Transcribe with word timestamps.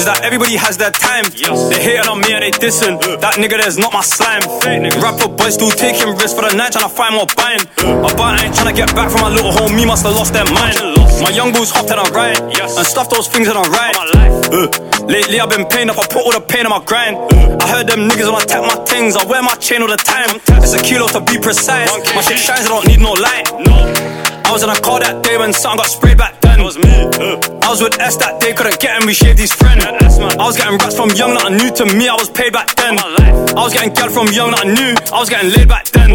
is 0.00 0.08
that 0.08 0.24
everybody 0.24 0.56
has 0.56 0.80
their 0.80 0.90
time. 0.90 1.28
They 1.28 1.76
hating 1.76 2.08
on 2.08 2.24
me 2.24 2.32
and 2.32 2.40
they 2.40 2.50
dissing. 2.56 2.96
That 3.20 3.36
nigga 3.36 3.60
there's 3.60 3.76
not 3.76 3.92
my 3.92 4.00
slime. 4.00 4.40
Rapper 4.96 5.28
boys 5.28 5.60
still 5.60 5.68
taking 5.68 6.16
risks 6.16 6.32
for 6.32 6.48
the 6.48 6.56
night, 6.56 6.72
trying 6.72 6.88
to 6.88 6.94
find 6.94 7.12
more 7.12 7.28
buying. 7.36 7.60
My 8.00 8.08
but 8.16 8.40
I 8.40 8.48
ain't 8.48 8.56
trying 8.56 8.72
to 8.72 8.76
get 8.76 8.88
back 8.96 9.12
from 9.12 9.20
my 9.20 9.28
little 9.28 9.52
home, 9.52 9.76
me 9.76 9.84
must 9.84 10.08
have 10.08 10.16
lost 10.16 10.32
their 10.32 10.48
mind. 10.48 10.80
My 11.20 11.28
young 11.36 11.52
bulls 11.52 11.68
hopped 11.68 11.92
and 11.92 12.00
I 12.00 12.08
ride, 12.16 12.40
and 12.40 12.86
stuff 12.88 13.12
those 13.12 13.28
things 13.28 13.48
and 13.52 13.60
I 13.60 13.64
ride. 13.68 13.96
Uh, 14.48 14.72
lately 15.04 15.36
I've 15.36 15.52
been 15.52 15.68
paying 15.68 15.92
up, 15.92 16.00
I 16.00 16.08
put 16.08 16.24
all 16.24 16.32
the 16.32 16.40
pain 16.40 16.64
on 16.64 16.72
my 16.72 16.82
grind. 16.88 17.20
I 17.60 17.68
heard 17.68 17.84
them 17.84 18.08
niggas 18.08 18.32
wanna 18.32 18.48
tap 18.48 18.64
my 18.64 18.80
things, 18.88 19.20
I 19.20 19.24
wear 19.28 19.42
my 19.44 19.54
chain 19.60 19.84
all 19.84 19.92
the 19.92 20.00
time. 20.00 20.40
It's 20.64 20.72
a 20.72 20.80
kilo 20.80 21.12
to 21.12 21.20
be 21.20 21.36
precise. 21.36 21.92
My 22.16 22.24
shit 22.24 22.40
shines, 22.40 22.64
I 22.64 22.72
don't 22.72 22.88
need 22.88 23.04
no 23.04 23.12
light. 23.12 24.29
I 24.50 24.52
was 24.52 24.66
in 24.66 24.68
a 24.68 24.80
car 24.82 24.98
that 24.98 25.22
day 25.22 25.38
when 25.38 25.54
something 25.54 25.78
got 25.78 25.86
sprayed 25.86 26.18
back 26.18 26.34
then. 26.42 26.58
It 26.58 26.66
was 26.66 26.74
me. 26.74 26.90
I 27.62 27.70
was 27.70 27.78
with 27.78 27.94
S 28.02 28.18
that 28.18 28.42
day, 28.42 28.50
couldn't 28.50 28.82
get 28.82 28.98
him, 28.98 29.06
we 29.06 29.14
shaved 29.14 29.38
his 29.38 29.54
friend. 29.54 29.78
I 29.78 29.94
was 30.42 30.58
getting 30.58 30.74
rats 30.74 30.98
from 30.98 31.14
young 31.14 31.38
that 31.38 31.54
new 31.54 31.70
to 31.70 31.86
me, 31.94 32.10
I 32.10 32.18
was 32.18 32.26
paid 32.26 32.50
back 32.50 32.74
then. 32.74 32.98
I 32.98 33.62
was 33.62 33.70
getting 33.70 33.94
gal 33.94 34.10
from 34.10 34.26
young 34.34 34.50
that 34.50 34.66
new, 34.66 34.90
I 35.14 35.22
was 35.22 35.30
getting 35.30 35.54
laid 35.54 35.70
back 35.70 35.86
then. 35.94 36.10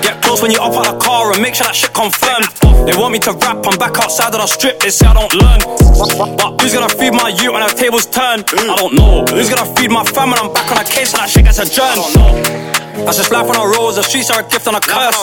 Get 0.00 0.24
close 0.24 0.40
when 0.40 0.56
you 0.56 0.56
up 0.56 0.72
out 0.72 0.88
the 0.88 0.96
car 1.04 1.36
and 1.36 1.44
make 1.44 1.52
sure 1.52 1.68
that 1.68 1.76
shit 1.76 1.92
confirmed. 1.92 2.48
They 2.88 2.96
want 2.96 3.12
me 3.12 3.20
to 3.28 3.36
rap, 3.36 3.60
I'm 3.68 3.76
back 3.76 3.92
outside 4.00 4.32
of 4.32 4.40
the 4.40 4.48
strip, 4.48 4.80
they 4.80 4.88
say 4.88 5.04
I 5.04 5.12
don't 5.12 5.34
learn. 5.36 5.60
But 5.60 6.64
who's 6.64 6.72
gonna 6.72 6.88
feed 6.88 7.12
my 7.12 7.28
youth 7.28 7.52
when 7.52 7.60
the 7.60 7.76
tables 7.76 8.08
turn? 8.08 8.40
I 8.56 8.72
don't 8.80 8.96
know. 8.96 9.28
Who's 9.36 9.52
gonna 9.52 9.68
feed 9.76 9.92
my 9.92 10.00
fam 10.08 10.32
when 10.32 10.40
I'm 10.40 10.48
back 10.48 10.64
on 10.72 10.80
a 10.80 10.86
case 10.88 11.12
and 11.12 11.20
that 11.20 11.28
shit 11.28 11.44
gets 11.44 11.60
adjourned? 11.60 12.79
That's 13.04 13.16
just 13.16 13.32
life 13.32 13.48
on 13.48 13.56
the 13.56 13.66
roads, 13.76 13.96
the 13.96 14.02
streets 14.02 14.30
are 14.30 14.40
a 14.40 14.48
gift 14.48 14.66
and 14.66 14.76
a 14.76 14.80
curse. 14.80 15.16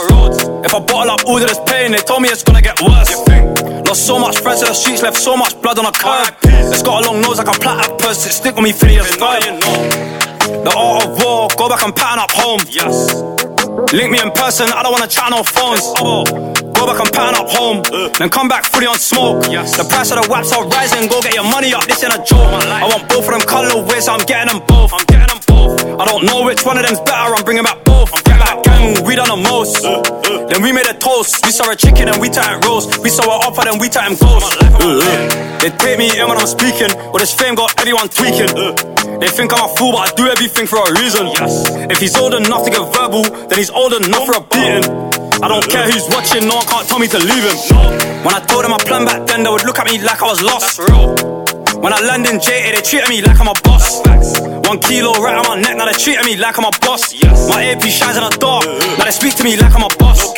If 0.65 0.73
I 0.73 0.79
bottle 0.79 1.11
up 1.11 1.25
all 1.25 1.37
of 1.37 1.47
this 1.47 1.59
pain, 1.65 1.91
they 1.91 1.99
told 1.99 2.21
me 2.21 2.29
it's 2.29 2.43
gonna 2.43 2.61
get 2.61 2.81
worse. 2.81 3.15
Lost 3.87 4.05
so 4.05 4.19
much 4.19 4.39
friends 4.39 4.59
to 4.61 4.65
the 4.67 4.73
streets, 4.73 5.01
left 5.01 5.17
so 5.17 5.37
much 5.37 5.55
blood 5.61 5.79
on 5.79 5.85
the 5.85 5.91
curb. 5.91 6.35
It's 6.43 6.83
got 6.83 7.03
a 7.03 7.07
long 7.07 7.21
nose 7.21 7.37
like 7.37 7.47
a 7.47 7.57
platypus, 7.59 8.25
it 8.25 8.33
stick 8.33 8.55
with 8.55 8.63
me 8.63 8.73
for 8.73 8.87
years. 8.87 9.15
The 9.15 10.73
art 10.75 11.05
of 11.05 11.23
war, 11.23 11.47
go 11.55 11.69
back 11.69 11.83
and 11.83 11.95
pattern 11.95 12.19
up 12.19 12.31
home. 12.31 12.61
Yes. 12.67 13.13
Link 13.93 14.11
me 14.11 14.19
in 14.19 14.31
person, 14.31 14.67
I 14.67 14.83
don't 14.83 14.91
wanna 14.91 15.07
chat 15.07 15.29
no 15.29 15.43
phones. 15.43 15.83
Go 16.75 16.85
back 16.85 16.99
and 16.99 17.11
pattern 17.11 17.35
up 17.39 17.49
home, 17.49 17.83
then 18.19 18.29
come 18.29 18.47
back 18.47 18.65
fully 18.65 18.87
on 18.87 18.99
smoke. 18.99 19.43
The 19.43 19.85
price 19.87 20.11
of 20.11 20.19
the 20.21 20.27
waps 20.29 20.51
are 20.51 20.67
rising, 20.67 21.07
go 21.07 21.21
get 21.21 21.35
your 21.35 21.47
money 21.47 21.73
up, 21.73 21.85
this 21.85 22.03
ain't 22.03 22.13
a 22.13 22.19
joke. 22.23 22.51
I 22.67 22.83
want 22.83 23.07
both 23.07 23.23
of 23.23 23.31
them 23.31 23.41
colorways, 23.47 24.03
so 24.03 24.13
I'm 24.13 24.25
getting 24.25 24.51
them 24.51 24.65
both. 24.67 24.91
I'm 24.93 25.05
getting 25.05 25.27
them 25.27 25.39
both. 25.47 25.79
I 25.83 26.05
don't 26.05 26.23
know 26.25 26.45
which 26.45 26.63
one 26.63 26.77
of 26.77 26.85
them's 26.85 26.99
better, 27.01 27.33
I'm 27.33 27.43
bringing 27.43 27.63
back 27.63 27.83
both. 27.83 28.13
I'm 28.13 28.21
getting 28.23 28.43
back 28.43 28.63
gang, 28.63 29.03
we 29.05 29.15
done 29.15 29.31
the 29.31 29.41
most. 29.41 29.81
Then 30.51 30.61
we 30.61 30.71
made 30.71 30.87
a 30.87 30.93
toast, 30.93 31.43
we 31.45 31.51
saw 31.51 31.71
a 31.71 31.75
chicken 31.75 32.07
and 32.07 32.21
we 32.21 32.29
tighten 32.29 32.61
roast. 32.67 32.99
We 32.99 33.09
saw 33.09 33.25
a 33.25 33.37
offer, 33.47 33.65
then 33.65 33.79
we 33.79 33.89
tighten 33.89 34.17
ghost. 34.17 34.55
Uh, 34.61 34.69
uh. 34.79 35.57
They 35.59 35.71
take 35.71 35.97
me 35.97 36.13
in 36.13 36.27
when 36.29 36.37
I'm 36.37 36.47
speaking, 36.47 36.93
but 37.11 37.19
this 37.19 37.33
fame 37.33 37.55
got 37.55 37.73
everyone 37.81 38.07
tweaking. 38.09 38.53
They 39.19 39.27
think 39.27 39.51
I'm 39.51 39.65
a 39.65 39.71
fool, 39.75 39.91
but 39.97 40.05
I 40.05 40.09
do 40.13 40.27
everything 40.29 40.67
for 40.67 40.77
a 40.77 40.91
reason. 41.01 41.27
Yes. 41.33 41.65
If 41.89 41.97
he's 41.97 42.15
old 42.15 42.35
enough 42.35 42.63
to 42.65 42.69
get 42.69 42.85
verbal, 42.93 43.23
then 43.49 43.57
he's 43.57 43.71
old 43.71 43.93
enough 43.93 44.25
for 44.29 44.37
a 44.37 44.43
beating. 44.53 44.85
I 45.41 45.47
don't 45.47 45.65
care 45.69 45.85
who's 45.89 46.05
watching, 46.09 46.47
no 46.47 46.61
one 46.61 46.67
can't 46.67 46.87
tell 46.87 46.99
me 46.99 47.07
to 47.07 47.17
leave 47.17 47.45
him. 47.45 47.57
When 48.21 48.33
I 48.33 48.39
told 48.45 48.63
them 48.63 48.71
my 48.71 48.77
plan 48.77 49.05
back 49.05 49.25
then, 49.27 49.43
they 49.43 49.49
would 49.49 49.65
look 49.65 49.79
at 49.79 49.85
me 49.85 49.97
like 50.01 50.21
I 50.21 50.27
was 50.27 50.41
lost. 50.41 50.79
When 50.79 51.93
I 51.93 52.01
land 52.01 52.25
in 52.25 52.39
JA, 52.39 52.73
they 52.73 52.81
treated 52.81 53.09
me 53.09 53.21
like 53.21 53.39
I'm 53.39 53.47
a 53.47 53.53
boss. 53.61 54.01
One 54.67 54.79
kilo 54.79 55.13
right 55.13 55.37
on 55.37 55.47
my 55.47 55.61
neck, 55.61 55.77
now 55.77 55.85
they 55.85 55.93
treating 55.93 56.25
me 56.25 56.35
like 56.35 56.57
I'm 56.57 56.65
a 56.65 56.71
boss. 56.81 57.13
My 57.47 57.63
AP 57.63 57.83
shines 57.83 58.17
in 58.17 58.23
the 58.23 58.35
dark, 58.37 58.65
now 58.97 59.05
they 59.05 59.11
speak 59.11 59.33
to 59.35 59.43
me 59.45 59.55
like 59.55 59.73
I'm 59.73 59.83
a 59.83 59.87
boss. 59.95 60.33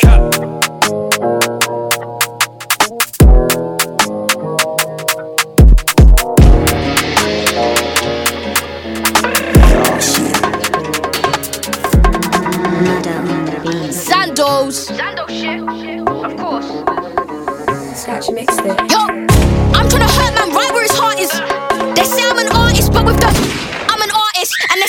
Zandos. 13.90 14.90
Zando 14.94 15.26
shit, 15.28 15.60
of 16.06 16.36
course. 16.36 16.70
Scratch 18.00 18.30
mixed 18.30 18.60
it. 18.60 18.78
Yo, 18.92 19.00
I'm 19.74 19.88
tryna 19.88 20.08
hurt 20.08 20.34
man 20.36 20.59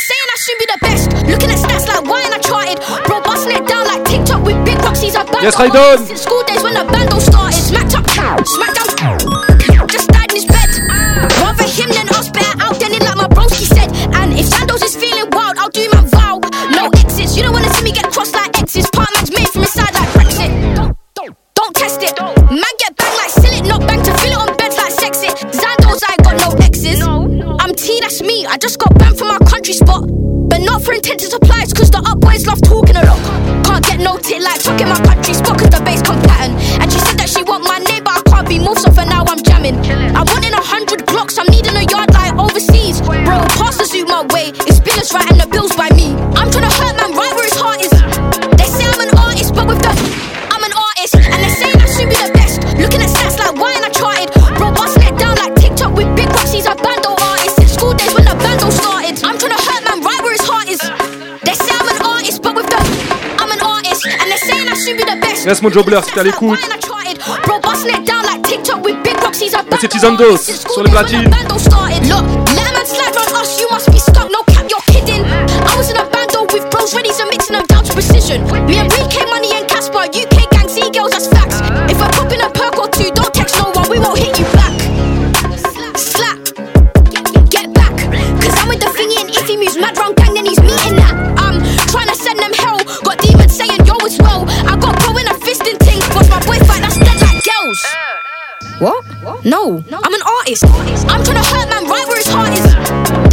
saying 0.01 0.29
I 0.33 0.37
should 0.41 0.59
be 0.59 0.67
the 0.73 0.79
best. 0.81 1.03
Looking 1.29 1.51
at 1.53 1.59
stats 1.61 1.85
like 1.85 2.03
why 2.09 2.25
ain't 2.25 2.33
I 2.33 2.41
charted? 2.41 2.77
Bro, 3.05 3.21
busting 3.21 3.53
it 3.53 3.65
down 3.69 3.85
like 3.85 4.03
TikTok 4.05 4.41
with 4.41 4.57
big 4.65 4.77
proxies. 4.79 5.15
I 5.15 5.23
band 5.23 5.45
Yes, 5.45 5.55
I 5.59 5.69
done. 5.69 6.05
Since 6.05 6.25
school 6.25 6.43
days 6.49 6.63
when 6.63 6.73
the 6.73 6.85
bando 6.89 7.19
started, 7.19 7.53
smacked 7.53 7.93
up, 7.93 8.05
smacked 8.09 8.75
down. 8.77 9.87
Just 9.87 10.09
died 10.09 10.31
in 10.33 10.41
his 10.41 10.45
bed. 10.49 10.69
Rather 11.41 11.67
him 11.69 11.89
than 11.93 12.07
us, 12.17 12.29
better 12.33 12.55
out 12.65 12.75
than 12.81 12.91
it 12.97 13.03
like 13.05 13.17
my 13.17 13.29
broski 13.29 13.67
said. 13.69 13.89
And 14.17 14.33
if 14.33 14.47
Sandoz 14.49 14.81
is 14.81 14.95
feeling 14.95 15.29
wild, 15.31 15.57
I'll 15.61 15.69
do 15.69 15.85
my 15.93 16.01
vow. 16.09 16.41
No 16.73 16.89
exits, 16.97 17.37
you 17.37 17.43
don't 17.43 17.53
wanna 17.53 17.69
see 17.73 17.83
me 17.85 17.91
get 17.91 18.09
crossed 18.09 18.33
like 18.33 18.57
exes. 18.57 18.89
Part 18.89 19.09
man's 19.13 19.31
made 19.31 19.49
from 19.49 19.61
inside 19.61 19.93
like 19.93 20.09
Brexit. 20.17 20.49
Don't, 20.75 20.97
don't, 21.13 21.33
don't 21.53 21.75
test 21.75 22.01
it. 22.01 22.17
Man 22.49 22.73
get 22.81 22.95
bang 22.97 23.15
like 23.21 23.29
sell 23.29 23.53
it, 23.53 23.65
not 23.69 23.81
bang 23.85 24.01
to 24.01 24.13
fill 24.17 24.33
it 24.33 24.39
on 24.41 24.57
beds 24.57 24.77
like 24.77 24.91
sex 24.91 25.21
it. 25.21 25.35
Zandos, 25.53 26.01
I 26.07 26.15
ain't 26.17 26.23
got 26.25 26.35
no 26.41 26.49
exes. 26.65 27.20
I'm 27.71 27.75
T, 27.77 27.97
that's 28.01 28.21
me. 28.21 28.45
I 28.45 28.57
just 28.57 28.79
got 28.79 28.99
banned 28.99 29.17
from 29.17 29.29
my 29.29 29.39
country 29.47 29.71
spot. 29.73 30.03
But 30.03 30.59
not 30.59 30.83
for 30.83 30.91
supply, 30.91 31.63
it's 31.63 31.71
cause 31.71 31.89
the 31.89 32.03
up 32.03 32.19
boys 32.19 32.45
love 32.45 32.59
talking 32.59 32.99
a 32.99 33.03
lot. 33.07 33.15
Can't 33.63 33.85
get 33.85 33.99
no 34.03 34.17
tit 34.19 34.43
like 34.43 34.59
talking 34.59 34.91
my 34.91 34.99
country 35.07 35.33
spot 35.33 35.55
cause 35.55 35.71
the 35.71 35.79
bass 35.79 36.03
come 36.03 36.19
pattern. 36.27 36.59
And 36.83 36.91
she 36.91 36.99
said 36.99 37.15
that 37.23 37.29
she 37.31 37.47
want 37.47 37.63
my 37.63 37.79
name, 37.79 38.03
but 38.03 38.19
I 38.19 38.21
can't 38.27 38.43
be 38.49 38.59
moved, 38.59 38.83
so 38.83 38.91
for 38.91 39.07
now 39.07 39.23
I'm 39.23 39.39
jamming. 39.39 39.79
I'm 40.11 40.27
wanting 40.27 40.51
a 40.51 40.59
hundred 40.59 41.05
blocks, 41.07 41.39
I'm 41.39 41.47
needing 41.47 41.79
a 41.79 41.87
yard 41.87 42.11
like 42.11 42.35
overseas. 42.35 42.99
Bro, 42.99 43.39
pass 43.55 43.79
the 43.79 43.87
suit 43.87 44.03
my 44.03 44.27
way, 44.35 44.51
it's 44.67 44.83
billers 44.83 45.15
right 45.15 45.31
and 45.31 45.39
the 45.39 45.47
I 75.65 75.73
was 75.77 75.89
in 75.89 75.97
a 75.97 76.05
bando 76.09 76.45
with 76.53 76.69
bros 76.69 76.93
ready 76.93 77.09
to 77.09 77.25
mixing 77.25 77.57
them 77.57 77.65
down 77.65 77.83
to 77.85 77.93
precision. 77.93 78.43
Me 78.67 78.77
and 78.77 78.91
Money 79.29 79.51
and 79.57 79.67
Casper, 79.67 80.05
UK 80.05 80.45
gang, 80.51 80.69
Z 80.69 80.91
girls, 80.91 81.11
that's 81.11 81.27
facts. 81.27 81.57
If 81.89 81.97
we're 81.97 82.13
popping 82.13 82.41
a 82.41 82.49
perk 82.53 82.77
or 82.77 82.89
two, 82.89 83.09
don't 83.11 83.33
text 83.33 83.57
no 83.57 83.71
one, 83.71 83.89
we 83.89 83.97
won't 83.97 84.19
hit 84.19 84.30
No, 99.43 99.83
I'm 99.89 100.13
an 100.13 100.21
artist. 100.39 100.63
I'm 101.09 101.23
tryna 101.25 101.41
hurt 101.41 101.67
man 101.69 101.89
right 101.89 102.05
where 102.07 102.17
his 102.17 102.27
heart 102.27 102.53
is. 102.53 102.61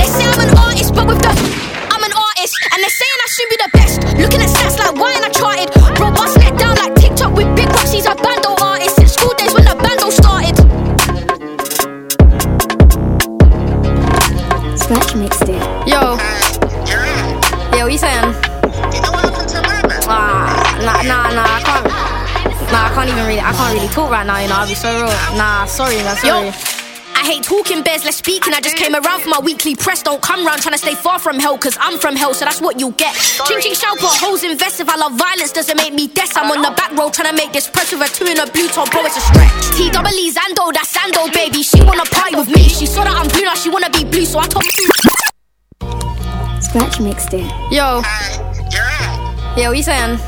They 0.00 0.08
say 0.08 0.24
I'm 0.24 0.40
an 0.40 0.56
artist, 0.56 0.94
but 0.94 1.06
with 1.06 1.18
the 1.20 1.28
I'm 1.28 2.02
an 2.02 2.12
artist, 2.16 2.56
and 2.72 2.80
they're 2.80 2.88
saying 2.88 3.18
I 3.20 3.28
should 3.28 3.48
be 3.50 3.56
the 3.60 3.70
best. 3.76 3.96
Looking 4.16 4.40
at 4.40 4.48
stats 4.48 4.78
like 4.78 4.94
why 4.96 5.12
ain't 5.12 5.24
I 5.24 5.28
charted? 5.28 5.68
Now. 24.28 24.38
You 24.38 24.48
know, 24.48 24.60
I'll 24.60 24.68
be 24.68 24.76
so 24.76 24.92
real. 24.92 25.08
Nah, 25.40 25.64
sorry, 25.64 25.96
man. 26.04 26.16
Sorry. 26.20 26.52
Yo. 26.52 26.52
I 27.18 27.26
hate 27.26 27.42
talking 27.42 27.82
bears, 27.82 28.04
less 28.04 28.22
speaking. 28.22 28.54
I 28.54 28.60
just 28.60 28.76
came 28.76 28.94
around 28.94 29.22
for 29.22 29.28
my 29.28 29.40
weekly 29.40 29.74
press. 29.74 30.04
Don't 30.04 30.22
come 30.22 30.46
round 30.46 30.62
trying 30.62 30.74
to 30.74 30.78
stay 30.78 30.94
far 30.94 31.18
from 31.18 31.40
hell, 31.40 31.58
cause 31.58 31.76
I'm 31.80 31.98
from 31.98 32.14
hell, 32.14 32.32
so 32.32 32.44
that's 32.44 32.60
what 32.60 32.78
you'll 32.78 32.94
get. 32.94 33.12
Ching 33.48 33.58
ching 33.60 33.74
shout, 33.74 33.98
put 33.98 34.14
holes 34.14 34.44
invest. 34.44 34.78
If 34.78 34.88
I 34.88 34.94
love 34.94 35.18
violence, 35.18 35.50
doesn't 35.50 35.76
make 35.76 35.92
me 35.92 36.06
death. 36.06 36.36
I'm 36.36 36.48
on 36.52 36.62
the 36.62 36.70
back 36.78 36.92
row 36.92 37.10
trying 37.10 37.30
to 37.30 37.34
make 37.34 37.52
this 37.52 37.68
press 37.68 37.90
with 37.90 38.06
a 38.06 38.08
two 38.14 38.30
in 38.30 38.38
a 38.38 38.46
blue 38.46 38.68
top, 38.68 38.92
bro, 38.92 39.02
it's 39.02 39.16
a 39.16 39.20
stretch. 39.20 39.50
T 39.76 39.90
double 39.90 40.14
E 40.14 40.30
Zando, 40.30 40.72
that's 40.72 40.94
Zando, 40.96 41.26
baby. 41.34 41.64
She 41.64 41.82
wanna 41.82 42.04
party 42.04 42.36
with 42.36 42.54
me. 42.54 42.68
She 42.68 42.86
saw 42.86 43.02
that 43.02 43.16
I'm 43.16 43.26
blue, 43.26 43.42
now 43.42 43.54
she 43.54 43.68
wanna 43.68 43.90
be 43.90 44.04
blue, 44.04 44.24
so 44.24 44.38
I 44.38 44.46
told 44.46 44.64
you. 44.64 44.86
Scratch 46.62 47.00
mixed 47.00 47.34
it. 47.34 47.50
Yo. 47.72 48.02
Yo, 49.58 49.68
what 49.70 49.76
you 49.76 49.82
saying? 49.82 50.18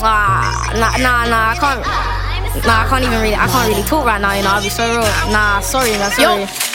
Ah, 0.00 0.72
nah, 0.72 0.96
nah, 0.96 1.28
nah, 1.28 1.52
I 1.52 1.56
can't. 1.60 2.27
Nah, 2.66 2.84
I 2.84 2.88
can't 2.88 3.04
even 3.04 3.20
really. 3.20 3.34
I 3.34 3.46
can't 3.46 3.68
really 3.68 3.82
talk 3.82 4.04
right 4.04 4.20
now. 4.20 4.34
You 4.34 4.42
know, 4.42 4.50
I'll 4.50 4.62
be 4.62 4.68
so 4.68 4.84
real. 4.88 5.02
Nah, 5.30 5.60
sorry, 5.60 5.90
man. 5.92 6.10
Sorry. 6.10 6.42
I 6.44 6.68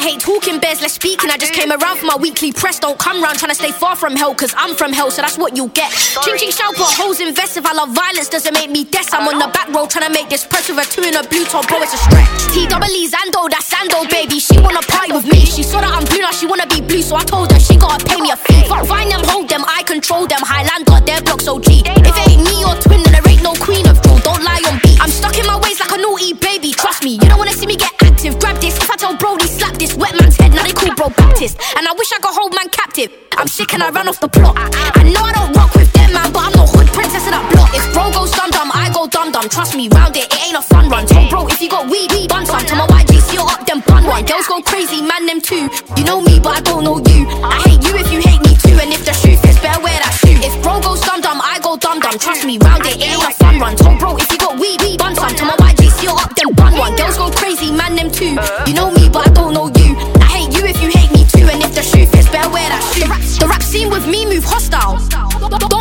I 0.00 0.02
hate 0.02 0.20
talking 0.24 0.56
bears, 0.56 0.80
let's 0.80 0.94
speak. 0.94 1.20
And 1.24 1.30
I 1.30 1.36
just 1.36 1.52
came 1.52 1.68
around 1.68 2.00
for 2.00 2.06
my 2.06 2.16
weekly 2.16 2.56
press. 2.56 2.80
Don't 2.80 2.96
come 2.98 3.20
round 3.20 3.36
trying 3.36 3.52
to 3.52 3.54
stay 3.54 3.68
far 3.70 3.94
from 3.94 4.16
hell, 4.16 4.34
cause 4.34 4.54
I'm 4.56 4.74
from 4.74 4.94
hell, 4.94 5.10
so 5.10 5.20
that's 5.20 5.36
what 5.36 5.54
you'll 5.54 5.74
get. 5.76 5.92
Ching 6.24 6.40
ching 6.40 6.52
shout, 6.56 6.72
put 6.72 6.88
holes 6.88 7.20
in 7.20 7.34
vests. 7.34 7.58
If 7.58 7.66
I 7.66 7.74
love 7.76 7.92
violence, 7.92 8.30
doesn't 8.32 8.54
make 8.54 8.70
me 8.70 8.84
death. 8.84 9.12
I'm 9.12 9.28
on 9.28 9.36
the 9.36 9.52
back 9.52 9.68
row 9.68 9.84
trying 9.84 10.08
to 10.08 10.12
make 10.16 10.30
this 10.30 10.46
press 10.46 10.72
with 10.72 10.80
a 10.80 10.88
two 10.88 11.04
in 11.04 11.12
a 11.16 11.22
blue 11.28 11.44
top, 11.44 11.68
bro, 11.68 11.84
it's 11.84 11.92
a 11.92 12.00
stretch. 12.00 12.32
T 12.48 12.64
double 12.64 12.88
E 12.88 13.12
Zando, 13.12 13.44
that's 13.52 13.68
Zando, 13.68 14.08
baby. 14.08 14.40
She 14.40 14.56
wanna 14.56 14.80
party 14.88 15.12
with 15.12 15.28
me. 15.28 15.44
She 15.44 15.62
saw 15.62 15.84
that 15.84 15.92
I'm 15.92 16.08
blue, 16.08 16.24
now 16.24 16.32
she 16.32 16.46
wanna 16.48 16.66
be 16.66 16.80
blue, 16.80 17.02
so 17.02 17.16
I 17.16 17.24
told 17.28 17.52
her 17.52 17.60
she 17.60 17.76
gotta 17.76 18.00
pay 18.00 18.24
me 18.24 18.30
a 18.30 18.36
fee. 18.40 18.64
Fuck, 18.72 18.86
Find 18.88 19.12
them, 19.12 19.20
hold 19.28 19.50
them, 19.50 19.68
I 19.68 19.82
control 19.84 20.24
them. 20.24 20.40
Highlander, 20.40 21.04
their 21.04 21.20
blocks 21.20 21.44
OG. 21.46 21.84
If 21.84 22.08
it 22.08 22.24
ain't 22.24 22.40
me 22.48 22.64
or 22.64 22.72
twin, 22.80 23.04
then 23.04 23.20
there 23.20 23.28
ain't 23.28 23.44
no 23.44 23.52
queen 23.60 23.84
of 23.84 24.00
drill. 24.00 24.16
Don't 24.24 24.40
lie 24.40 24.64
on. 24.64 24.89
I'm 25.00 25.08
stuck 25.08 25.32
in 25.38 25.46
my 25.46 25.56
ways 25.58 25.80
like 25.80 25.92
a 25.92 25.96
naughty 25.96 26.34
baby. 26.34 26.72
Trust 26.76 27.02
me, 27.02 27.12
you 27.16 27.24
don't 27.24 27.38
wanna 27.38 27.56
see 27.56 27.64
me 27.66 27.74
get 27.74 27.90
active. 28.04 28.38
Grab 28.38 28.60
this. 28.60 28.76
If 28.76 28.90
I 28.90 28.96
tell 28.96 29.16
Brody, 29.16 29.46
slap 29.46 29.72
this 29.78 29.96
wet 29.96 30.12
man's 30.20 30.36
head. 30.36 30.52
Now 30.52 30.62
they 30.62 30.76
call 30.76 30.94
bro 30.94 31.08
Baptist. 31.08 31.56
And 31.80 31.88
I 31.88 31.92
wish 31.96 32.12
I 32.12 32.20
could 32.20 32.36
hold 32.36 32.52
man 32.52 32.68
captive. 32.68 33.10
I'm 33.32 33.48
sick 33.48 33.72
and 33.72 33.82
I 33.82 33.88
ran 33.88 34.08
off 34.08 34.20
the 34.20 34.28
plot. 34.28 34.60
I 34.60 35.02
know 35.08 35.24
I 35.24 35.32
don't 35.32 35.56
rock 35.56 35.72
with 35.74 35.90
them, 35.94 36.12
man, 36.12 36.30
but 36.32 36.44
I'm 36.44 36.52
no 36.52 36.68
hood 36.68 36.88
princess 36.92 37.24
in 37.24 37.32
that 37.32 37.48
block. 37.48 37.72
If 37.72 37.80
bro 37.96 38.12
goes 38.12 38.30
dum 38.32 38.50
dum, 38.50 38.68
I 38.74 38.92
go 38.92 39.08
dum 39.08 39.32
dum. 39.32 39.48
Trust 39.48 39.74
me, 39.74 39.88
round 39.88 40.16
it, 40.20 40.28
it 40.28 40.40
ain't 40.44 40.58
a 40.58 40.60
fun 40.60 40.90
run. 40.92 41.08
So 41.08 41.16
bro, 41.32 41.48
if 41.48 41.62
you 41.62 41.70
got 41.70 41.88
weed, 41.88 42.12
weed, 42.12 42.28
bun 42.28 42.44
some. 42.44 42.60
To 42.60 42.76
my 42.76 42.86
YG, 42.92 43.24
seal 43.24 43.48
up, 43.48 43.64
then 43.64 43.80
bun 43.88 44.04
one. 44.04 44.24
Girls 44.26 44.46
go 44.48 44.60
crazy, 44.60 45.00
man, 45.00 45.24
them 45.24 45.40
too. 45.40 45.72
You 45.96 46.04
know 46.04 46.20
me, 46.20 46.40
but 46.44 46.58
I 46.58 46.60
don't 46.60 46.84
know 46.84 47.00
you. 47.08 47.24
I 47.40 47.56
hate 47.64 47.80
you 47.88 47.96
if 47.96 48.12
you 48.12 48.20
hate 48.20 48.44
me 48.44 48.52
too. 48.60 48.76
And 48.76 48.92
if 48.92 49.08
the 49.08 49.16
shoe 49.16 49.36
fits, 49.40 49.56
better 49.64 49.80
wear 49.80 49.96
that 49.96 50.12
shoe. 50.20 50.29
If 50.42 50.62
bro 50.62 50.80
goes 50.80 51.00
dum 51.00 51.20
dum, 51.20 51.40
I 51.42 51.60
go 51.62 51.76
dum 51.76 52.00
dum. 52.00 52.18
Trust 52.18 52.44
me, 52.44 52.58
round 52.58 52.86
it, 52.86 53.00
ain't 53.00 53.22
a 53.22 53.30
fun 53.36 53.60
run. 53.60 53.76
So 53.76 53.96
bro, 53.98 54.16
if 54.16 54.30
you 54.32 54.38
got 54.38 54.58
weed, 54.58 54.80
weed, 54.80 54.98
bun 54.98 55.14
some. 55.14 55.34
To 55.36 55.44
my 55.44 55.56
YG, 55.56 55.90
seal 56.00 56.16
up, 56.16 56.34
then 56.34 56.52
bun 56.54 56.76
one. 56.76 56.96
Girls 56.96 57.16
go 57.16 57.30
crazy, 57.30 57.70
man, 57.70 57.94
them 57.94 58.10
too. 58.10 58.36
You 58.66 58.74
know 58.74 58.90
me, 58.90 59.08
but 59.08 59.28
I 59.28 59.30
don't 59.32 59.52
know 59.52 59.68
you. 59.76 59.96
I 60.20 60.26
hate 60.40 60.52
you 60.56 60.64
if 60.64 60.80
you 60.82 60.88
hate 60.88 61.12
me 61.12 61.24
too. 61.28 61.46
And 61.46 61.62
if 61.62 61.74
the 61.74 61.82
shoe 61.82 62.06
fits, 62.06 62.28
better 62.30 62.48
wear 62.48 62.68
that 62.68 62.82
shoe. 62.94 63.04
The 63.04 63.08
rap, 63.08 63.20
the 63.20 63.46
rap 63.46 63.62
scene 63.62 63.90
with 63.90 64.06
me 64.06 64.24
move 64.24 64.44
hostile. 64.44 64.96
Don't 65.68 65.79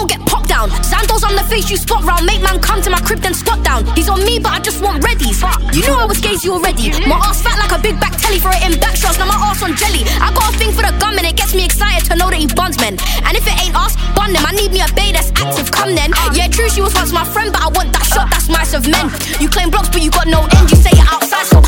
face, 1.49 1.69
you 1.69 1.77
spot 1.77 2.05
round. 2.05 2.25
Make 2.25 2.41
man 2.41 2.61
come 2.61 2.81
to 2.85 2.89
my 2.89 3.01
crib, 3.01 3.19
then 3.19 3.33
squat 3.33 3.65
down. 3.65 3.83
He's 3.97 4.07
on 4.07 4.23
me, 4.23 4.37
but 4.37 4.53
I 4.53 4.59
just 4.61 4.81
want 4.81 5.03
readies. 5.03 5.41
You 5.73 5.81
know 5.89 5.97
I 5.97 6.05
was 6.05 6.21
gazy 6.21 6.47
already. 6.47 6.93
My 7.09 7.17
ass 7.25 7.41
fat 7.41 7.57
like 7.57 7.73
a 7.73 7.81
big 7.81 7.99
back 7.99 8.13
telly 8.21 8.37
for 8.37 8.53
it 8.53 8.61
in 8.61 8.79
back 8.79 8.95
shots. 8.95 9.17
Now 9.17 9.25
my 9.25 9.35
ass 9.35 9.65
on 9.65 9.75
jelly. 9.75 10.05
I 10.21 10.29
got 10.31 10.53
a 10.53 10.57
thing 10.57 10.71
for 10.71 10.85
the 10.85 10.93
gum 11.01 11.17
and 11.17 11.25
it 11.25 11.35
gets 11.35 11.57
me 11.57 11.65
excited 11.65 12.05
to 12.07 12.15
know 12.15 12.29
that 12.29 12.37
he 12.37 12.47
buns 12.47 12.77
men. 12.79 12.95
And 13.25 13.33
if 13.35 13.43
it 13.49 13.57
ain't 13.57 13.75
us, 13.75 13.97
bun 14.13 14.31
them. 14.31 14.45
I 14.45 14.53
need 14.53 14.71
me 14.71 14.85
a 14.85 14.89
bay 14.93 15.11
that's 15.11 15.33
active. 15.33 15.73
Come 15.73 15.97
then. 15.97 16.13
Yeah, 16.37 16.47
true, 16.47 16.69
she 16.69 16.81
was 16.85 16.93
once 16.93 17.11
my 17.11 17.25
friend, 17.25 17.51
but 17.51 17.65
I 17.65 17.73
want 17.73 17.91
that 17.97 18.05
shot. 18.05 18.29
That's 18.29 18.47
nice 18.47 18.77
of 18.77 18.85
men. 18.85 19.09
You 19.41 19.49
claim 19.49 19.73
blocks, 19.73 19.89
but 19.89 20.05
you 20.05 20.13
got 20.13 20.29
no 20.29 20.45
end. 20.45 20.69
You 20.69 20.77
say 20.77 20.93
it 20.93 21.07
outside, 21.09 21.49
stop 21.49 21.58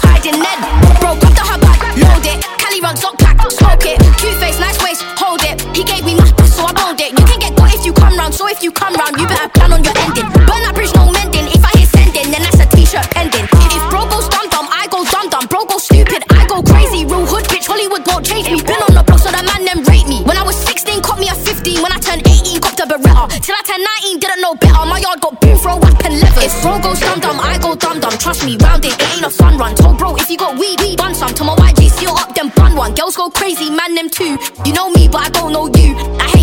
round, 8.32 8.36
so 8.36 8.48
if 8.48 8.64
you 8.64 8.72
come 8.72 8.96
round, 8.96 9.20
you 9.20 9.28
better 9.28 9.50
plan 9.50 9.74
on 9.74 9.84
your 9.84 9.94
ending. 9.98 10.28
Burn 10.48 10.62
that 10.64 10.74
bridge, 10.74 10.94
no 10.96 11.12
mending. 11.12 11.48
If 11.52 11.64
I 11.64 11.72
hit 11.78 11.90
sending, 11.90 12.32
then 12.32 12.42
that's 12.44 12.60
a 12.60 12.68
t-shirt 12.76 13.08
pending. 13.12 13.46
If, 13.46 13.84
bro 13.90 14.08
goes 14.08 14.28
dum 14.30 14.48
dum, 14.50 14.68
I 14.72 14.88
go 14.90 15.04
dum 15.06 15.30
dum. 15.30 15.48
Bro 15.48 15.66
goes 15.66 15.84
stupid, 15.84 16.24
I 16.32 16.48
go 16.48 16.64
crazy. 16.64 17.06
Real 17.06 17.26
hood 17.26 17.46
bitch, 17.46 17.68
Hollywood 17.68 18.06
won't 18.08 18.26
change 18.26 18.50
me. 18.50 18.62
Been 18.64 18.80
on 18.82 18.94
the 18.96 19.04
block, 19.04 19.20
so 19.20 19.32
the 19.32 19.42
man 19.44 19.66
them 19.66 19.84
rate 19.86 20.08
me. 20.08 20.24
When 20.24 20.38
I 20.38 20.44
was 20.44 20.56
16, 20.56 21.02
caught 21.02 21.20
me 21.20 21.28
a 21.28 21.36
15. 21.36 21.82
When 21.84 21.92
I 21.92 22.00
turned 22.00 22.24
18, 22.26 22.62
copped 22.62 22.80
a 22.80 22.86
Beretta. 22.88 23.28
Till 23.42 23.56
I 23.56 23.64
turned 23.68 23.86
19, 24.04 24.20
didn't 24.20 24.42
know 24.42 24.56
better. 24.56 24.86
My 24.88 25.00
yard 25.00 25.20
got 25.22 25.40
boom 25.42 25.58
a 25.62 25.74
whap 25.78 26.00
and 26.06 26.16
leather. 26.20 26.42
If 26.42 26.56
bro 26.64 26.80
goes 26.80 27.00
dum 27.00 27.20
dum, 27.20 27.38
I 27.40 27.60
go 27.60 27.76
dum 27.76 28.00
dum. 28.00 28.16
Trust 28.18 28.46
me, 28.46 28.58
round 28.62 28.86
it, 28.86 28.96
it 28.96 29.10
ain't 29.18 29.26
a 29.28 29.30
fun 29.30 29.58
run. 29.58 29.76
Told 29.76 29.98
bro, 29.98 30.16
if 30.16 30.30
you 30.30 30.38
got 30.38 30.58
weed, 30.58 30.80
weed, 30.82 30.98
bun 30.98 31.14
some. 31.14 31.34
To 31.36 31.44
my 31.44 31.56
YG, 31.56 31.90
seal 31.90 32.16
up, 32.16 32.34
then 32.36 32.50
bun 32.56 32.76
one. 32.76 32.94
Girls 32.96 33.16
go 33.16 33.30
crazy, 33.30 33.70
man 33.70 33.96
them 33.96 34.10
too. 34.10 34.38
You 34.66 34.74
know 34.74 34.90
me, 34.90 35.08
but 35.08 35.22
I 35.28 35.30
don't 35.30 35.52
know 35.52 35.68
you. 35.76 35.96
I 36.20 36.28
hate 36.34 36.41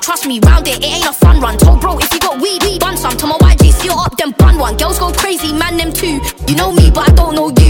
Trust 0.00 0.26
me, 0.26 0.40
round 0.40 0.66
it, 0.66 0.78
it 0.78 0.84
ain't 0.84 1.06
a 1.06 1.12
fun 1.12 1.40
run. 1.40 1.56
Told 1.56 1.80
bro, 1.80 1.98
if 1.98 2.12
you 2.12 2.18
got 2.20 2.40
weed, 2.40 2.62
weed, 2.62 2.80
bun 2.80 2.96
some. 2.96 3.16
To 3.16 3.26
my 3.26 3.36
YG, 3.38 3.72
seal 3.72 3.94
up, 3.94 4.16
then 4.16 4.32
bun 4.32 4.58
one. 4.58 4.76
Girls 4.76 4.98
go 4.98 5.12
crazy, 5.12 5.52
man 5.52 5.76
them 5.76 5.92
too. 5.92 6.20
You 6.48 6.56
know 6.56 6.72
me, 6.72 6.90
but 6.90 7.08
I 7.08 7.12
don't 7.14 7.34
know 7.34 7.48
you. 7.48 7.63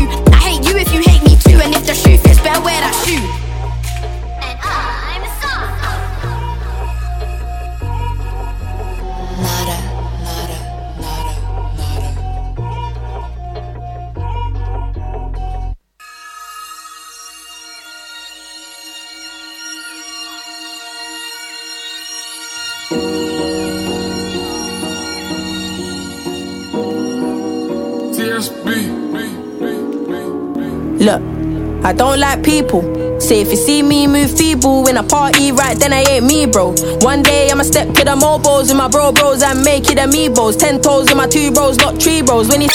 I 31.84 31.92
don't 31.92 32.18
like 32.18 32.42
people. 32.42 32.80
Say 33.20 33.42
if 33.42 33.50
you 33.50 33.56
see 33.56 33.82
me 33.82 34.06
move 34.06 34.34
feeble 34.36 34.88
in 34.88 34.96
a 34.96 35.02
party, 35.02 35.52
right 35.52 35.78
then 35.78 35.92
I 35.92 36.00
ain't 36.00 36.24
me, 36.24 36.46
bro. 36.46 36.74
One 37.00 37.22
day 37.22 37.50
I'ma 37.50 37.62
step 37.62 37.92
to 37.94 38.04
the 38.04 38.16
mobiles 38.16 38.68
with 38.68 38.78
my 38.78 38.88
bro 38.88 39.12
bros 39.12 39.42
and 39.42 39.62
make 39.62 39.90
it 39.90 39.98
amiibos. 39.98 40.58
Ten 40.58 40.80
toes 40.80 41.08
with 41.08 41.16
my 41.16 41.26
two 41.26 41.50
bros, 41.52 41.76
not 41.76 42.02
three 42.02 42.22
bros. 42.22 42.48
When 42.48 42.62
you 42.62 42.68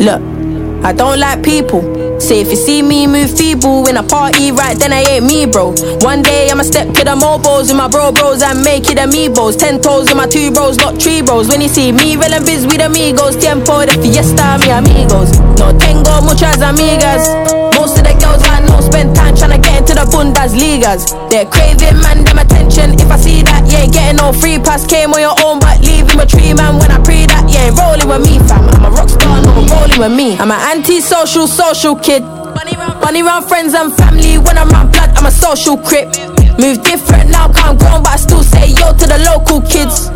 Look, 0.00 0.22
I 0.84 0.92
don't 0.92 1.18
like 1.18 1.42
people. 1.42 1.97
Say 2.18 2.40
if 2.40 2.50
you 2.50 2.56
see 2.56 2.82
me 2.82 3.06
move 3.06 3.30
feeble 3.36 3.88
in 3.88 3.96
a 3.96 4.02
party, 4.02 4.52
right 4.52 4.76
then 4.78 4.92
I 4.92 5.00
ain't 5.02 5.24
me, 5.24 5.46
bro. 5.46 5.72
One 6.02 6.22
day 6.22 6.50
I'ma 6.50 6.62
step 6.62 6.92
to 6.94 7.04
the 7.04 7.16
mobiles 7.16 7.68
with 7.68 7.76
my 7.76 7.88
bro 7.88 8.12
bros 8.12 8.42
and 8.42 8.62
make 8.62 8.90
it 8.90 8.98
amiibos. 8.98 9.56
Ten 9.58 9.80
toes 9.80 10.08
with 10.08 10.16
my 10.16 10.26
two 10.26 10.50
bros, 10.50 10.76
not 10.78 11.00
three 11.00 11.22
bros. 11.22 11.48
When 11.48 11.60
you 11.60 11.68
see 11.68 11.92
me 11.92 12.16
real 12.16 12.40
biz 12.44 12.66
with 12.66 12.80
amigos, 12.80 13.36
tiempo 13.36 13.86
de 13.86 13.92
fiesta, 14.02 14.58
mi 14.60 14.70
amigos. 14.70 15.38
No 15.58 15.72
tengo 15.78 16.20
muchas 16.22 16.60
amigas. 16.60 17.28
Most 17.76 17.98
of 17.98 18.04
the 18.04 18.14
girls 18.20 18.42
I 18.44 18.60
know 18.66 18.80
spend 18.80 19.14
time 19.14 19.27
tryna 19.38 19.62
get 19.62 19.78
into 19.80 19.94
the 19.94 20.04
Bundesligas. 20.10 21.14
They're 21.30 21.46
craving 21.46 22.02
man 22.02 22.24
them 22.24 22.38
attention. 22.38 22.98
If 22.98 23.10
I 23.10 23.16
see 23.16 23.42
that, 23.46 23.62
you 23.70 23.78
ain't 23.78 23.92
getting 23.94 24.18
no 24.18 24.32
free 24.34 24.58
pass. 24.58 24.84
Came 24.84 25.14
on 25.14 25.20
your 25.22 25.38
own, 25.46 25.62
but 25.62 25.78
leaving 25.80 26.18
a 26.18 26.26
tree 26.26 26.52
man 26.52 26.78
when 26.82 26.90
I 26.90 26.98
pre 26.98 27.26
that. 27.30 27.46
You 27.46 27.62
ain't 27.62 27.78
rolling 27.78 28.10
with 28.10 28.26
me, 28.26 28.42
fam. 28.50 28.66
I'm 28.74 28.84
a 28.84 28.90
rock 28.90 29.08
star, 29.08 29.38
no 29.40 29.62
rolling 29.70 30.00
with 30.02 30.12
me. 30.12 30.34
I'm 30.36 30.50
an 30.50 30.58
anti-social, 30.74 31.46
social 31.46 31.94
kid. 31.94 32.26
Bunny 32.98 33.22
round 33.22 33.46
friends 33.46 33.74
and 33.74 33.94
family. 33.94 34.36
When 34.38 34.58
I'm 34.58 34.68
round 34.68 34.90
blood, 34.92 35.14
I'm 35.14 35.26
a 35.26 35.30
social 35.30 35.78
crip. 35.78 36.10
Move 36.58 36.82
different 36.82 37.30
now, 37.30 37.46
can't 37.52 37.78
grown, 37.78 38.02
but 38.02 38.12
I 38.12 38.16
still 38.16 38.42
say 38.42 38.74
yo 38.74 38.90
to 38.90 39.06
the 39.06 39.22
local 39.30 39.62
kids. 39.62 40.10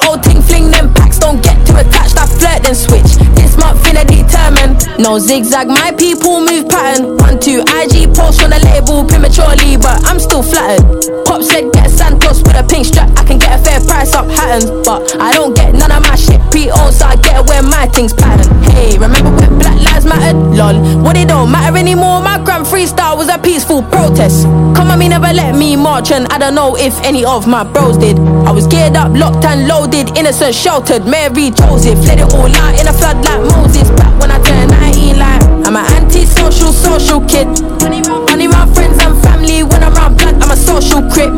Whole 0.00 0.16
thing 0.16 0.40
fling 0.40 0.70
them 0.70 0.92
packs, 0.94 1.18
don't 1.18 1.42
get 1.44 1.54
too 1.66 1.76
attached. 1.76 2.11
Flirt 2.42 2.62
then 2.64 2.74
switch. 2.74 3.14
This 3.38 3.56
month 3.56 3.78
finna 3.86 4.02
determine. 4.02 4.74
No 4.98 5.18
zigzag, 5.18 5.68
my 5.68 5.92
people 5.92 6.40
move 6.40 6.68
pattern. 6.68 7.16
One 7.18 7.38
two 7.38 7.62
IG 7.78 8.10
post 8.14 8.42
on 8.42 8.50
the 8.50 8.58
label 8.66 9.04
prematurely, 9.06 9.76
but 9.76 10.02
I'm 10.04 10.18
still 10.18 10.42
flattered. 10.42 10.82
Pop 11.24 11.42
said 11.42 11.72
get 11.72 11.88
Santos 11.88 12.42
with 12.42 12.58
a 12.58 12.64
pink 12.66 12.86
strap. 12.86 13.10
I 13.16 13.22
can 13.22 13.38
get 13.38 13.60
a 13.60 13.62
fair 13.62 13.80
price 13.80 14.12
up 14.12 14.26
Hattons, 14.26 14.70
but 14.84 15.14
I 15.20 15.32
don't 15.32 15.54
get 15.54 15.72
none 15.72 15.92
of 15.92 16.02
my 16.02 16.16
shit 16.16 16.40
pre-owned, 16.50 16.94
so 16.94 17.06
I 17.06 17.14
get 17.16 17.46
where 17.46 17.62
my 17.62 17.86
things 17.86 18.12
pattern. 18.12 18.50
Hey, 18.74 18.98
remember 18.98 19.30
when 19.30 19.58
Black 19.58 19.78
Lives 19.78 20.04
Mattered? 20.04 20.36
Lol, 20.58 21.02
what 21.02 21.16
it 21.16 21.28
don't 21.28 21.50
matter 21.50 21.76
anymore. 21.76 22.20
My 22.20 22.42
grand 22.42 22.66
freestyle 22.66 23.16
was 23.16 23.28
a 23.28 23.38
peaceful 23.38 23.82
protest. 23.82 24.44
Come 24.74 24.90
on, 24.90 24.98
me 24.98 25.08
never 25.08 25.32
let 25.32 25.54
me 25.54 25.76
march, 25.76 26.10
and 26.10 26.26
I 26.28 26.38
don't 26.38 26.56
know 26.56 26.76
if 26.76 27.00
any 27.02 27.24
of 27.24 27.46
my 27.46 27.62
bros 27.62 27.96
did. 27.98 28.18
I 28.18 28.50
was 28.50 28.66
geared 28.66 28.96
up, 28.96 29.12
locked 29.16 29.44
and 29.44 29.68
loaded, 29.68 30.16
innocent, 30.18 30.54
sheltered. 30.54 31.06
Mary 31.06 31.50
Joseph, 31.50 31.98
let 32.06 32.18
it 32.18 32.31
all 32.32 32.48
out 32.48 32.74
in 32.78 32.88
a 32.88 32.92
flood 32.92 33.24
like 33.24 33.42
Moses. 33.52 33.90
Back 33.92 34.12
when 34.20 34.30
I 34.30 34.38
turned 34.42 34.70
19, 34.70 35.18
like 35.18 35.42
I'm 35.66 35.76
an 35.76 35.86
anti-social, 35.96 36.72
social 36.72 37.20
kid. 37.26 37.46
Money 37.80 38.48
round 38.48 38.74
friends 38.74 38.98
and 39.04 39.20
family. 39.22 39.62
When 39.62 39.82
I'm 39.82 39.94
round 39.94 40.18
blood, 40.18 40.36
I'm 40.42 40.50
a 40.50 40.56
social 40.56 41.02
crip. 41.12 41.32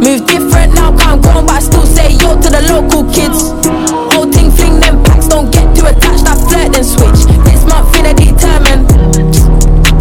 Move 0.00 0.26
different 0.26 0.74
now, 0.74 0.96
can't 0.96 1.22
go 1.22 1.30
on, 1.30 1.46
but 1.46 1.56
I 1.56 1.60
still 1.60 1.86
say 1.86 2.12
yo 2.12 2.34
to 2.34 2.48
the 2.50 2.62
local 2.68 3.04
kids. 3.12 3.54
Whole 4.12 4.30
thing 4.30 4.50
fling 4.50 4.80
them 4.80 5.02
packs, 5.04 5.28
don't 5.28 5.50
get 5.52 5.64
too 5.76 5.86
attached. 5.86 6.26
I 6.26 6.34
flirt 6.34 6.72
then 6.72 6.84
switch. 6.84 7.26
This 7.46 7.64
month 7.64 7.92
finna 7.94 8.12
determine. 8.14 8.86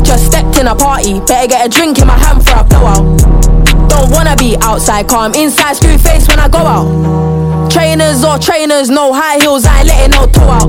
Just 0.04 0.26
stepped 0.28 0.58
in 0.58 0.68
a 0.68 0.76
party, 0.76 1.20
better 1.22 1.48
get 1.48 1.66
a 1.66 1.70
drink 1.70 2.00
in 2.00 2.08
my 2.08 2.18
hand 2.18 2.44
for 2.44 2.58
a 2.58 2.64
blowout. 2.64 3.06
Don't 3.90 4.10
wanna 4.12 4.36
be 4.36 4.58
outside 4.62 5.08
calm, 5.08 5.34
inside 5.34 5.76
screw 5.76 5.98
face 5.98 6.28
when 6.28 6.40
I 6.40 6.48
go 6.48 6.60
out. 6.60 7.49
Trainers 7.70 8.24
or 8.24 8.38
trainers, 8.38 8.90
no 8.90 9.14
high 9.14 9.38
heels, 9.40 9.66
I 9.66 9.80
ain't 9.80 9.88
letting 9.88 10.12
no 10.12 10.26
toe 10.28 10.50
out. 10.50 10.68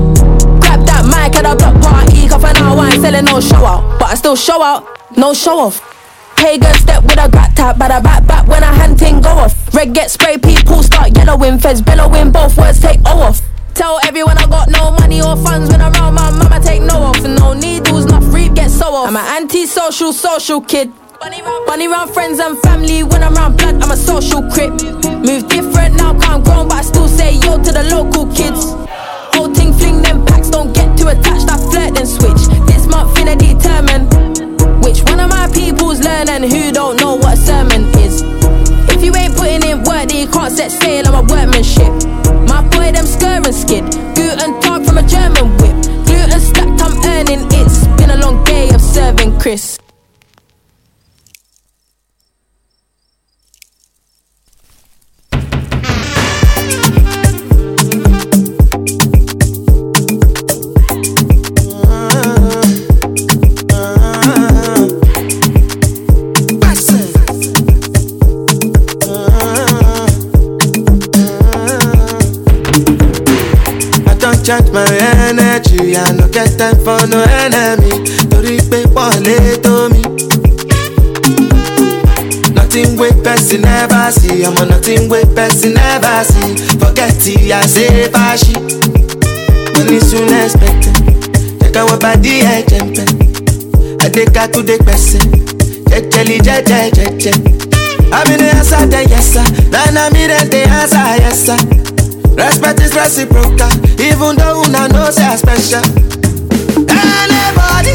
grab 0.61 0.85
that 0.85 1.03
mic 1.05 1.35
at 1.35 1.45
a 1.45 1.55
block 1.55 1.81
party. 1.81 2.27
For 2.29 2.53
now 2.53 2.77
I 2.77 2.91
ain't 2.91 3.01
selling 3.01 3.25
no 3.25 3.41
show 3.41 3.65
out. 3.65 3.99
But 3.99 4.11
I 4.11 4.15
still 4.15 4.35
show 4.35 4.61
out, 4.61 4.87
no 5.17 5.33
show 5.33 5.59
off. 5.59 5.81
Pagan 6.37 6.73
step 6.75 7.03
with 7.03 7.19
a 7.19 7.29
grat 7.29 7.55
tap, 7.55 7.77
but 7.77 7.91
I 7.91 7.99
back 7.99 8.25
back 8.25 8.47
when 8.47 8.63
a 8.63 8.67
hand 8.67 8.99
thing 8.99 9.21
go 9.21 9.29
off. 9.29 9.73
Red 9.73 9.93
get 9.93 10.11
spray, 10.11 10.37
people 10.37 10.83
start 10.83 11.15
yellowing, 11.17 11.59
feds 11.59 11.81
bellowing, 11.81 12.31
both 12.31 12.57
words 12.57 12.79
take 12.79 12.99
O 13.05 13.21
off. 13.21 13.41
Tell 13.73 13.99
everyone 14.05 14.37
I 14.37 14.47
got 14.47 14.69
no 14.69 14.91
money 14.91 15.21
or 15.21 15.35
funds 15.37 15.69
when 15.69 15.81
I'm 15.81 15.93
around 15.93 16.15
my 16.15 16.31
mama 16.31 16.59
take 16.63 16.81
no 16.81 17.01
off. 17.01 17.21
No 17.23 17.53
needles, 17.53 18.05
not 18.05 18.23
free, 18.23 18.49
get 18.49 18.69
so 18.69 18.85
off. 18.85 19.07
I'm 19.07 19.17
an 19.17 19.43
anti-social, 19.43 20.13
social 20.13 20.61
kid. 20.61 20.91
Bunny 21.19 21.87
round 21.87 22.11
friends 22.11 22.39
and 22.39 22.59
family 22.61 23.03
when 23.03 23.23
I'm 23.23 23.35
around 23.35 23.57
blood, 23.57 23.81
I'm 23.83 23.91
a 23.91 23.97
social 23.97 24.41
crip. 24.49 24.73
Move 25.23 25.47
different 25.47 25.95
now, 25.95 26.17
can't 26.19 26.43
grown, 26.43 26.67
but 26.67 26.77
I 26.77 26.81
still 26.81 27.07
say 27.07 27.35
yo 27.35 27.57
to 27.57 27.71
the 27.71 27.83
local 27.93 28.25
kids. 28.33 28.73
Whole 29.37 29.53
thing 29.53 29.71
fling 29.71 30.01
them 30.01 30.25
packs, 30.25 30.49
don't 30.49 30.73
get 30.73 30.97
too 30.97 31.09
attached, 31.09 31.47
I 31.47 31.57
flirt 31.57 31.93
then 31.93 32.07
switch. 32.07 32.49
This 32.65 32.87
month 32.87 33.15
finna 33.15 33.37
determine 33.37 34.09
which 34.81 35.03
one 35.03 35.19
of 35.19 35.29
my 35.29 35.47
people's 35.53 35.99
learn 35.99 36.27
and 36.27 36.43
who 36.43 36.71
don't 36.71 36.97
know 36.97 37.15
what 37.15 37.37
sermon 37.37 37.85
is. 38.01 38.23
If 38.89 39.03
you 39.03 39.15
ain't 39.15 39.35
putting 39.35 39.61
in 39.61 39.83
work, 39.83 40.09
then 40.09 40.17
you 40.25 40.27
can't 40.27 40.51
set 40.51 40.71
sail 40.71 41.05
on 41.05 41.13
my 41.13 41.21
workmanship. 41.21 41.93
My 42.49 42.65
boy, 42.73 42.91
them 42.91 43.05
skir 43.05 43.45
and 43.45 43.53
skid. 43.53 43.85
Guten 44.17 44.59
Tag 44.59 44.85
from 44.85 44.97
a 44.97 45.05
German 45.05 45.53
whip. 45.61 45.77
Gluten 46.09 46.39
stacked, 46.39 46.81
I'm 46.81 46.97
earning. 47.05 47.45
It's 47.61 47.85
been 48.01 48.09
a 48.09 48.17
long 48.17 48.43
day 48.43 48.69
of 48.73 48.81
serving 48.81 49.37
Chris. 49.39 49.80
Charge 74.43 74.71
my 74.71 74.85
energy, 75.27 75.95
I 75.95 76.11
no 76.13 76.27
get 76.27 76.57
time 76.57 76.75
for 76.83 77.05
no 77.07 77.23
enemy. 77.23 77.91
Torí 78.29 78.57
pé 78.69 78.83
wọlé 78.93 79.57
tó 79.63 79.87
mi. 79.89 80.10
Person 83.41 83.61
never 83.61 84.11
see, 84.11 84.45
I'm 84.45 84.55
on 84.57 84.69
nothing 84.69 85.09
wey 85.09 85.23
person 85.33 85.73
never 85.73 86.23
see. 86.23 86.55
Forget 86.77 87.17
it, 87.25 87.51
I 87.51 87.65
say 87.65 88.07
fashi. 88.13 88.53
Money 89.73 89.99
soon 89.99 90.29
expected. 90.29 90.93
Check 91.59 91.75
out 91.75 91.89
what 91.89 92.01
body 92.01 92.41
ẹ 92.41 92.63
jẹ̀mpẹ̀. 92.69 93.07
Adéka 94.05 94.47
tó 94.53 94.61
dé 94.67 94.77
pẹ̀sẹ̀. 94.85 95.25
Jẹjẹli 95.89 96.37
jẹjẹ 96.45 96.79
jẹjẹ. 96.97 97.33
Àbí 98.17 98.33
ní 98.41 98.47
answer 98.57 98.85
then 98.91 99.09
yes 99.09 99.25
sir. 99.33 99.45
Nana 99.71 100.09
mi 100.13 100.27
then 100.27 100.49
dey 100.49 100.63
answer 100.63 101.17
yes 101.23 101.45
sir. 101.45 101.57
Respect 102.37 102.79
is 102.81 102.93
reciprocal, 102.95 103.71
even 103.99 104.35
though 104.37 104.61
una 104.63 104.87
know 104.87 105.09
say 105.11 105.25
I 105.25 105.35
special. 105.35 105.83
Anybody, 106.87 107.93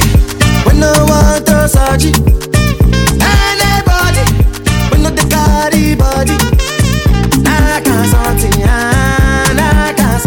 we 0.67 0.73
no 0.81 0.91
want 1.09 1.47
to. 1.47 1.57
Anybody, 1.67 2.13
no 5.03 5.11
dey 5.11 5.27
carry 5.29 5.95
body. 5.95 6.37
Nah, 7.47 7.81
can't 7.87 8.11
nah, 9.59 9.93
can't 9.99 10.23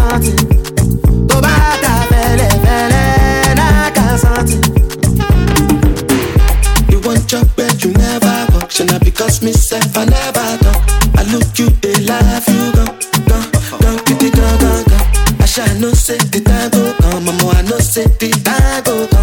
ta 1.83 1.93
fẹ́lẹ́ 2.09 2.51
fẹ́lẹ́, 2.63 3.55
nah, 3.59 3.89
can't. 3.95 4.51
You 6.91 6.99
want 7.05 7.27
job 7.27 7.47
where 7.57 7.73
you 7.81 7.91
never 7.93 8.35
work, 8.53 8.71
because 8.99 9.41
me 9.43 9.51
sef 9.53 9.95
I 9.97 10.05
never 10.05 10.47
talk. 10.63 10.79
I 11.19 11.23
look 11.31 11.57
you, 11.59 11.69
they 11.83 11.95
laugh 12.09 12.47
you 12.47 12.71
gone, 13.81 13.99
kitty 14.05 14.29
gone, 14.31 14.57
gone, 14.63 14.83
gone. 14.89 15.05
I 15.41 15.45
shall 15.45 15.73
know 15.79 15.93
say 15.93 16.17
the 16.17 16.39
time 16.41 16.69
go 16.71 16.93
come, 17.01 17.25
mama 17.25 17.45
I 17.57 17.61
know 17.63 17.79
say 17.79 18.05
the 18.19 18.29
time 18.45 18.83
go 18.83 19.07
come. 19.07 19.18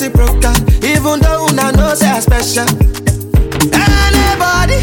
Reciprocal, 0.00 0.54
even 0.84 1.18
though 1.18 1.46
una 1.50 1.72
know 1.72 1.92
say 1.92 2.06
I 2.08 2.20
special. 2.20 2.68
Anybody, 3.74 4.78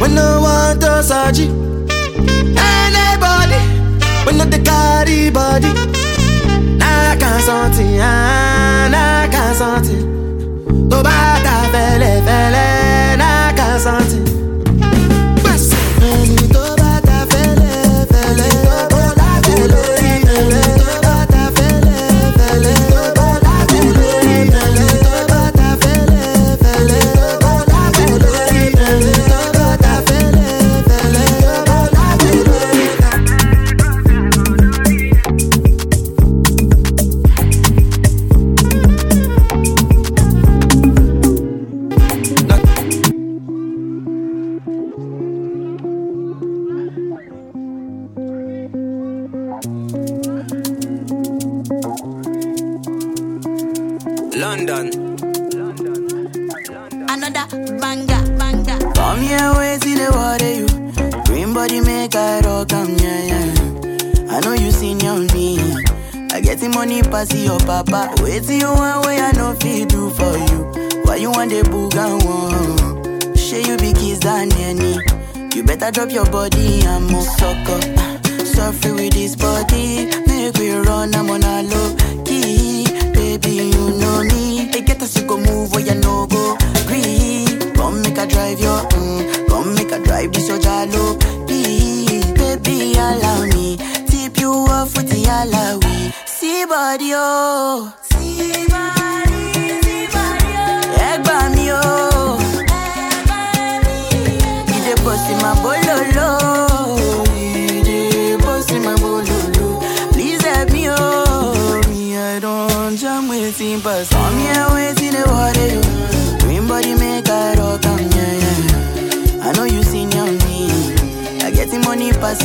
we 0.00 0.14
no 0.14 0.38
to 0.78 1.02
surgery. 1.02 1.48
Anybody, 2.56 3.58
we 4.26 4.32
no 4.38 4.44
carry 4.62 5.30
body. 5.30 5.72
Nah, 6.78 7.16
can't 7.16 7.42
something, 7.42 7.98
ah, 8.00 8.88
nah, 8.92 9.26
can't 9.32 9.56
something. 9.56 10.04
Tó 10.90 11.02
bá 11.02 11.18
ta 11.44 11.56
fẹ́lẹ́ 11.72 12.83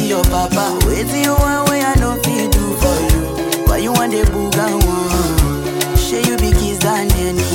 your 0.10 0.24
papa. 0.24 0.80
Wait 0.88 1.06
till 1.08 1.22
you 1.22 1.34
want 1.34 1.70
way 1.70 1.82
I 1.82 1.94
know 2.01 2.16
fit 2.24 2.51
do 2.51 2.74
for 2.82 2.98
you. 3.13 3.66
Why 3.68 3.78
you 3.78 3.94
want 3.94 4.12
the 4.12 4.25
booga 4.34 4.66
one? 4.82 5.98
Share 5.98 6.25
you 6.25 6.36
be 6.38 6.50
kiss 6.51 6.80
than 6.80 7.12
any. 7.13 7.46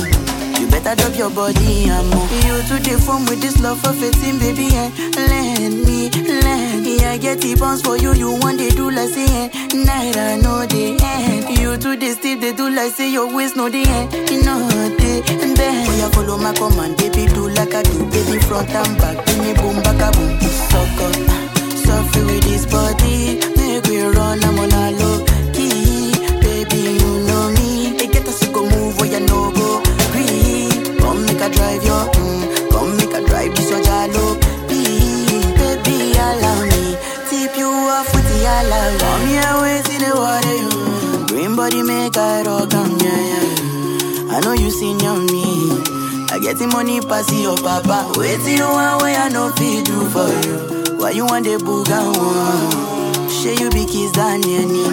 You 0.59 0.67
better 0.71 0.95
drop 0.95 1.17
your 1.17 1.29
body 1.29 1.89
and 1.91 2.07
move. 2.09 2.31
You 2.47 2.55
to 2.71 2.75
the 2.79 2.95
phone 3.05 3.25
with 3.25 3.41
this 3.41 3.59
love 3.59 3.81
for 3.81 3.91
fitting, 3.91 4.39
baby, 4.39 4.71
and 4.71 4.95
let 5.15 5.69
me, 5.85 6.09
let 6.41 6.79
me. 6.81 7.03
I 7.03 7.17
get 7.17 7.41
the 7.41 7.55
bounce 7.59 7.81
for 7.81 7.97
you. 7.97 8.13
You 8.13 8.31
want 8.39 8.57
they 8.57 8.69
do 8.69 8.89
like 8.89 9.09
say, 9.09 9.27
eh, 9.27 9.47
night 9.75 10.15
I 10.15 10.37
know 10.39 10.65
the 10.65 10.95
end. 10.95 11.59
You 11.59 11.75
to 11.75 11.97
the 11.97 12.11
steep, 12.13 12.39
they 12.39 12.53
do 12.53 12.69
like 12.69 12.93
say 12.93 13.11
your 13.11 13.27
waist 13.35 13.57
no 13.57 13.67
the 13.67 13.83
end. 13.83 14.13
You 14.31 14.43
know 14.43 14.63
the 14.95 15.53
bend. 15.59 15.89
Oh, 15.89 15.95
you 15.99 16.09
follow 16.15 16.37
my 16.37 16.53
command, 16.53 16.95
baby, 16.97 17.27
do 17.33 17.49
like 17.49 17.73
I 17.75 17.83
do, 17.83 17.99
baby, 18.07 18.39
front 18.39 18.69
and 18.69 18.97
back. 18.97 19.25
Give 19.25 19.39
me 19.43 19.53
boom, 19.55 19.83
back 19.83 19.99
a 19.99 20.17
boom, 20.17 20.39
suck 20.39 21.01
up. 21.03 21.44
Suffer 21.85 22.25
with 22.25 22.43
this 22.43 22.65
body, 22.65 23.39
make 23.57 23.85
we 23.87 24.01
run, 24.01 24.43
I'm 24.43 24.59
on 24.59 24.71
a 24.71 24.91
low 24.99 25.25
key. 25.53 26.11
Baby, 26.41 26.81
you 27.01 27.11
know 27.27 27.51
me. 27.57 27.95
They 27.97 28.07
get 28.07 28.25
to 28.25 28.47
go 28.51 28.63
move 28.69 28.97
where 28.99 29.11
you 29.11 29.19
no 29.25 29.51
go. 29.51 29.81
Green, 30.11 30.97
come 30.99 31.25
make 31.25 31.41
a 31.41 31.49
drive 31.49 31.83
your, 31.83 32.05
mm, 32.17 32.71
come 32.71 32.97
make 32.97 33.13
a 33.13 33.21
drive 33.25 33.55
this 33.55 33.69
your 33.69 33.81
jalo. 33.81 34.25
Baby, 34.67 36.13
allow 36.17 36.59
me, 36.65 36.97
tip 37.29 37.55
you 37.57 37.69
off 37.69 38.13
with 38.13 38.25
the 38.29 38.39
allow. 38.45 38.97
Come 38.99 39.25
here, 39.27 39.53
wait 39.61 39.89
in 39.93 40.01
the 40.03 40.11
water, 40.15 40.57
you. 40.63 41.27
Green 41.27 41.55
body 41.55 41.81
make 41.83 42.15
a 42.17 42.43
rock, 42.45 42.69
come 42.71 42.97
yeah, 42.99 43.21
yeah. 43.31 44.33
I 44.35 44.39
know 44.43 44.53
you 44.53 44.69
seen 44.71 45.01
on 45.05 45.25
me. 45.27 45.45
I 46.31 46.39
get 46.39 46.57
the 46.57 46.67
money 46.67 46.99
pass 47.01 47.31
your 47.31 47.55
papa. 47.57 48.11
Wait 48.17 48.39
till 48.41 48.57
you 48.57 48.63
want 48.67 49.01
way 49.03 49.15
I 49.15 49.29
know 49.29 49.51
fit 49.51 49.85
do 49.85 50.09
for 50.09 50.27
you. 50.47 50.74
Why 51.05 51.11
you 51.11 51.23
want 51.27 51.45
the 51.45 51.61
booga 51.61 52.01
one? 52.17 53.29
Share 53.29 53.53
you 53.53 53.69
be 53.69 53.85
kiss 53.85 54.09
than 54.13 54.41
any. 54.41 54.89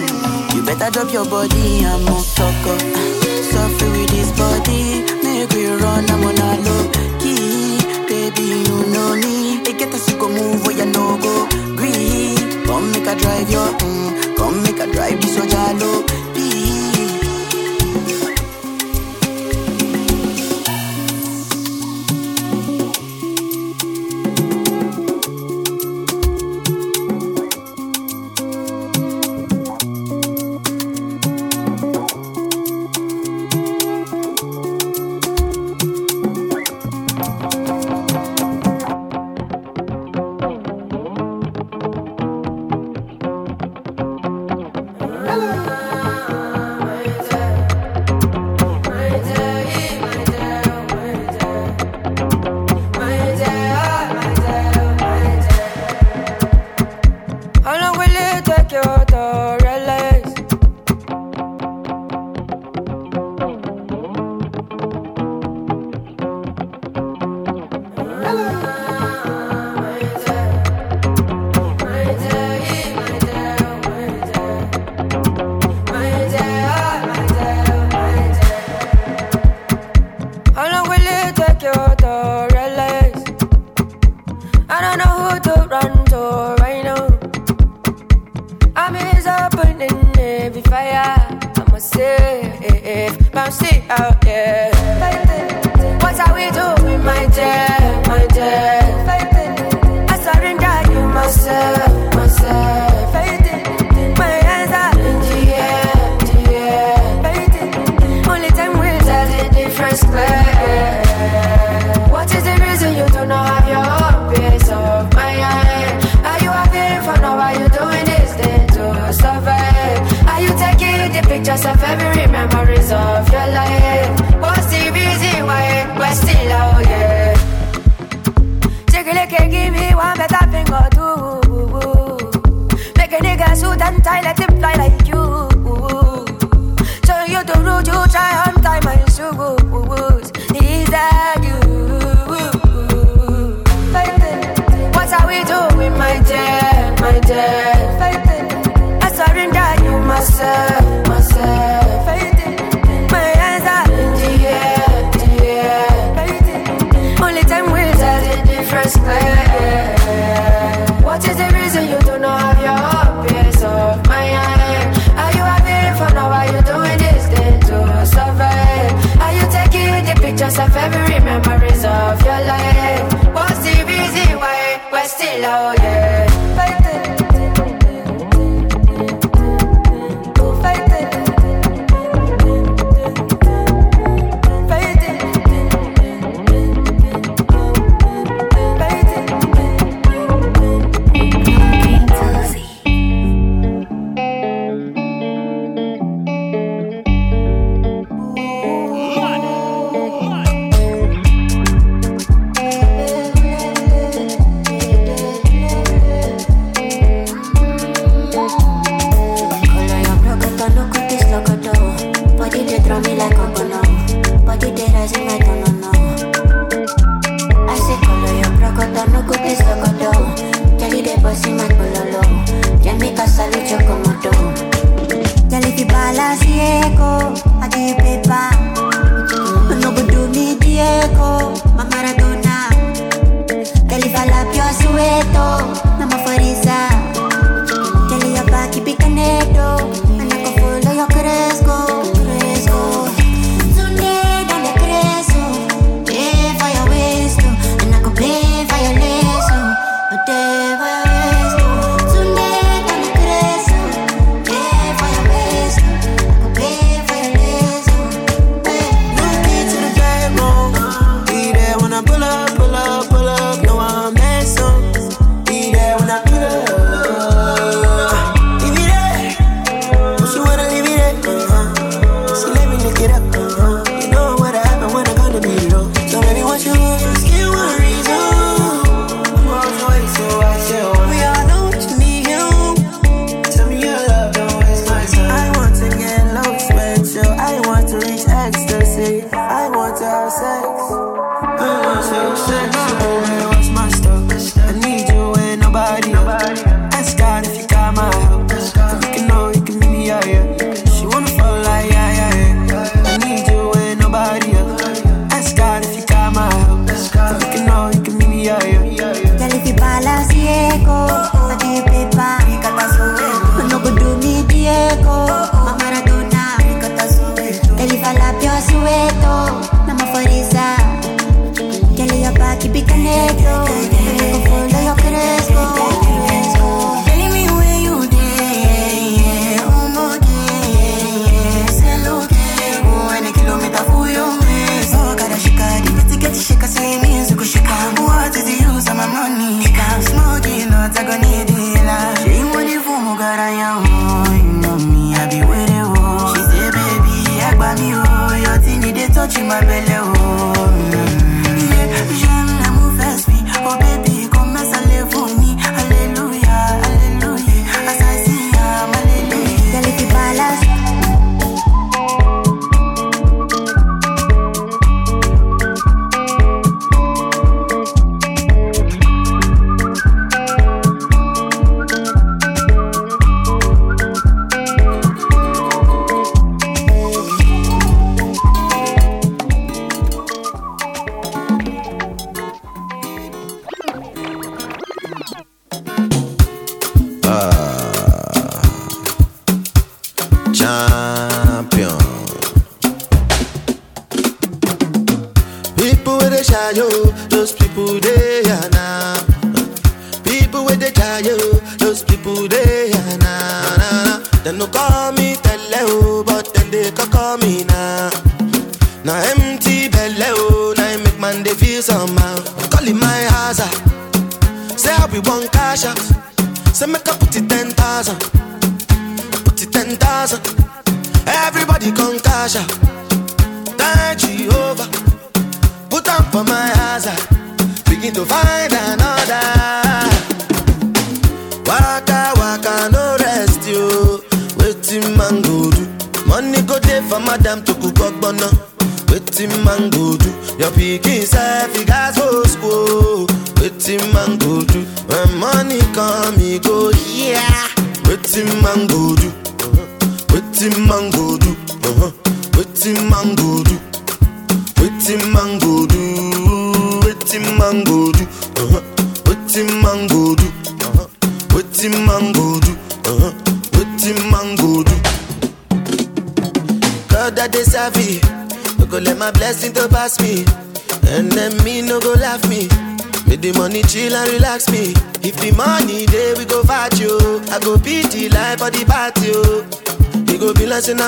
You 0.53 0.61
better 0.61 0.91
drop 0.91 1.11
your 1.11 1.25
body 1.25 1.81
and 1.83 2.05
move 2.05 2.21
suck 2.21 2.53
up. 2.69 2.79
Suffer 3.49 3.89
with 3.89 4.13
this 4.13 4.29
body, 4.37 5.01
make 5.25 5.49
we 5.57 5.65
run. 5.65 6.05
I'm 6.13 6.21
on 6.21 6.37
a 6.37 6.61
low 6.61 6.85
key, 7.17 7.81
baby. 8.05 8.61
You 8.61 8.93
know 8.93 9.15
me. 9.17 9.63
They 9.65 9.73
get 9.73 9.89
to 9.89 10.13
go 10.19 10.29
move 10.29 10.61
where 10.67 10.77
you 10.77 10.85
no 10.85 11.17
go. 11.17 11.49
Green, 11.75 12.37
come 12.69 12.91
make 12.91 13.09
a 13.09 13.15
drive 13.17 13.49
your, 13.49 13.73
mm, 13.81 14.37
come 14.37 14.61
make 14.61 14.77
a 14.77 14.85
drive 14.93 15.19
this 15.19 15.35
your 15.35 15.47
jalo. 15.47 16.05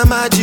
nada 0.04 0.35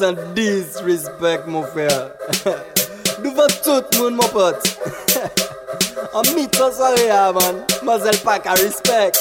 sans 0.00 0.14
disrespect, 0.34 1.42
mon 1.46 1.62
frère. 1.62 2.10
Devant 3.22 3.46
tout 3.62 3.84
le 3.92 3.98
monde, 3.98 4.14
mon 4.14 4.28
pote. 4.28 4.62
En 6.12 6.22
mythos, 6.34 6.80
man. 6.80 7.64
Mazel 7.84 8.16
pas 8.18 8.40
qu'à 8.40 8.54
respect. 8.54 9.12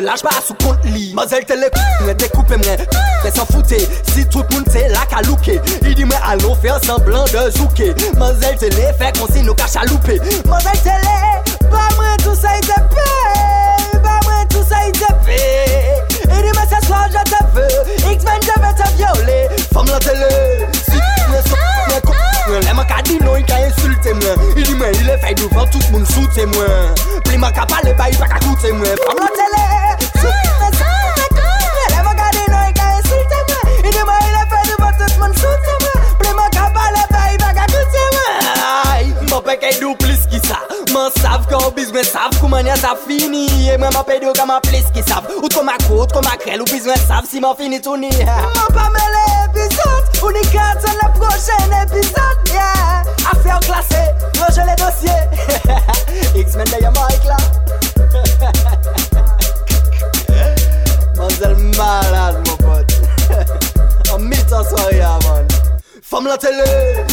me 0.00 0.04
lâche 0.04 0.22
pas 0.22 0.30
sous 0.46 0.54
compte 0.54 0.84
li 0.84 1.12
Mazel 1.14 1.44
te 1.44 1.54
le 1.54 1.68
mwen 2.02 2.16
découpe 2.16 2.50
mwen 2.50 2.78
Fais 3.22 3.30
s'en 3.30 3.46
foutre 3.46 3.74
Si 4.14 4.26
tout 4.26 4.44
moun 4.52 4.64
te 4.64 4.78
la 4.92 5.04
ka 5.10 5.20
il 5.22 5.90
I 5.90 5.94
di 5.94 6.04
mwen 6.04 6.18
allons 6.24 6.54
faire 6.56 6.82
semblant 6.84 7.24
de 7.24 7.50
zouke 7.50 7.94
Mazel 8.16 8.56
te 8.58 8.66
le 8.66 8.92
fait 8.98 9.18
qu'on 9.18 9.32
si 9.32 9.42
nous 9.42 9.54
cache 9.54 9.76
à 9.76 9.84
louper 9.84 10.20
Mazel 10.46 10.97
koute 24.08 24.14
mwen 24.14 24.56
Ili 24.56 24.74
mwen 24.74 24.94
ili 24.94 25.18
fey 25.20 25.34
devan 25.34 25.70
tout 25.70 25.90
moun 25.90 26.06
soute 26.06 26.46
mwen 26.46 26.94
Pli 27.24 27.38
mwen 27.38 27.52
ka 27.52 27.66
pale 27.66 27.94
bayi 27.94 28.16
pa 28.16 28.28
ka 28.28 28.38
koute 28.38 28.72
mwen 28.72 28.96
Fam 29.06 29.18
la 29.18 29.28
tele, 29.28 29.64
soute 30.14 30.52
mwen 30.60 30.72
san 30.78 30.94
mwen 31.16 31.28
koute 31.36 31.82
Le 31.90 32.02
mwen 32.02 32.16
gade 32.16 32.44
nou 32.48 32.68
e 32.68 32.72
ka 32.72 32.86
insulte 32.96 33.38
mwen 33.48 33.84
Ili 33.84 34.04
mwen 34.04 34.24
ili 34.28 34.44
fey 34.52 34.64
devan 34.70 34.94
tout 34.98 35.18
moun 35.18 35.34
soute 35.34 35.74
mwen 35.82 36.16
Pli 36.18 36.32
mwen 36.34 36.50
ka 36.56 36.70
pale 36.76 37.04
bayi 37.10 37.38
pa 37.38 37.52
ka 37.54 37.66
koute 37.72 38.04
mwen 38.14 39.14
Mwen 39.28 39.42
peke 39.44 39.74
do 39.80 39.94
plis 40.04 40.26
ki 40.30 40.40
sa 40.46 40.60
Mwen 40.92 41.12
sav 41.20 41.46
ka 41.50 41.60
ou 41.66 41.74
biz 41.76 41.92
mwen 41.92 42.04
sav 42.08 42.38
Kou 42.40 42.48
mwen 42.48 42.66
ya 42.66 42.76
sa 42.80 42.94
fini 43.06 43.46
E 43.68 43.76
mwen 43.76 43.92
mwen 43.92 44.08
pede 44.08 44.30
ou 44.30 44.36
ka 44.36 44.46
mwen 44.48 44.64
plis 44.68 44.88
ki 44.94 45.04
sav 45.08 45.28
Ou 45.36 45.48
tko 45.52 45.64
mwen 45.66 45.84
kote, 45.86 46.12
tko 46.14 46.24
mwen 46.24 46.40
krel 46.44 46.64
Ou 46.64 46.72
biz 46.72 46.88
mwen 46.88 47.04
sav 47.06 47.28
si 47.28 47.44
mwen 47.44 47.56
fini 47.60 47.82
touni 47.84 48.12
Mwen 48.24 48.72
pa 48.74 48.88
mele 48.94 49.26
epizot 49.44 50.22
Ou 50.22 50.32
ni 50.34 50.44
katan 50.52 50.96
la 51.02 51.12
prochen 51.18 51.80
epizot 51.82 52.36
Yeah. 52.48 53.07
Affaires 53.30 53.60
classées, 53.60 54.12
rejet 54.34 54.64
les 54.64 54.76
dossiers. 54.76 55.24
X-Men 56.40 56.66
d'ailleurs, 56.66 56.92
Mike 56.92 57.24
là. 57.24 57.36
Mademoiselle 61.16 61.56
malade, 61.76 62.36
mon 62.48 62.56
pote. 62.56 62.92
En 64.12 64.18
mi-temps 64.18 64.64
soirée, 64.64 65.00
man. 65.00 65.46
Femme 66.10 66.26
la 66.26 66.38
télé, 66.38 66.64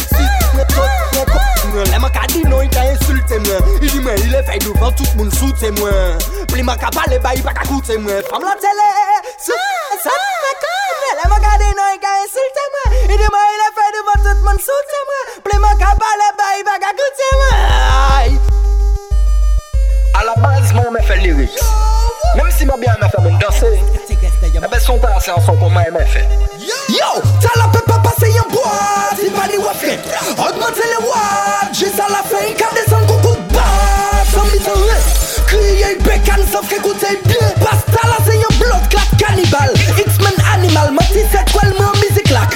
si 0.08 0.24
mè 0.56 0.64
tot 0.72 0.88
mè 1.12 1.24
kop 1.28 1.64
mè 1.74 1.82
Lè 1.90 1.98
mè 2.00 2.08
ka 2.14 2.22
di 2.32 2.40
nou, 2.48 2.62
y 2.64 2.70
ka 2.72 2.86
insulte 2.88 3.36
mè 3.44 3.58
Y 3.82 3.90
di 3.90 4.00
mè, 4.00 4.14
y 4.24 4.30
le 4.32 4.40
fèy 4.46 4.62
devan 4.64 4.94
tout 4.96 5.18
moun 5.18 5.28
soute 5.36 5.68
mè 5.76 5.92
Pli 6.48 6.64
mè 6.64 6.78
ka 6.80 6.88
pale, 6.96 7.20
ba 7.20 7.34
y 7.36 7.44
pa 7.44 7.52
ka 7.52 7.68
koute 7.68 8.00
mè 8.00 8.22
Femme 8.30 8.48
la 8.48 8.56
télé, 8.64 8.88
si 9.36 9.52
mè 9.52 10.00
tot 10.06 10.35
lè 11.76 11.82
man 11.82 11.84
ka 11.84 11.84
di 11.84 11.84
nou, 11.84 11.88
i 11.92 11.98
ka 12.00 12.10
insulte 12.24 12.62
mwen 12.72 12.88
I 13.12 13.16
di 13.20 13.28
mwen, 13.32 13.46
il 13.52 13.62
e 13.62 13.68
fay 13.76 13.90
douvan, 13.94 14.18
tout 14.24 14.40
moun 14.44 14.58
soute 14.66 14.98
mwen 15.08 15.22
Pli 15.44 15.56
man 15.60 15.74
ka 15.80 15.90
pale 16.00 16.28
ba, 16.38 16.46
i 16.56 16.64
pa 16.64 16.76
ka 16.80 16.90
koute 16.96 17.28
mwen 17.40 17.56
A 20.16 20.24
la 20.24 20.34
base, 20.40 20.72
moi, 20.72 20.84
on 20.88 21.02
fait 21.04 21.18
lyrics. 21.18 21.60
Même 22.36 22.50
si 22.50 22.64
moi 22.64 22.76
bien 22.80 22.96
m'a 22.98 23.08
fait 23.08 23.20
mon 23.20 23.36
danser, 23.36 23.78
eh 24.10 24.58
ben 24.58 24.80
son 24.80 24.98
temps 24.98 25.20
c'est 25.20 25.30
un 25.30 25.40
son 25.40 25.56
qu'on 25.56 25.68
m'a 25.68 25.86
aimé 25.86 26.06
fait. 26.06 26.26
Yo, 26.88 27.20
t'as 27.40 27.58
la 27.58 27.68
peut 27.68 27.84
pas 27.86 27.98
passer 27.98 28.32
en 28.40 28.48
boîte, 28.50 29.16
c'est 29.18 29.30
pas 29.30 29.46
des 29.46 29.58
wafet. 29.58 29.98
Augmenter 30.38 30.88
les 30.88 31.04
watts, 31.06 31.74
juste 31.74 32.00
à 32.00 32.08
la 32.10 32.22
fin, 32.24 32.44
il 32.48 32.54
can 32.54 32.72
descendre 32.74 33.06
coucou 33.06 33.36
de 33.36 33.54
basse. 33.54 34.32
Sans 34.32 34.44
mise 34.44 34.66
en 34.66 34.72
reste, 34.88 35.46
crier 35.46 35.96
bécane 35.96 36.46
sauf 36.50 36.66
qu'écouter 36.68 37.20
bien. 37.24 37.48
Pasta 37.60 38.08
là, 38.08 38.16
c'est 38.24 38.38
un 38.38 38.58
bloc 38.58 38.88
clap 38.88 39.16
cannibale. 39.18 39.74
X-Men 39.98 40.15
animal, 40.66 40.92
menti 40.92 41.20
c'est 41.30 41.52
quoi 41.52 41.62
le 41.64 41.74
mot 41.78 41.92
musique 42.00 42.30
là, 42.30 42.46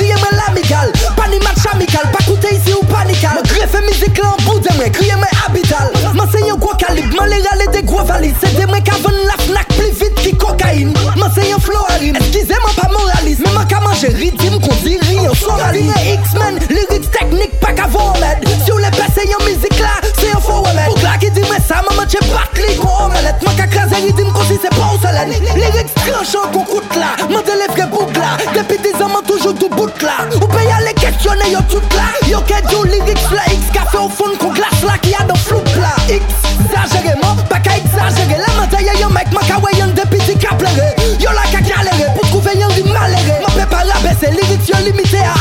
amical. 0.50 0.92
Pas 1.16 1.28
ni 1.28 1.38
match 1.38 1.64
amical, 1.72 2.10
pas 2.12 2.24
coûter 2.24 2.54
ici 2.54 2.72
ou 2.74 2.84
panical 2.86 3.36
Me 3.36 3.42
greffe 3.48 3.80
musique 3.86 4.18
là 4.18 4.34
en 4.38 4.42
bout 4.42 4.58
de 4.58 4.74
moi, 4.76 4.88
crier 4.90 5.16
moi 5.16 5.26
habital. 5.46 5.90
M'enseigne 6.14 6.54
gros 6.58 6.74
calibre, 6.74 7.16
m'en 7.16 7.24
les 7.24 7.42
râler 7.42 7.68
des 7.72 7.82
gros 7.82 8.04
valises 8.04 8.34
C'est 8.40 8.56
des 8.56 8.66
moi 8.66 8.80
qui 8.80 8.90
la 8.90 9.44
fnac 9.44 9.66
plus 9.68 9.92
vite 9.92 10.14
qui 10.16 10.36
cocaïne 10.36 10.92
M'enseigne 11.16 11.56
florarine, 11.60 12.16
excusez-moi 12.16 12.70
pas 12.76 12.88
moraliste 12.88 13.42
Mais 13.44 13.52
moi 13.52 13.64
qu'à 13.64 13.80
manger 13.80 14.08
rythme 14.08 14.60
qu'on 14.60 14.74
dit 14.84 14.98
rien 15.00 15.32
soralise 15.34 15.92
X-Men, 16.22 16.58
lyrics 16.68 17.10
technique 17.10 17.58
pas 17.60 17.72
qu'à 17.72 17.86
voler 17.86 18.36
Si 18.64 18.72
on 18.72 18.78
les 18.78 18.90
passe 18.90 19.18
en 19.18 19.44
musique 19.44 19.78
là, 19.78 20.00
c'est 20.18 20.30
un 20.30 20.40
faux 20.40 20.62
wallet 20.64 20.86
Pour 20.86 20.98
là 21.02 21.16
qui 21.18 21.30
dit 21.30 21.42
mais 21.50 21.60
ça, 21.66 21.82
maman 21.88 22.02
j'ai 22.08 22.18
pas 22.18 22.46
clé 22.52 22.76
qu'on 22.76 23.04
omelette 23.06 23.42
Moi 23.42 23.52
qu'à 23.56 23.66
craser 23.66 23.96
rythme 23.96 24.32
qu'on 24.32 24.44
si 24.44 24.58
c'est 24.60 24.70
pas 24.70 24.92
au 24.94 24.98
soleil 24.98 25.40
Lyrics 25.54 25.94
tranchant 25.94 26.48
qu'on 26.52 26.64
coûte 26.64 26.96
là, 26.96 27.16
m'en 27.28 27.40
délève 27.42 27.74
que 27.74 27.86
boucle 27.90 28.18
là 28.18 28.36
Depuis 28.54 28.78
des 28.78 28.94
ans, 29.02 29.08
m'en 29.08 29.22
toujours 29.22 29.54
tout 29.54 29.68
bout 29.68 29.90
là 30.02 30.26
Ou 30.40 30.46
paye 30.46 30.70
à 30.70 30.80
les 30.80 30.94
questionner, 30.94 31.50
yo 31.50 31.60
tout 31.68 31.82
là. 31.96 32.28
Yo 32.28 32.40
qu'est 32.42 32.62
du 32.68 32.88
lyrics 32.88 33.30
là, 33.32 33.42
X 33.52 33.70
café 33.72 33.98
au 33.98 34.08
fond 34.08 34.36
qu'on 34.38 34.52
glace 34.52 34.82
là, 34.82 34.98
qui 34.98 35.14
a 35.14 35.24
dans 35.24 35.34
flou 35.34 35.60
là. 35.76 35.94
X, 36.08 36.22
exagéré, 36.64 37.16
moi, 37.22 37.36
pas 37.48 37.58
qu'à 37.58 37.76
exagérer. 37.76 38.40
La 38.46 38.54
mentalité, 38.54 39.00
yo 39.00 39.08
mec, 39.10 39.32
ma 39.32 39.40
kawaii, 39.40 39.92
des 39.92 40.02
petits 40.02 40.38
caplérés. 40.38 40.94
Yo 41.18 41.30
la 41.32 41.42
qu'à 41.50 41.60
galérer, 41.60 42.10
pour 42.14 42.28
trouver 42.28 42.62
un 42.62 42.68
rime 42.68 42.92
maléré. 42.92 43.40
Ma 43.56 43.66
pas 43.66 43.84
rabaisser, 43.92 44.30
lyrics 44.30 44.68
yo 44.68 44.76
limité 44.84 45.18
à. 45.18 45.34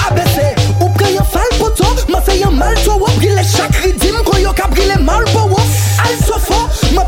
Ou 0.82 0.92
un 1.20 1.24
fall 1.24 1.50
poto, 1.58 1.86
ma 2.08 2.22
fait 2.22 2.44
un 2.44 2.52
mal 2.52 2.76
to 2.86 2.98
briller 3.18 3.44
chaque 3.44 3.76
rythme, 3.78 4.18
quand 4.26 4.38
yo 4.38 4.54
qu'a 4.54 4.68
briller 4.68 5.00
mal 5.00 5.24
pour 5.34 5.52
ou. 5.52 5.58
Al 6.00 6.16
ma 6.94 7.04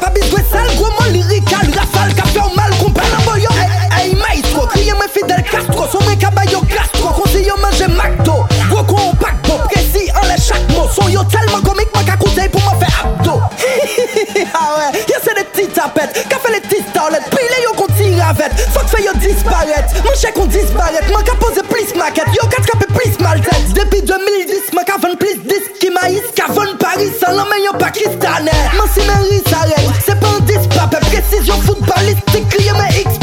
sale, 0.51 0.75
gros 0.75 0.91
mon 0.99 1.11
lyrical, 1.11 1.67
rafale, 1.75 2.11
fait 2.11 2.39
un 2.39 2.55
mal, 2.55 2.71
qu'on 2.77 2.91
parle 2.91 3.09
boyo. 3.25 3.49
Hey, 3.51 4.09
hey, 4.09 4.15
maestro, 4.15 4.65
criez 4.67 4.93
moi 4.93 5.05
fidèle 5.13 5.43
Castro, 5.43 5.87
son 5.91 5.99
cabayo 6.15 6.61
gastro, 6.61 6.70
Son 10.93 11.07
yo 11.07 11.23
tellement 11.23 11.61
comique, 11.61 11.89
ma 11.95 12.03
qu'a 12.03 12.17
coûté 12.17 12.49
pour 12.49 12.61
me 12.61 12.79
faire 12.79 13.05
abdo. 13.05 13.39
ah 14.53 14.91
ouais, 14.91 14.99
y'a 15.07 15.17
c'est 15.23 15.35
des 15.35 15.43
petites 15.45 15.73
tapettes, 15.73 16.27
qu'a 16.27 16.37
fait 16.37 16.51
les 16.51 16.59
petites 16.59 16.89
starlettes, 16.89 17.23
puis 17.31 17.45
les 17.55 17.63
yo 17.63 17.71
qu'on 17.73 17.87
tire 17.93 18.27
avec. 18.27 18.51
Que 18.55 18.97
fait 18.97 19.03
yo 19.03 19.13
disparaître, 19.15 19.93
mon 20.03 20.13
chèque 20.19 20.37
on 20.37 20.45
disparaître, 20.45 21.11
ma 21.13 21.23
qu'a 21.23 21.35
posé 21.35 21.61
plus 21.63 21.95
maquette, 21.95 22.27
yo 22.33 22.47
qu'a 22.49 22.61
capé 22.61 22.85
plus 22.93 23.19
mal 23.19 23.39
tête. 23.41 23.73
Depuis 23.73 24.01
2010, 24.01 24.73
ma 24.73 24.83
qu'a 24.83 24.97
vend 24.97 25.15
plus 25.15 25.37
disques 25.45 25.79
qui 25.79 25.89
maïs, 25.91 26.23
qu'a 26.35 26.47
vend 26.47 26.75
Paris, 26.77 27.11
sans 27.19 27.31
l'homme 27.31 27.53
yo 27.63 27.71
pakistanais. 27.77 28.51
Mon 28.75 28.87
si 28.91 29.07
mérite 29.07 29.47
s'arrête, 29.47 29.87
c'est 30.05 30.19
pas 30.19 30.27
un 30.27 30.41
dispapé, 30.41 30.97
précision 30.97 31.55
footballistique, 31.61 32.49
crier 32.49 32.73
mes 32.73 33.01
X. 33.01 33.21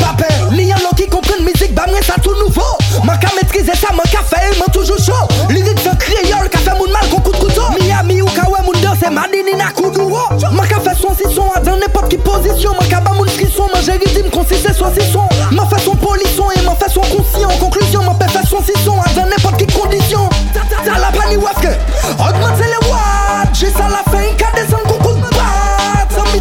Li 0.50 0.64
y'en 0.64 0.76
a 0.76 0.94
qui 0.96 1.06
comprennent 1.06 1.44
musique, 1.44 1.74
bah 1.74 1.84
moi 1.88 2.00
ça 2.02 2.14
tout 2.22 2.34
nouveau. 2.34 2.62
Ma 3.04 3.16
qu'a 3.16 3.28
maîtriser 3.34 3.74
ça, 3.74 3.88
ma 3.94 4.02
qu'a 4.04 4.22
fait, 4.22 4.56
moi 4.56 4.66
toujours 4.72 4.98
chaud. 4.98 5.28
Lyrics 5.50 5.82
J'ai 13.88 13.94
rythme 13.94 14.28
consisté 14.28 14.70
soit 14.74 14.90
six 14.98 15.10
sons 15.12 15.28
Ma 15.50 15.64
façon 15.64 15.96
polisson 15.96 16.44
et 16.54 16.60
ma 16.62 16.74
façon 16.74 17.00
conscient. 17.00 17.48
Conclusion 17.58 18.02
ma 18.02 18.12
perfection 18.12 18.62
six 18.62 18.78
sons 18.84 19.00
à 19.00 19.24
n'importe 19.24 19.56
quelle 19.56 19.72
condition. 19.72 20.28
T'as 20.52 20.98
la 20.98 21.10
les 21.30 21.36
watts. 21.38 21.64
J'ai 23.54 23.70
ça 23.70 23.88
la 23.88 24.02
fin 24.12 24.22
qu'à 24.36 24.48
coucou 24.86 25.14
de 25.14 25.22
batte 25.22 26.10
Ça 26.10 26.22
m'y 26.34 26.40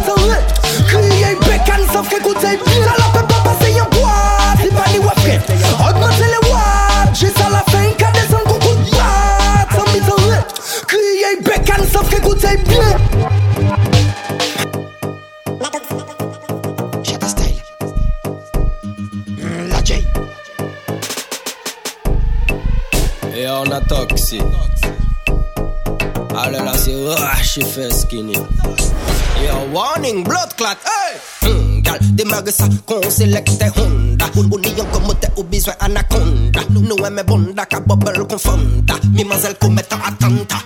Crier 0.88 1.38
bécane 1.40 1.86
sans 1.90 2.02
fait 2.02 2.20
goûter 2.20 2.58
Ça 2.84 2.92
la 2.98 3.22
pas 3.22 3.34
passer 3.42 3.72
C'est 4.60 4.68
Augmente 4.68 6.18
les 6.18 6.50
watts. 6.50 7.14
J'ai 7.14 7.28
ça 7.28 7.48
la 7.50 7.62
fin 7.72 7.90
qu'à 7.96 8.08
coucou 8.46 8.74
Ça 8.92 9.84
Crier 10.86 11.40
bécane 11.40 11.86
sans 11.90 12.04
fait 12.04 12.20
goûter 12.20 12.58
bien 12.66 12.98
on 23.58 23.70
a 23.72 23.80
toxique. 23.80 24.42
Allez 26.36 26.58
là, 26.58 26.72
c'est 26.76 26.94
rush, 26.94 27.58
fait 27.64 27.92
skinny. 27.92 28.34
Yo, 28.34 29.72
warning, 29.72 30.24
blood 30.24 30.54
clot, 30.56 30.78
hey! 30.84 31.18
Hmm, 31.42 31.80
gal, 31.82 31.98
démarre 32.12 32.42
ça, 32.48 32.68
qu'on 32.86 33.10
sélecte 33.10 33.62
Honda. 33.76 34.26
Ou 34.36 34.58
n'y 34.58 34.80
en 34.80 34.84
comme 34.86 35.14
t'es 35.20 35.28
ou 35.36 35.42
besoin 35.42 35.74
anaconda. 35.80 36.60
Nous 36.70 36.96
aimons 37.04 37.22
bonda, 37.26 37.64
ka 37.66 37.80
bubble 37.80 38.26
confonda. 38.26 38.94
Mimazelle 39.12 39.56
commet 39.58 39.82
un 39.90 40.08
attentat. 40.08 40.62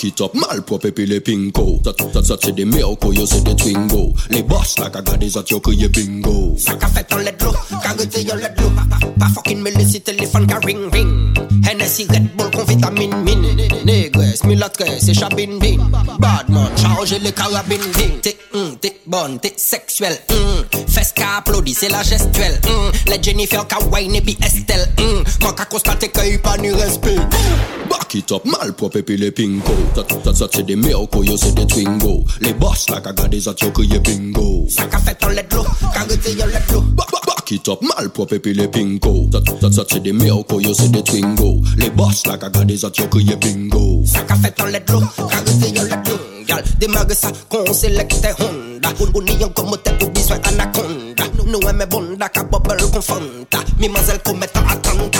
Fuck 0.00 0.08
it 0.08 0.20
up, 0.22 0.32
malprop 0.32 0.84
epi 0.86 1.04
le 1.04 1.20
pinko 1.20 1.78
Zot, 1.84 2.00
zot, 2.00 2.24
zot, 2.24 2.44
se 2.44 2.52
de 2.52 2.64
merko, 2.64 3.12
yo 3.12 3.26
se 3.26 3.42
de 3.44 3.52
twingo. 3.54 4.14
Le 4.30 4.42
boss 4.42 4.78
la 4.78 4.88
ka 4.88 5.02
gade 5.02 5.28
zot, 5.28 5.50
yo 5.50 5.60
kriye 5.60 5.88
bingo. 5.92 6.56
Sa 6.56 6.72
ka 6.80 6.88
fet 6.88 7.12
an 7.12 7.20
ledlo, 7.20 7.52
ka 7.68 7.92
rete 7.98 8.24
yon 8.24 8.40
ledlo 8.40 8.70
Pa, 8.76 8.86
pa, 8.88 8.98
pa 9.18 9.28
fokin 9.34 9.60
me 9.60 9.70
lesi 9.76 10.00
telefon 10.00 10.46
ka 10.48 10.56
ring 10.64 10.88
ring. 10.90 11.36
Hennessy 11.66 12.06
Red 12.08 12.32
Bull 12.34 12.48
kon 12.48 12.64
vitamin 12.64 13.12
min. 13.24 13.44
Negres, 13.84 14.40
milatres, 14.48 15.04
e 15.08 15.12
chabin 15.12 15.58
bin. 15.60 15.84
Badman, 16.18 16.72
charge 16.76 17.20
le 17.20 17.32
karabin 17.32 17.84
din 17.92 18.20
Tik, 18.24 18.38
mm. 18.54 18.69
T'es 18.80 19.00
bonne, 19.06 19.38
t'es 19.40 19.52
sexuelle, 19.56 20.18
hum. 20.30 20.64
Fest 20.88 21.16
qu'à 21.16 21.38
applaudit, 21.38 21.74
c'est 21.74 21.88
la 21.88 22.02
gestuelle. 22.02 22.60
Mm. 22.64 23.10
Les 23.10 23.22
Jennifer, 23.22 23.66
Kawaii, 23.66 24.16
et 24.16 24.20
puis 24.20 24.36
Estelle. 24.44 24.88
Mm. 24.98 25.42
Moi, 25.42 25.52
qu'à 25.52 25.64
constater 25.66 26.08
qu'il 26.08 26.30
n'y 26.30 26.34
a 26.34 26.38
pas 26.38 26.56
ni 26.56 26.70
respect. 26.70 27.16
Back 27.88 28.14
it 28.14 28.32
up, 28.32 28.44
malpropre 28.44 28.98
et 28.98 29.02
puis 29.02 29.16
les 29.16 29.30
pinko. 29.30 29.72
Ça, 29.94 30.34
ça, 30.34 30.48
c'est 30.52 30.64
des 30.64 30.76
merco, 30.76 31.22
yo, 31.22 31.36
c'est 31.36 31.54
des 31.54 31.66
twingo. 31.66 32.24
Les 32.40 32.54
boss, 32.54 32.88
là, 32.90 33.00
qu'à 33.00 33.12
garder 33.12 33.40
ça, 33.40 33.54
yo, 33.60 33.70
crier 33.70 33.98
bingo. 33.98 34.66
Ça 34.68 34.84
qu'a 34.84 34.98
fait 34.98 35.14
ton 35.14 35.28
let 35.28 35.46
l'eau, 35.52 35.64
qu'a 35.92 36.00
arrêté 36.00 36.32
yo 36.32 36.46
let 36.46 36.72
l'eau. 36.72 36.82
Back 36.82 37.50
it 37.50 37.68
up, 37.68 37.80
malpropre 37.82 38.34
et 38.34 38.38
puis 38.38 38.54
les 38.54 38.68
pinko. 38.68 39.28
Ça, 39.32 39.40
ça, 39.60 39.72
ça, 39.72 39.84
c'est 39.90 40.00
des 40.02 40.12
merco, 40.12 40.60
yo, 40.60 40.72
c'est 40.74 40.90
des 40.90 41.02
twingo. 41.02 41.60
Les 41.76 41.90
boss, 41.90 42.26
là, 42.26 42.38
qu'à 42.38 42.50
garder 42.50 42.76
ça, 42.76 42.90
yo, 42.96 43.06
crier 43.06 43.36
bingo. 43.36 44.02
Ça 44.06 44.20
qu'a 44.20 44.36
fait 44.36 44.52
ton 44.52 44.66
let 44.66 44.84
l'eau, 44.88 45.00
qu'a 45.16 45.36
arrêté 45.36 45.70
yo 45.70 45.82
let 45.84 46.29
l'eau. 46.60 46.70
Gal, 46.70 46.78
démarre 46.78 47.12
ça, 47.12 47.28
qu'on 47.48 47.72
sélecte 47.72 48.26
Honda. 48.38 48.88
Ou 49.14 49.22
ni 49.22 49.34
yon 49.36 49.48
comme 49.50 49.76
t'es 49.82 50.04
ou 50.04 50.10
besoin 50.10 50.38
anaconda. 50.44 51.24
Nous 51.46 51.60
aimons 51.68 51.86
bonda, 51.88 52.28
qu'a 52.28 52.42
bubble 52.44 52.90
qu'on 52.92 53.00
fanta. 53.00 53.58
Mimazelle 53.78 54.20
qu'on 54.22 54.34
met 54.34 54.46
en 54.56 54.68
attente. 54.68 55.16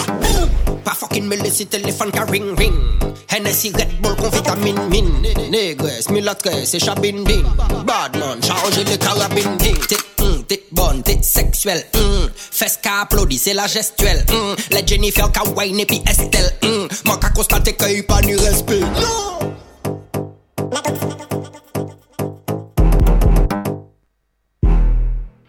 Pas 0.84 0.92
fucking 0.92 1.24
me 1.24 1.36
laisser 1.36 1.66
téléphone 1.66 2.10
qu'a 2.10 2.24
ring 2.24 2.56
ring. 2.58 2.74
Hennessy 3.28 3.70
Red 3.70 4.00
Bull 4.00 4.16
qu'on 4.16 4.28
vitamine 4.28 4.88
mine. 4.88 5.22
Négresse, 5.50 6.10
milatresse 6.10 6.74
et 6.74 6.78
chabindine. 6.78 7.44
Badman, 7.86 8.42
chargez 8.42 8.84
les 8.84 8.98
carabines 8.98 9.56
ding. 9.58 9.76
T'es 9.88 9.96
hum, 10.22 10.44
t'es 10.46 10.64
bonne, 10.72 11.02
t'es 11.02 11.18
sexuelle. 11.22 11.84
Hum. 11.94 12.30
Fesse 12.34 12.78
qu'a 12.82 13.02
applaudi, 13.02 13.38
c'est 13.38 13.54
la 13.54 13.66
gestuelle. 13.66 14.24
Hum. 14.30 14.56
Les 14.70 14.86
Jennifer, 14.86 15.30
Kawaii 15.32 15.80
et 15.80 15.86
puis 15.86 16.02
Estelle. 16.08 16.52
Hum. 16.62 16.88
Moi 17.04 17.18
qu'a 17.20 17.30
constaté 17.30 17.74
qu'il 17.74 17.94
n'y 17.94 18.00
a 18.00 18.02
pas 18.02 18.20
ni 18.22 18.34
respect. 18.36 18.80
Non! 18.80 19.54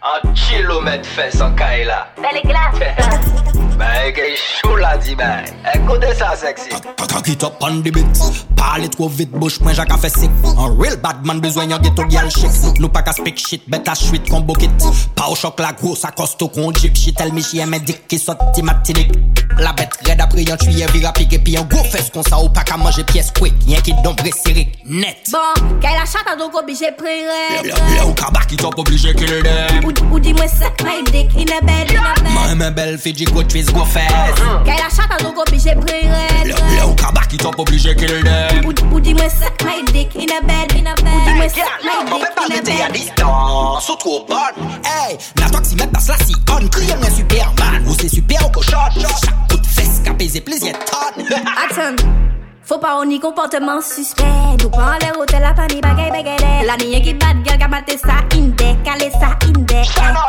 An 0.01 0.33
kilomètre 0.33 1.05
fè 1.05 1.29
san 1.29 1.53
kae 1.55 1.83
la. 1.85 2.07
Bel 2.17 2.41
e 2.41 2.47
glas. 2.49 3.59
Bay 3.77 4.11
gay 4.13 4.35
chou 4.35 4.75
la 4.75 4.97
di 4.97 5.15
bay. 5.15 5.45
Ekoute 5.73 6.15
sa 6.17 6.35
seksi. 6.35 6.69
Kakit 7.11 7.43
up 7.43 7.61
an 7.63 7.81
di 7.81 7.91
bit 7.91 8.07
Pali 8.55 8.87
tro 8.89 9.09
vit 9.09 9.31
bouch 9.31 9.59
mwen 9.59 9.75
jak 9.75 9.91
a 9.91 9.97
fe 9.99 10.07
sik 10.09 10.31
An 10.55 10.77
real 10.79 10.95
bad 11.03 11.25
man 11.25 11.41
bezwen 11.43 11.73
yon 11.73 11.81
geto 11.83 12.05
gyal 12.07 12.29
chik 12.31 12.79
Nou 12.79 12.87
pa 12.87 13.01
ka 13.03 13.11
spik 13.11 13.35
shit 13.41 13.65
bet 13.67 13.89
a 13.91 13.95
chwit 13.99 14.29
kon 14.31 14.45
bokit 14.47 14.71
Pa 15.17 15.27
ou 15.27 15.35
chok 15.35 15.59
la 15.59 15.73
gros 15.75 16.05
a 16.07 16.13
kosto 16.15 16.47
kon 16.47 16.71
jip 16.71 16.95
Shit. 16.95 17.19
El 17.19 17.33
mi 17.35 17.43
chie 17.43 17.65
men 17.67 17.83
dik 17.83 18.05
ki 18.07 18.19
sot 18.21 18.39
ti 18.55 18.63
matinik 18.63 19.11
La 19.59 19.73
bet 19.75 19.97
red 20.07 20.21
apre 20.23 20.45
yon 20.47 20.61
tuye 20.61 20.87
vira 20.93 21.11
pike 21.17 21.41
Pi 21.43 21.57
yon 21.57 21.67
go 21.67 21.83
fes 21.91 22.07
kon 22.15 22.23
sa 22.23 22.39
ou 22.39 22.53
pa 22.55 22.63
ka 22.63 22.79
manje 22.79 23.03
piyes 23.11 23.33
kwek 23.35 23.59
Yon 23.67 23.83
ki 23.83 23.97
don 24.05 24.15
vre 24.21 24.31
sirik 24.37 24.77
net. 24.87 25.27
Bon, 25.33 25.75
kè 25.83 25.91
la 25.97 26.07
chata 26.07 26.37
donk 26.39 26.55
obije 26.61 26.93
pren 26.95 27.27
red 27.27 27.67
Le 27.67 28.05
ou 28.05 28.15
ka 28.15 28.31
baki 28.31 28.61
top 28.61 28.79
oblige 28.79 29.11
kill 29.19 29.43
dem 29.43 29.91
Ou 30.07 30.23
di 30.23 30.31
mwen 30.37 30.49
sek 30.53 30.85
may 30.87 31.03
dik 31.11 31.35
in 31.35 31.51
e 31.51 31.59
bed 31.67 31.91
in 31.91 31.99
e 31.99 32.07
bed 32.07 32.31
Mwen 32.31 32.57
men 32.63 32.77
bel 32.77 32.95
fi 33.01 33.11
di 33.17 33.27
go 33.33 33.43
twi 33.43 33.60
twist, 33.61 33.73
go 33.73 33.85
fast 33.85 34.41
Qu'elle 34.65 34.73
a 34.73 34.89
chatte 34.89 35.23
donc 35.23 35.37
obligé 35.37 35.75
prier. 35.75 36.09
Le 36.45 36.85
ou 36.85 36.93
kabak, 36.95 37.27
il 37.31 37.37
t'op 37.37 37.57
obligé 37.59 37.95
kill 37.95 38.23
them 38.23 38.65
Ou, 38.65 38.95
ou 38.95 38.99
dis-moi 38.99 39.29
sec, 39.29 39.53
my 39.63 39.83
dick 39.91 40.15
in 40.15 40.35
a 40.35 40.41
bed, 40.41 40.71
in 40.77 40.87
a 40.87 40.95
bed. 40.95 41.13
Ou 41.13 41.29
dis-moi 41.29 41.49
sec, 41.49 41.63
my 41.83 42.13
On 42.13 42.19
peut 42.19 42.25
pas 42.35 42.47
dick 42.47 42.69
in 42.69 42.73
a 42.73 42.73
arrêter 42.73 42.83
à 42.83 42.87
bed. 42.87 42.93
distance, 42.93 43.89
ou 43.89 43.95
trop 43.95 44.25
bonne. 44.27 44.67
Hey, 44.85 45.17
la 45.39 45.49
toi 45.49 45.61
qui 45.61 45.75
met 45.75 45.87
dans 45.87 45.99
la 46.07 46.25
si 46.25 46.35
on 46.49 46.67
crie 46.67 46.91
un 46.91 47.09
Superman, 47.09 47.83
ou 47.87 47.93
c'est 47.99 48.09
super 48.09 48.45
au 48.45 48.49
cochon. 48.49 48.77
Chaque 48.95 49.47
coup 49.49 49.57
de 49.57 49.67
fesse 49.67 50.01
qu'a 50.03 50.13
pesé 50.13 50.41
plaisir 50.41 50.73
tonne. 50.85 51.25
Faut 52.71 52.77
pas 52.77 52.97
on 53.01 53.09
y 53.09 53.19
comportement 53.19 53.81
suspect. 53.81 54.23
Nous 54.63 54.69
prend 54.69 54.93
les 55.01 55.11
hôtels 55.19 55.43
à 55.43 55.53
Paris, 55.53 55.81
bagay 55.81 56.09
bagay. 56.09 56.65
La 56.65 56.77
niye 56.77 57.01
qui 57.01 57.13
bad 57.15 57.35
girl, 57.45 57.57
qu'a 57.57 57.67
maté 57.67 57.97
ça 57.97 58.23
indé, 58.33 58.77
calé 58.85 59.11
ça 59.11 59.35
indé. 59.45 59.81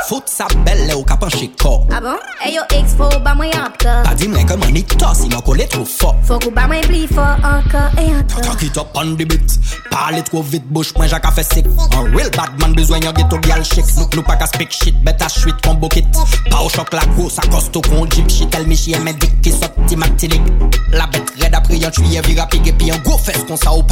Fout 0.09 0.25
sa 0.27 0.49
belle 0.65 0.93
ou 0.97 1.05
qu'a 1.05 1.17
penché 1.17 1.53
corps. 1.57 1.87
Ah 1.93 2.01
bon? 2.01 2.17
Hey 2.41 2.57
yo 2.57 2.63
ex, 2.75 2.97
faut 2.97 3.21
ba 3.21 3.37
moi 3.37 3.47
encore. 3.47 4.03
Pas 4.03 4.15
dit 4.17 4.27
moi 4.27 4.41
comment 4.49 4.67
ni 4.67 4.83
toss, 4.83 5.21
il 5.23 5.33
m'a 5.33 5.41
collé 5.41 5.69
trop 5.69 5.85
fort. 5.85 6.17
Faut 6.25 6.41
qu'on 6.41 6.51
ba 6.51 6.67
moi 6.67 6.81
plus 6.81 7.07
fort 7.07 7.37
encore 7.45 7.93
et 7.97 8.11
encore. 8.11 8.51
Cock 8.51 8.63
it 8.63 8.77
up 8.77 8.89
on 8.97 9.15
the 9.15 9.25
beat 9.25 9.61
Parle 9.89 10.23
trop 10.25 10.43
vite, 10.43 10.67
bouche 10.67 10.93
Jacques 11.07 11.25
a 11.25 11.31
fait 11.31 11.45
sick 11.45 11.67
Un 11.97 12.17
real 12.17 12.31
bad 12.31 12.51
man 12.61 12.73
besoin 12.73 12.99
yon 12.99 13.13
ghetto 13.13 13.39
gal 13.39 13.65
chic 13.65 13.85
Nous 13.97 14.09
nous 14.15 14.23
pas 14.23 14.37
qu'à 14.37 14.47
speak 14.47 14.73
shit, 14.73 15.01
bête 15.05 15.21
à 15.23 15.29
chouette 15.29 15.61
qu'on 15.63 15.75
bokit 15.75 16.07
Pas 16.51 16.61
au 16.61 16.69
choc 16.69 16.93
la 16.93 17.05
grosse, 17.15 17.39
à 17.39 17.43
costo 17.43 17.81
qu'on 17.83 18.09
jeep 18.11 18.29
shit 18.29 18.53
Elle 18.57 18.67
me 18.67 18.75
chie, 18.75 18.99
me 18.99 19.13
dit 19.13 19.29
qui 19.43 19.53
saute, 19.53 19.73
ti 19.87 19.97
matinique 19.97 20.43
La 20.91 21.07
bête 21.07 21.31
raide 21.41 21.55
après 21.55 21.77
yon 21.77 21.91
tuyé 21.91 22.21
vira 22.33 22.47
pique 22.47 22.67
Et 22.67 22.73
puis 22.73 22.91
un 22.91 22.99
gros 22.99 23.19
fesse 23.19 23.45
qu'on 23.45 23.57
ça 23.57 23.73
ou 23.73 23.83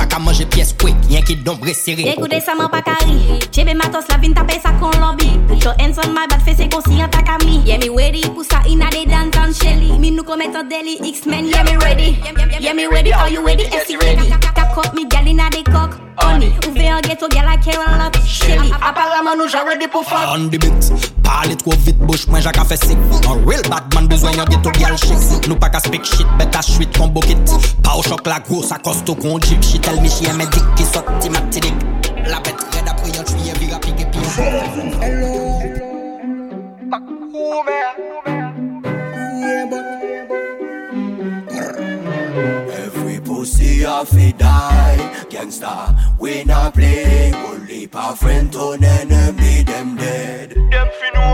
matos 3.74 4.04
la 4.08 4.16
tape 4.16 4.60
lobby. 5.00 5.38
Put 5.48 5.64
your 5.64 5.74
hands 5.78 5.98
on 5.98 6.12
my 6.12 6.26
back. 6.28 6.40
Yeah, 7.66 7.78
me 7.78 7.88
ready 7.90 8.22
pour 8.30 8.44
ça, 8.44 8.60
in 8.66 8.80
a 8.80 8.90
de 8.90 9.08
dance 9.08 9.36
on 9.36 9.52
Shelly. 9.52 9.90
Daily 10.68 10.98
X-Men, 11.02 11.46
yeah, 11.46 11.64
me 11.64 11.76
ready. 11.76 12.18
Yeah, 12.60 12.74
me 12.74 12.86
ready, 12.86 13.12
are 13.12 13.28
you 13.28 13.44
ready? 13.44 13.64
Ready. 13.64 14.32
Cock 14.74 14.86
up 14.86 14.94
me 14.94 15.04
gal 15.06 15.26
in 15.26 15.40
a 15.40 15.50
de 15.50 15.62
cock. 15.64 15.98
Honey, 16.18 16.52
ouvrez 16.68 16.90
un 16.90 17.00
ghetto 17.00 17.26
gal 17.28 17.46
à 17.46 17.56
Love. 17.56 18.26
Shelly, 18.26 18.72
apparemment 18.72 19.36
nous 19.36 19.48
j'ai 19.48 19.58
ready 19.58 19.88
pour 19.88 20.04
fuck. 20.04 20.18
On 20.34 20.48
the 20.48 20.58
beat 20.58 20.92
Parle 21.22 21.56
trop 21.56 21.72
vite, 21.78 21.98
bouche 21.98 22.26
point 22.26 22.40
Jacques 22.40 22.58
a 22.58 22.64
fait 22.64 22.76
sick 22.76 22.98
Un 23.28 23.48
real 23.48 23.62
bad 23.70 23.94
man 23.94 24.06
besoin 24.08 24.32
yon 24.32 24.44
ghetto 24.44 24.70
gal 24.70 24.96
chic 24.98 25.48
Nous 25.48 25.56
pas 25.56 25.68
qu'à 25.68 25.78
speak 25.78 26.04
shit, 26.04 26.26
bête 26.38 26.54
à 26.54 26.60
chouette 26.60 26.96
qu'on 26.96 27.08
bokit 27.08 27.36
Pas 27.82 27.94
au 27.96 28.02
choc 28.02 28.26
la 28.26 28.40
grosse, 28.40 28.72
à 28.72 28.78
costo 28.78 29.14
qu'on 29.14 29.40
jeep 29.40 29.62
shit 29.62 29.86
Elle 29.88 30.00
me 30.00 30.08
chie, 30.08 30.24
me 30.32 30.44
dit 30.50 30.60
qui 30.76 30.84
saute, 30.84 31.04
ti 31.20 31.30
matinique 31.30 31.74
La 32.26 32.40
bête 32.40 32.56
raide 32.72 32.88
après 32.88 33.10
yon 33.10 33.22
tuyé 33.22 33.52
vira 33.60 33.78
pique 33.78 34.00
et 34.00 34.06
puis 34.06 34.20
Every 42.72 43.20
pussy 43.20 43.84
off 43.84 44.12
a 44.14 44.29
die 44.60 45.26
Gangsta, 45.32 45.74
we 46.18 46.44
not 46.44 46.74
play. 46.74 47.32
Only 47.50 47.86
pa 47.86 48.14
friend 48.14 48.52
to 48.52 48.72
enemy, 48.72 49.62
them 49.62 49.96
dead. 49.96 50.50
Them 50.72 50.88
finna 50.98 51.26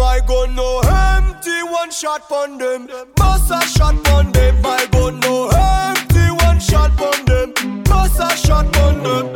My 0.00 0.20
gun 0.28 0.54
no 0.54 0.70
empty, 0.80 1.58
one 1.80 1.90
shot 1.90 2.28
pon 2.28 2.58
them. 2.58 2.88
Bust 3.16 3.50
a 3.50 3.60
shot 3.74 3.96
pon 4.04 4.32
them. 4.32 4.60
My 4.62 4.86
gun 4.92 5.20
no 5.20 5.48
empty, 5.48 6.26
one 6.46 6.60
shot 6.60 6.90
pon 7.00 7.18
them. 7.30 7.48
Bust 7.84 8.20
a 8.20 8.28
shot 8.36 8.72
pon 8.74 9.02
them. 9.02 9.26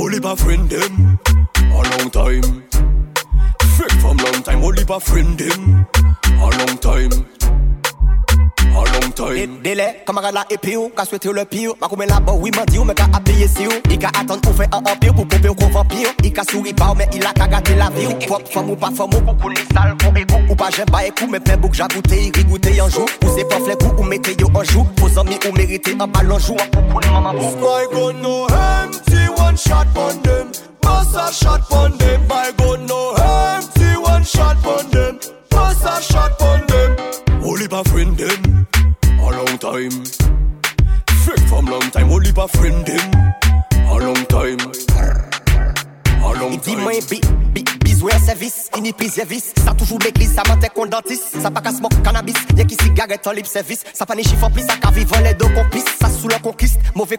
Only 0.00 0.20
pa 0.20 0.34
friend 0.34 0.68
them 0.70 1.18
A 1.78 1.80
long 1.92 2.08
time. 2.10 2.48
Fake 3.76 3.98
from 4.02 4.16
long 4.18 4.42
time 4.42 4.62
Only 4.62 4.84
pa 4.84 4.98
friend 4.98 5.38
them 5.38 5.86
A 6.44 6.48
long 6.60 6.76
time 6.78 7.31
A 8.74 8.84
long 8.84 9.12
time 9.14 9.58
Délai, 9.62 10.02
camarade 10.06 10.34
là 10.34 10.44
et 10.50 10.56
pire, 10.56 10.80
qu'a 10.96 11.04
souhaité 11.04 11.30
le 11.30 11.44
pire. 11.44 11.72
Ma 11.80 11.88
comme 11.88 12.00
là-bas, 12.02 12.32
oui, 12.32 12.50
m'a 12.56 12.64
dit, 12.64 12.78
mais 12.84 12.94
qu'a 12.94 13.04
appuyé 13.12 13.46
sur. 13.46 13.70
Il 13.90 13.98
qu'a 13.98 14.08
attendre 14.08 14.40
pour 14.40 14.54
faire 14.54 14.68
un 14.72 14.78
empire, 14.78 15.14
pour 15.14 15.28
pomper 15.28 15.48
au 15.48 15.54
qu'on 15.54 15.68
vampire. 15.68 16.08
Il 16.24 16.32
qu'a 16.32 16.42
souri 16.42 16.72
pas, 16.72 16.94
mais 16.96 17.06
il 17.12 17.24
a 17.24 17.32
qu'à 17.32 17.46
gâter 17.46 17.74
la 17.74 17.90
vie. 17.90 18.14
Propre 18.26 18.50
femme 18.50 18.70
ou 18.70 18.76
pas 18.76 18.90
femme, 18.90 19.10
ou 19.14 19.20
pour 19.20 19.36
qu'on 19.36 19.50
est 19.50 19.72
sale, 19.72 19.94
pour 19.98 20.16
égo. 20.16 20.36
Ou 20.50 20.54
pas 20.54 20.70
j'aime 20.74 20.86
pas 20.86 21.04
écoute, 21.06 21.28
mais 21.30 21.40
plein 21.40 21.56
bouc, 21.56 21.74
j'ai 21.74 21.84
goûté, 21.94 22.32
il 22.34 22.46
goûté 22.46 22.80
un 22.80 22.88
jour. 22.88 23.06
Ou 23.24 23.28
c'est 23.36 23.44
pas 23.44 23.60
flé 23.60 23.74
coup, 23.76 23.92
ou 23.98 24.02
mettez 24.04 24.34
yo 24.40 24.48
un 24.58 24.64
jour. 24.64 24.86
Vos 24.98 25.18
amis, 25.18 25.38
ou 25.48 25.52
méritez 25.52 25.94
un 26.00 26.06
ballon 26.06 26.38
jour. 26.38 26.56
Pour 26.72 27.00
qu'on 27.00 27.12
maman 27.12 27.34
pour. 27.34 27.52
My 27.56 27.86
gun 27.92 28.22
no 28.22 28.46
empty, 28.46 29.28
one 29.36 29.56
shot 29.56 29.86
on 29.96 30.22
them. 30.22 30.48
Bust 30.80 31.14
a 31.14 31.32
shot 31.32 31.60
on 31.70 31.96
them. 31.98 32.22
My 32.28 32.50
gun 32.56 32.86
no 32.86 33.14
empty, 33.14 33.96
one 34.02 34.24
shot 34.24 34.56
on 34.64 34.90
them. 34.90 35.18
Bust 35.50 35.84
a 35.84 36.00
shot 36.00 36.40
on 36.40 36.60
them. 36.66 36.71
Only 37.44 37.66
by 37.66 37.82
friend 37.84 38.16
them 38.16 38.66
a 39.18 39.30
long 39.30 39.58
time. 39.58 40.04
Fake 41.24 41.48
from 41.48 41.66
long 41.66 41.90
time. 41.90 42.10
Only 42.10 42.30
by 42.32 42.46
friend 42.46 42.86
them 42.86 43.10
a 43.74 43.98
long 43.98 44.24
time. 44.26 44.58
A 46.22 46.32
long 46.38 46.58
time. 46.58 46.76
Dis-moi, 46.76 47.00
bi, 47.08 47.20
service, 48.24 48.70
service. 49.10 49.52
Ça 49.64 49.74
toujours 49.74 49.98
ça. 50.34 50.42
Ça 51.40 51.50
pas 51.50 51.60
qu'à 51.60 51.72
smoke 51.72 51.94
cannabis, 52.04 52.34
y'a 52.56 52.64
qui 52.64 52.76
cigarette 52.76 53.26
en 53.26 53.32
libre 53.32 53.48
service. 53.48 53.82
Ça 53.92 54.06
pas 54.06 54.14
ni 54.14 54.22
chiffre 54.22 54.44
en 54.44 54.50
ça 54.60 54.76
qu'à 54.76 54.90
les 55.20 55.34
deux. 55.34 55.46
Ça 56.00 56.08
sous 56.08 56.28
mauvais. 56.94 57.18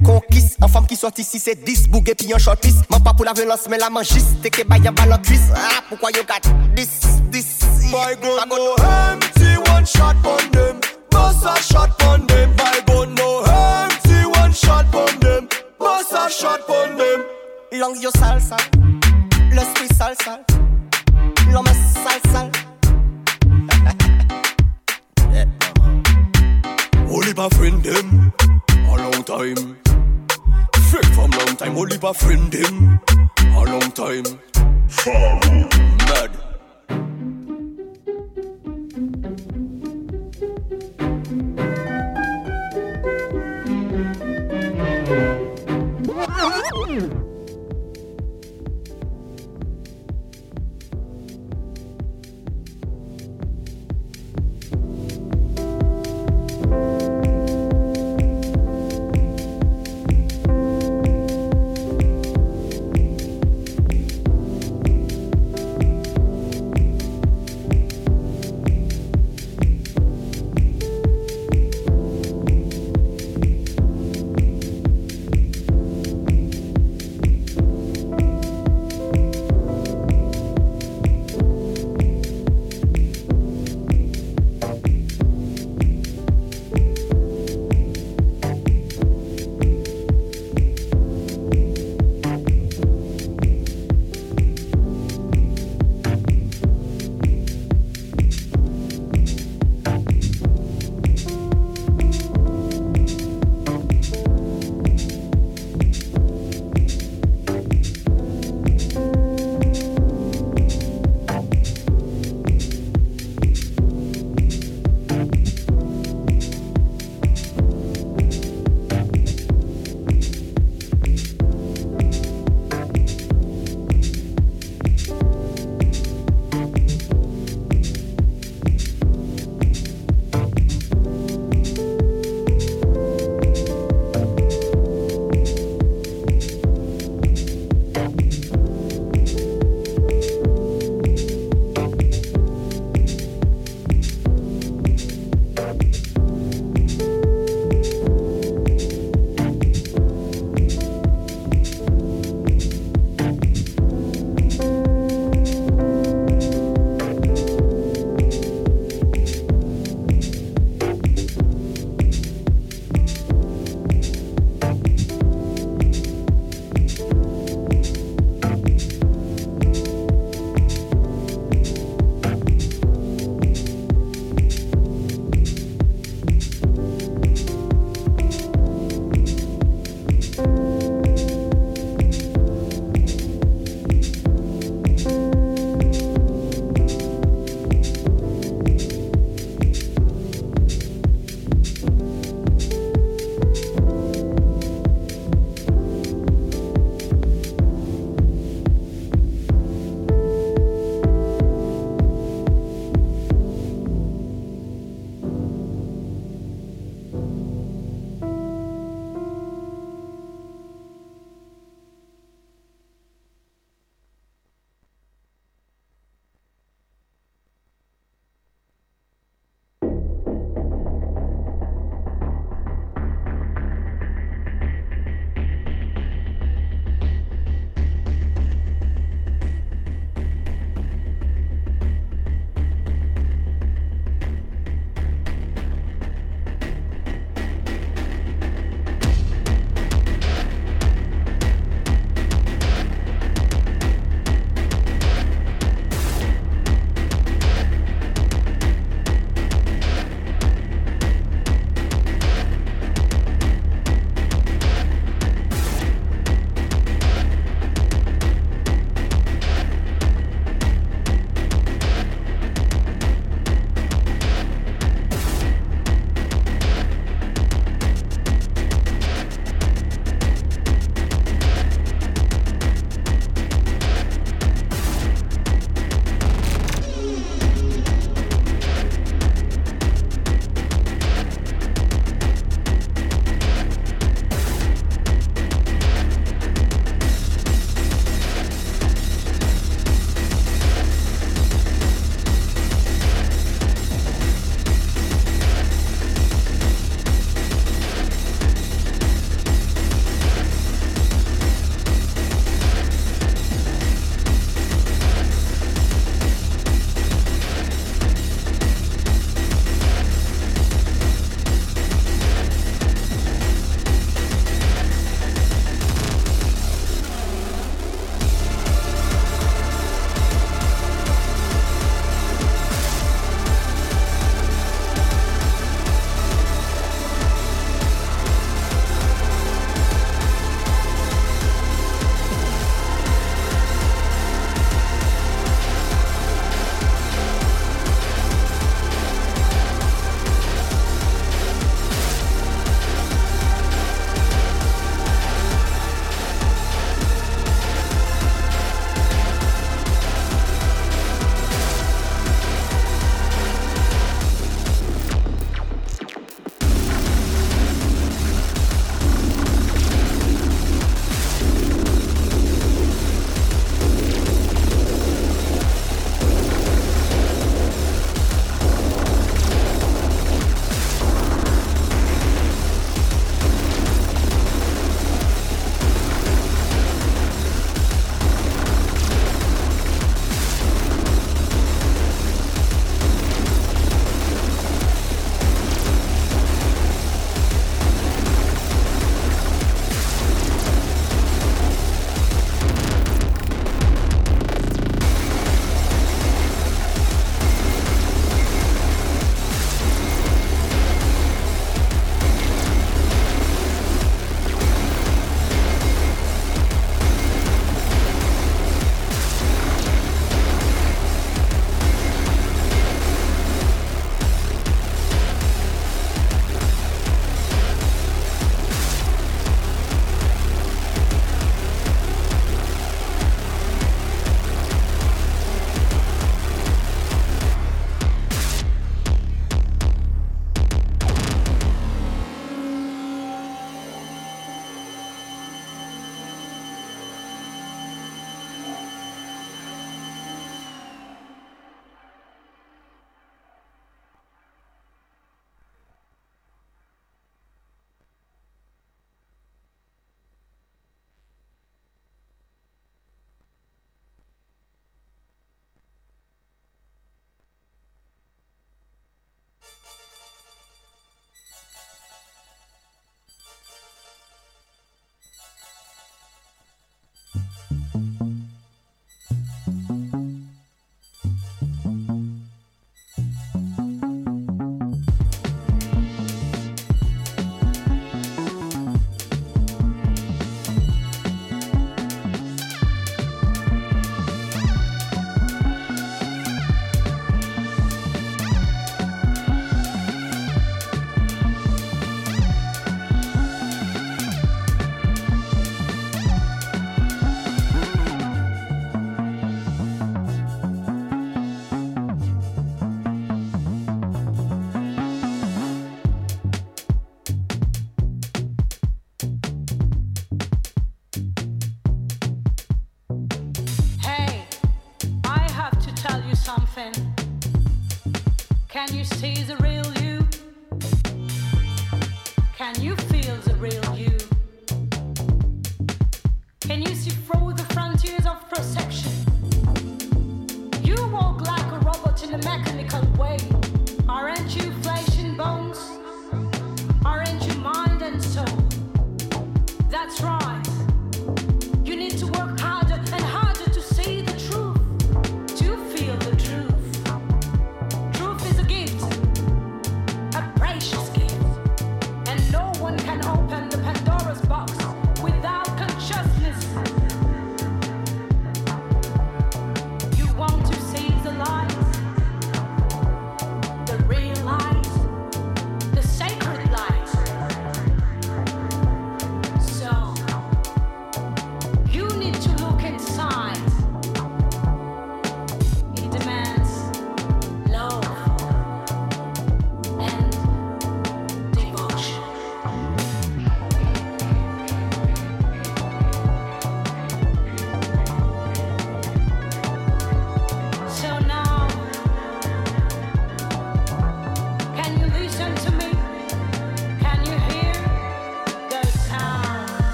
En 0.61 0.67
femme 0.69 0.87
qui 0.87 0.95
sortit 0.95 1.21
ici, 1.21 1.39
c'est 1.39 1.61
10 1.63 1.89
bouguet 1.89 2.15
puis 2.15 2.33
un 2.33 2.37
shortiste. 2.37 2.85
Pas 2.87 3.13
pour 3.13 3.25
la 3.25 3.33
violence, 3.33 3.67
mais 3.69 3.77
la 3.77 3.89
mangiste. 3.89 4.41
T'es 4.41 4.49
que 4.49 4.63
baille 4.63 4.87
en 4.87 4.93
balle. 4.93 5.19
Ah, 5.53 5.83
pourquoi 5.89 6.11
y'a 6.11 6.21
10, 6.75 6.89
10. 7.31 7.62
I 7.95 8.15
gun 8.15 8.39
I 8.39 8.45
go 8.49 8.75
empty 8.75 9.55
one 9.71 9.85
shot 9.85 10.15
on 10.25 10.51
them. 10.51 10.79
Bust 11.11 11.45
a 11.45 11.61
shot 11.61 12.01
on 12.03 12.25
them 12.25 12.55
by 12.55 12.79
gun 12.87 13.13
no 13.13 13.43
empty 13.43 14.25
one 14.39 14.51
shot 14.51 14.93
on 14.95 15.19
them. 15.19 15.47
Bust 15.77 16.11
a 16.11 16.29
shot 16.29 16.67
on 16.69 16.97
them. 16.97 17.25
Long 17.73 17.95
yo 18.01 18.09
salsa 18.11 18.57
Let's 19.53 19.79
be 19.79 19.87
salsa, 19.93 20.43
l'homme 21.51 21.73
salsa. 22.03 22.51
Only 27.13 27.33
my 27.35 27.49
friend 27.49 27.83
them 27.83 28.33
a 28.89 28.95
long 28.97 29.23
time. 29.23 29.77
Friend 30.89 31.07
from 31.13 31.31
long 31.31 31.55
time. 31.57 31.77
Only 31.77 31.97
by 31.99 32.13
friend 32.13 32.51
them 32.51 32.99
a 33.53 33.63
long 33.63 33.91
time. 33.91 34.23
Mad. 36.07 36.52
Mm-hmm. 46.93 47.22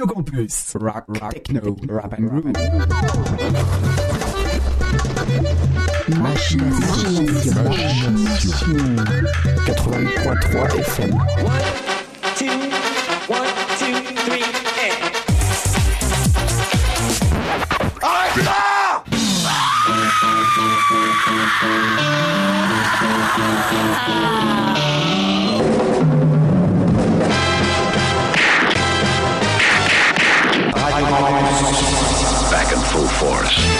Radio 0.00 0.14
Campus. 0.14 0.74
Rock, 0.76 1.04
rock, 1.08 1.34
techno, 1.34 1.76
rap 1.86 2.14
and 2.14 2.32
roll. 2.32 2.42
machine, 6.18 6.70
machine. 6.70 7.28
83.3 9.66 10.84
FM. 10.84 11.89
Force. 33.20 33.79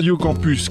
Radio 0.00 0.16
Campus. 0.16 0.70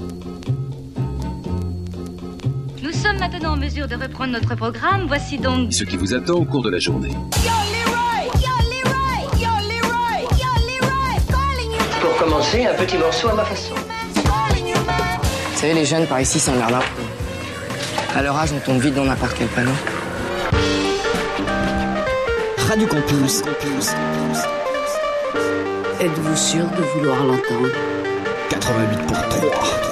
Nous 2.82 2.92
sommes 2.92 3.20
maintenant 3.20 3.54
en 3.54 3.58
mesure 3.58 3.88
de 3.88 3.94
reprendre 3.94 4.34
notre 4.34 4.56
programme. 4.56 5.06
Voici 5.06 5.38
donc 5.38 5.72
ce 5.72 5.84
qui 5.84 5.98
vous 5.98 6.16
attend 6.16 6.34
au 6.34 6.46
cours 6.46 6.64
de 6.64 6.72
la 6.72 6.80
journée. 6.80 7.12
Pour 12.02 12.18
commencer, 12.18 12.66
un 12.66 12.74
petit 12.74 12.98
morceau 12.98 13.30
à 13.30 13.36
ma 13.36 13.46
façon. 13.46 13.76
Vous 13.76 15.60
savez, 15.60 15.76
les 15.76 15.86
jeunes 15.86 16.08
par 16.08 16.20
ici 16.20 16.40
s'emmerdent. 16.40 16.82
À 18.16 18.24
leur 18.24 18.36
âge, 18.36 18.50
on 18.52 18.60
tombe 18.60 18.82
vite 18.82 18.96
dans 18.96 19.06
n'importe 19.06 19.36
quel 19.38 19.48
panneau. 19.50 19.70
Radio 22.68 22.88
Campus. 22.88 23.44
Êtes-vous 26.02 26.36
sûr 26.36 26.66
de 26.66 26.82
vouloir 26.96 27.24
l'entendre? 27.24 27.70
88 28.70 28.98
pour 29.08 29.30
3. 29.30 29.89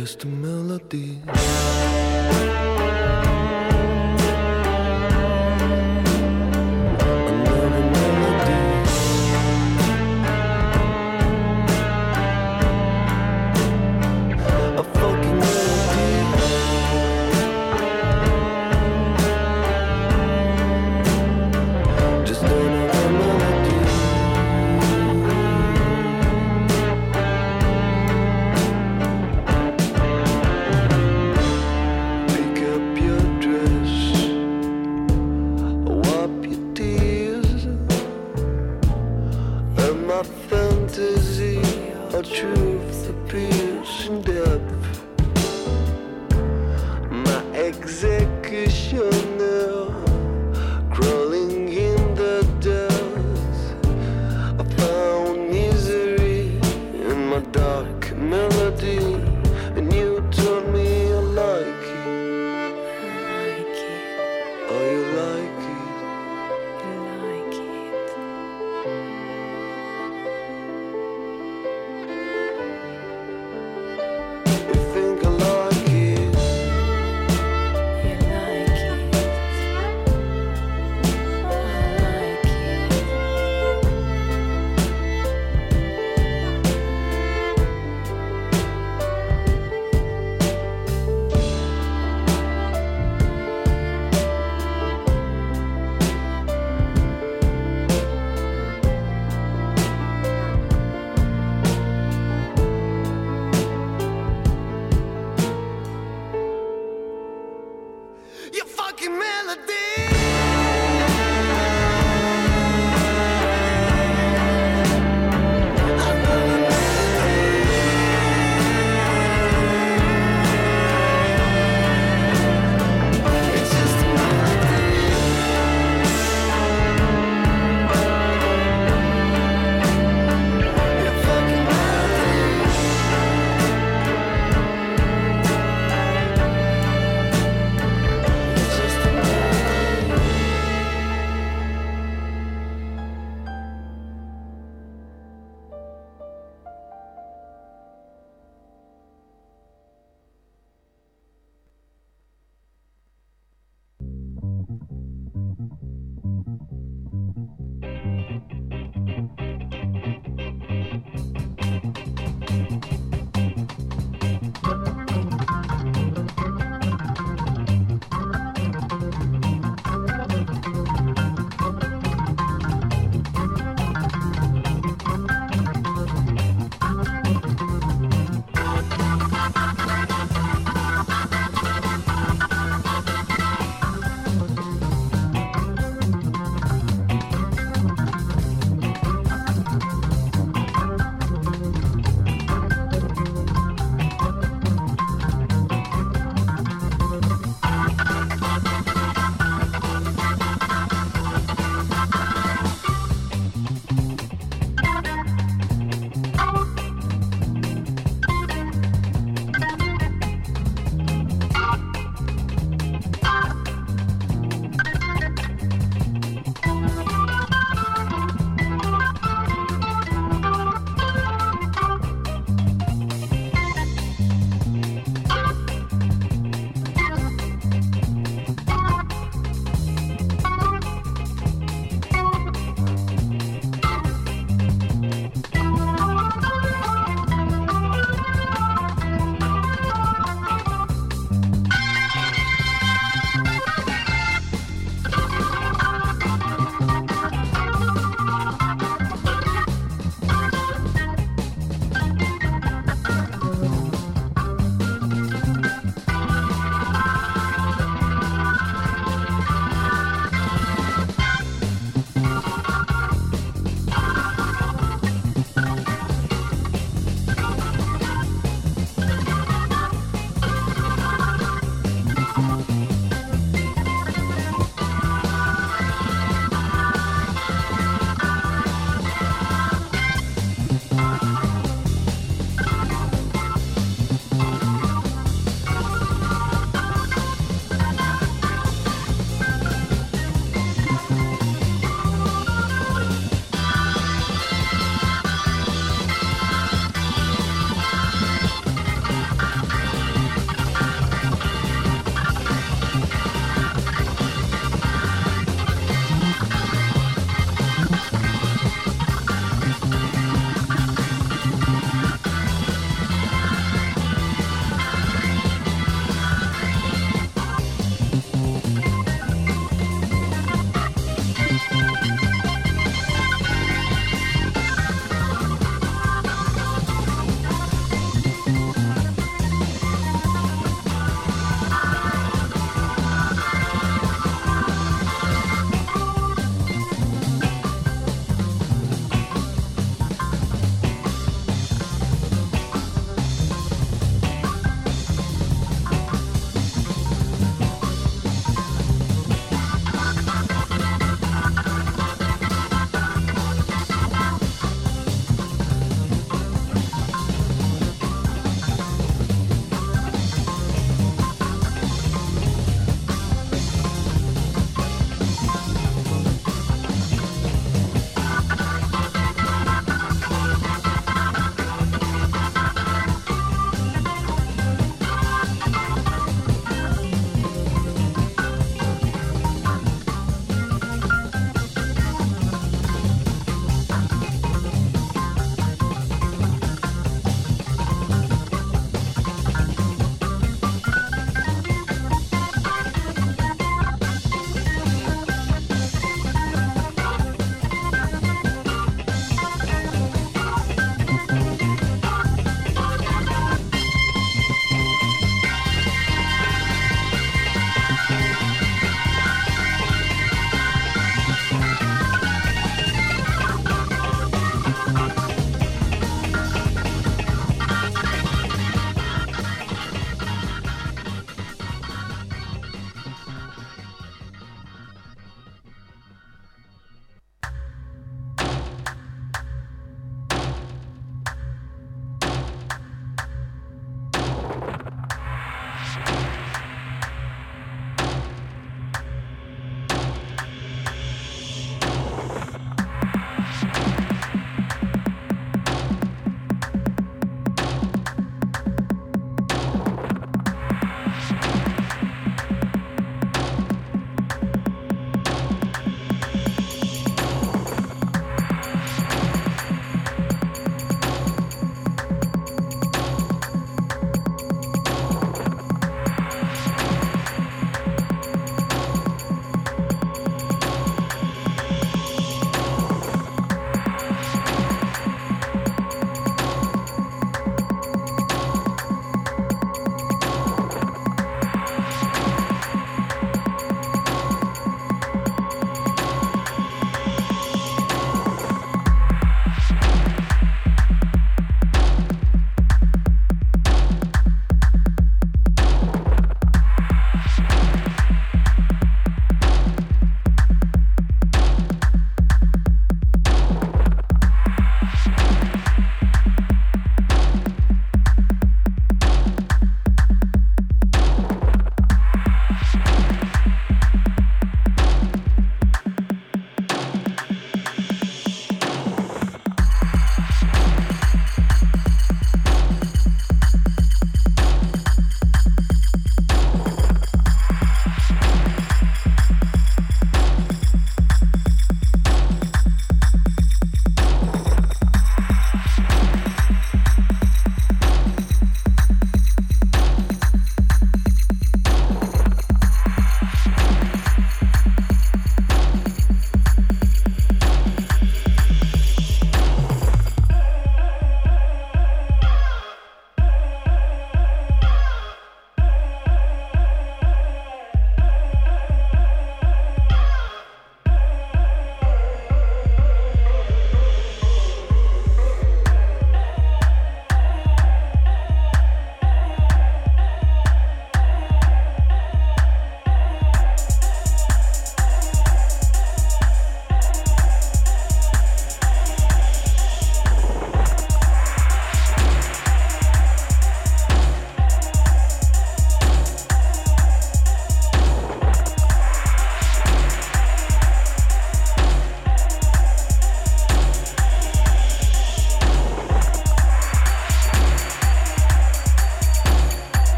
just 0.00 0.24
a 0.24 0.26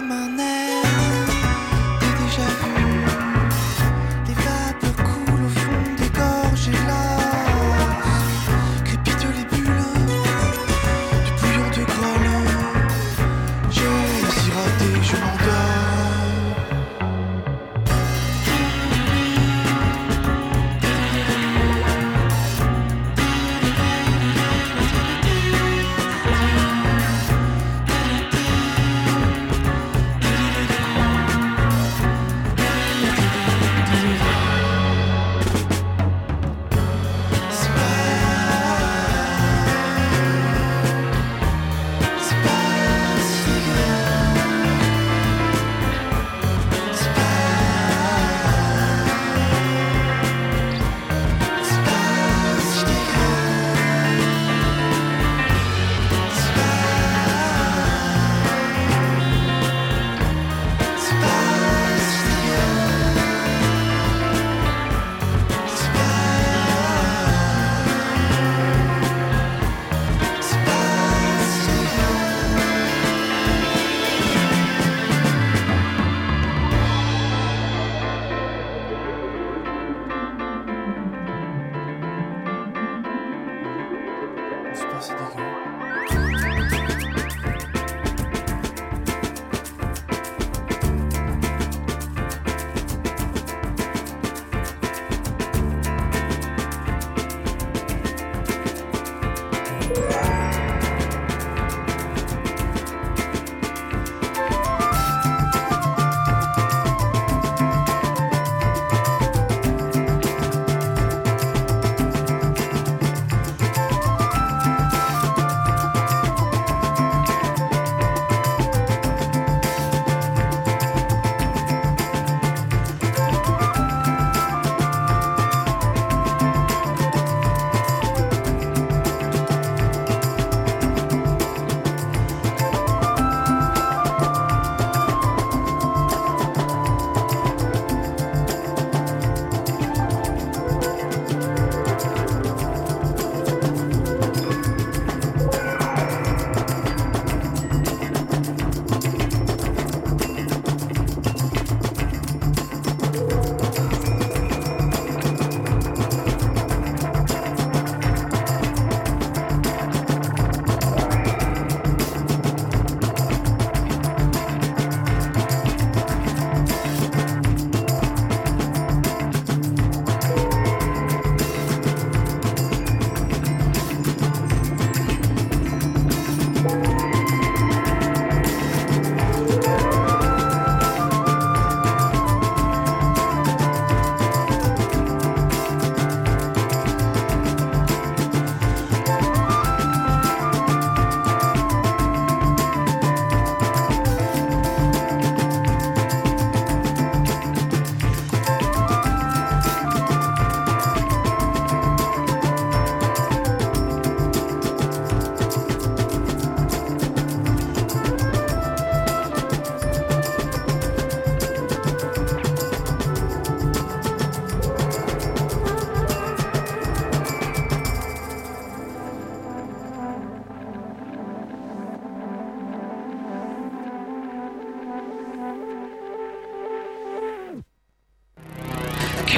Thank 0.00 0.59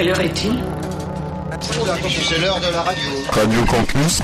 Quelle 0.03 0.11
heure 0.11 0.21
est-il? 0.21 0.59
C'est 1.61 2.41
l'heure 2.41 2.59
de 2.59 2.73
la 2.73 2.83
radio. 2.83 3.05
Radio 3.31 3.65
Campus 3.67 4.21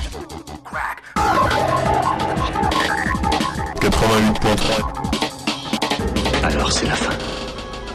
88.3 3.81 6.43
Alors 6.43 6.73
c'est 6.73 6.87
la 6.87 6.95
fin. 6.95 7.15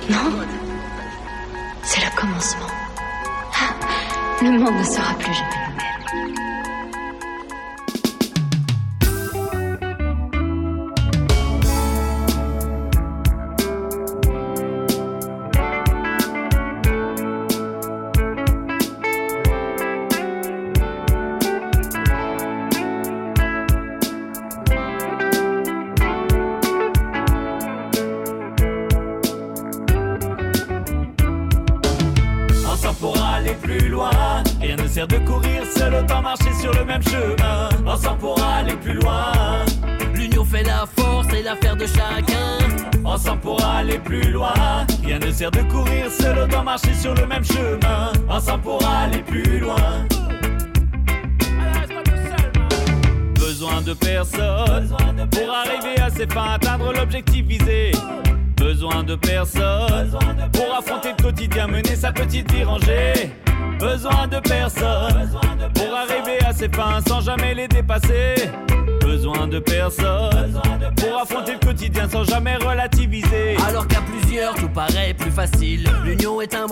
Non, 0.09 0.31
c'est 1.81 1.99
le 1.99 2.09
commencement. 2.17 2.67
Ah, 3.53 3.73
le 4.41 4.51
monde 4.51 4.77
ne 4.79 4.83
sera 4.85 5.13
plus 5.15 5.33
jamais 5.33 5.62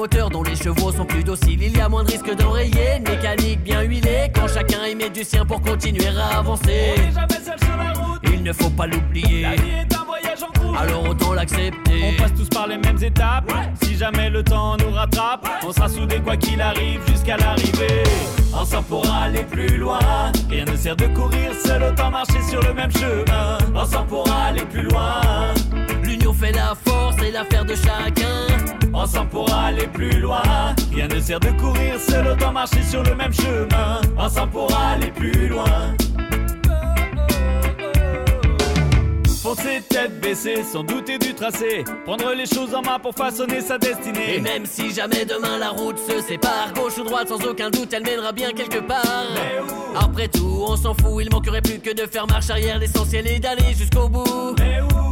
moteur 0.02 0.32
dont 0.32 0.42
les 0.42 0.56
chevaux 0.56 0.92
sont 0.92 1.06
plus 1.06 1.24
dociles. 1.24 1.62
Il 1.62 1.78
y 1.78 1.80
a 1.80 1.88
moins 1.88 2.04
de 2.04 2.10
risques 2.10 2.36
d'enrayer, 2.36 2.98
une 2.98 3.04
mécanique 3.04 3.62
bien 3.62 3.82
huilée. 3.84 4.32
Quand 4.34 4.48
chacun 4.48 4.88
y 4.88 4.96
met 4.96 5.12
du 5.12 5.24
sien 5.24 5.46
pour 5.46 5.62
continuer 5.62 6.08
à 6.08 6.40
avancer. 6.40 6.96
Il 8.24 8.42
ne 8.42 8.52
faut 8.52 8.72
pas 8.72 8.88
l'oublier. 8.88 9.44
La 9.44 9.56
vie 9.56 9.70
est 9.82 9.96
un 9.96 10.04
voyage 10.04 10.42
en 10.42 10.60
cours. 10.60 10.76
Alors 10.76 11.08
autant 11.08 11.34
l'accepter. 11.34 12.02
On 12.04 12.20
passe 12.20 12.34
tous 12.34 12.50
par 12.50 12.66
les 12.66 12.80
mêmes 12.80 12.98
étapes. 13.00 13.52
Si 13.84 13.96
jamais 13.96 14.32
le 14.32 14.44
temps 14.44 14.76
nous 14.78 14.90
rattrape, 14.90 15.48
on 15.64 15.72
sera 15.72 15.88
soudés 15.88 16.20
quoi 16.20 16.36
qu'il 16.36 16.60
arrive 16.60 17.02
jusqu'à 17.08 17.38
l'arrivée. 17.38 18.02
Ensemble 18.56 18.88
pour 18.88 19.08
aller 19.08 19.44
plus 19.44 19.78
loin. 19.78 20.00
Rien 20.50 20.66
ne 20.66 20.76
sert 20.78 20.96
de 20.96 21.06
courir 21.14 21.52
seul, 21.64 21.84
autant 21.84 22.10
marcher 22.10 22.42
sur 22.50 22.60
le 22.64 22.74
même 22.74 22.92
chemin. 22.92 23.60
Ensemble 23.76 24.08
pour 24.08 24.32
aller 24.32 24.66
plus 24.66 24.90
loin. 24.90 25.22
L'union 26.02 26.34
fait 26.34 26.54
la 26.54 26.74
force 26.74 27.22
et 27.22 27.30
l'affaire 27.30 27.66
de 27.66 27.76
chacun. 27.76 28.81
Ensemble 28.94 29.30
pour 29.30 29.54
aller 29.54 29.88
plus 29.88 30.20
loin. 30.20 30.42
Rien 30.94 31.08
ne 31.08 31.20
sert 31.20 31.40
de 31.40 31.50
courir 31.60 32.00
seul, 32.00 32.28
autant 32.28 32.52
marcher 32.52 32.84
sur 32.84 33.04
le 33.04 33.16
même 33.16 33.34
chemin. 33.34 34.02
Ensemble 34.18 34.52
pour 34.52 34.78
aller 34.78 35.12
plus 35.12 35.48
loin. 35.48 35.96
Foncer 39.42 39.82
tête 39.90 40.20
baissée, 40.22 40.64
sans 40.64 40.84
douter 40.84 41.18
du 41.18 41.34
tracé. 41.34 41.84
Prendre 42.06 42.32
les 42.34 42.46
choses 42.46 42.76
en 42.76 42.82
main 42.82 43.00
pour 43.00 43.16
façonner 43.16 43.62
sa 43.62 43.78
destinée. 43.78 44.36
Et 44.36 44.40
même 44.40 44.66
si 44.66 44.94
jamais 44.94 45.26
demain 45.26 45.58
la 45.58 45.70
route 45.70 45.98
se 45.98 46.22
sépare, 46.22 46.72
gauche 46.76 46.98
ou 47.00 47.04
droite, 47.04 47.30
sans 47.30 47.44
aucun 47.44 47.72
doute, 47.72 47.92
elle 47.92 48.04
mènera 48.04 48.32
bien 48.32 48.52
quelque 48.52 48.80
part. 48.80 49.26
Après 49.96 50.28
tout, 50.28 50.64
on 50.68 50.76
s'en 50.76 50.94
fout, 50.94 51.24
il 51.24 51.32
manquerait 51.32 51.62
plus 51.62 51.80
que 51.80 51.92
de 51.92 52.06
faire 52.06 52.28
marche 52.28 52.52
arrière. 52.52 52.78
L'essentiel 52.78 53.26
est 53.28 53.40
d'aller 53.40 53.74
jusqu'au 53.76 54.08
bout. 54.08 54.56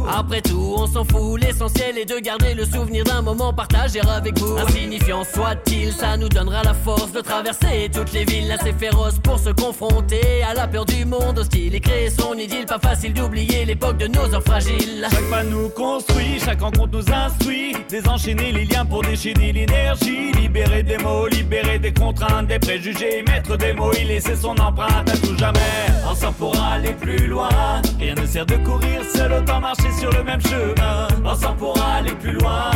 Après 0.08 0.40
tout, 0.40 0.74
on 0.76 0.86
s'en 0.86 1.04
fout, 1.04 1.40
l'essentiel 1.40 1.98
est 1.98 2.04
de 2.04 2.18
garder 2.18 2.54
le 2.54 2.64
souvenir 2.64 3.04
d'un 3.04 3.22
moment 3.22 3.52
partagé 3.52 4.00
avec 4.00 4.38
vous. 4.38 4.56
Insignifiant 4.58 5.24
soit-il, 5.24 5.92
ça 5.92 6.16
nous 6.16 6.28
donnera 6.28 6.62
la 6.62 6.74
force 6.74 7.12
de 7.12 7.20
traverser 7.20 7.90
toutes 7.92 8.12
les 8.12 8.24
villes 8.24 8.50
assez 8.50 8.72
féroces 8.72 9.18
pour 9.22 9.38
se 9.38 9.50
confronter 9.50 10.42
à 10.42 10.54
la 10.54 10.66
peur 10.66 10.84
du 10.84 11.04
monde 11.04 11.38
hostile 11.38 11.74
et 11.74 11.80
créer 11.80 12.10
son 12.10 12.34
idylle. 12.34 12.66
Pas 12.66 12.78
facile 12.78 13.12
d'oublier 13.12 13.64
l'époque 13.64 13.98
de 13.98 14.06
nos 14.06 14.34
heures 14.34 14.42
fragiles. 14.42 15.06
Chaque 15.10 15.30
pas 15.30 15.44
nous 15.44 15.68
construit, 15.70 16.40
chaque 16.44 16.60
rencontre 16.60 16.90
nous 16.92 17.12
instruit. 17.12 17.76
Désenchaîner 17.88 18.52
les 18.52 18.64
liens 18.64 18.84
pour 18.84 19.02
déchaîner 19.02 19.52
l'énergie. 19.52 20.32
Libérer 20.32 20.82
des 20.82 20.98
mots, 20.98 21.26
libérer 21.26 21.78
des 21.78 21.92
contraintes, 21.92 22.46
des 22.46 22.58
préjugés. 22.58 23.22
Mettre 23.26 23.56
des 23.56 23.72
mots, 23.72 23.92
y 23.92 24.04
laisser 24.04 24.36
son 24.36 24.56
empreinte 24.58 25.08
à 25.08 25.16
tout 25.16 25.36
jamais. 25.36 25.60
Ensemble 26.08 26.34
pour 26.34 26.60
aller 26.60 26.92
plus 26.92 27.26
loin. 27.26 27.48
Rien 27.98 28.14
ne 28.14 28.26
sert 28.26 28.46
de 28.46 28.56
courir 28.56 29.02
seul, 29.14 29.32
autant 29.32 29.60
marcher 29.60 29.90
sur 30.00 30.10
le 30.12 30.24
même 30.24 30.40
chemin. 30.40 31.08
Ensemble 31.24 31.58
pour 31.58 31.78
aller 31.82 32.12
plus 32.12 32.32
loin. 32.32 32.70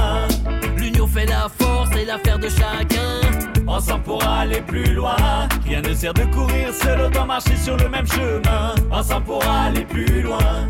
L'union 0.77 1.07
fait 1.07 1.25
la 1.25 1.49
force 1.49 1.91
et 1.97 2.05
l'affaire 2.05 2.39
de 2.39 2.49
chacun. 2.49 3.67
Ensemble 3.67 4.03
pour 4.03 4.23
aller 4.23 4.61
plus 4.61 4.93
loin. 4.93 5.17
Rien 5.65 5.81
ne 5.81 5.95
sert 5.95 6.13
de 6.13 6.25
courir 6.25 6.73
seul, 6.75 7.01
autant 7.01 7.25
marcher 7.25 7.57
sur 7.57 7.77
le 7.79 7.89
même 7.89 8.07
chemin. 8.07 8.75
Ensemble 8.91 9.25
pour 9.25 9.43
aller 9.47 9.85
plus 9.87 10.21
loin. 10.21 10.69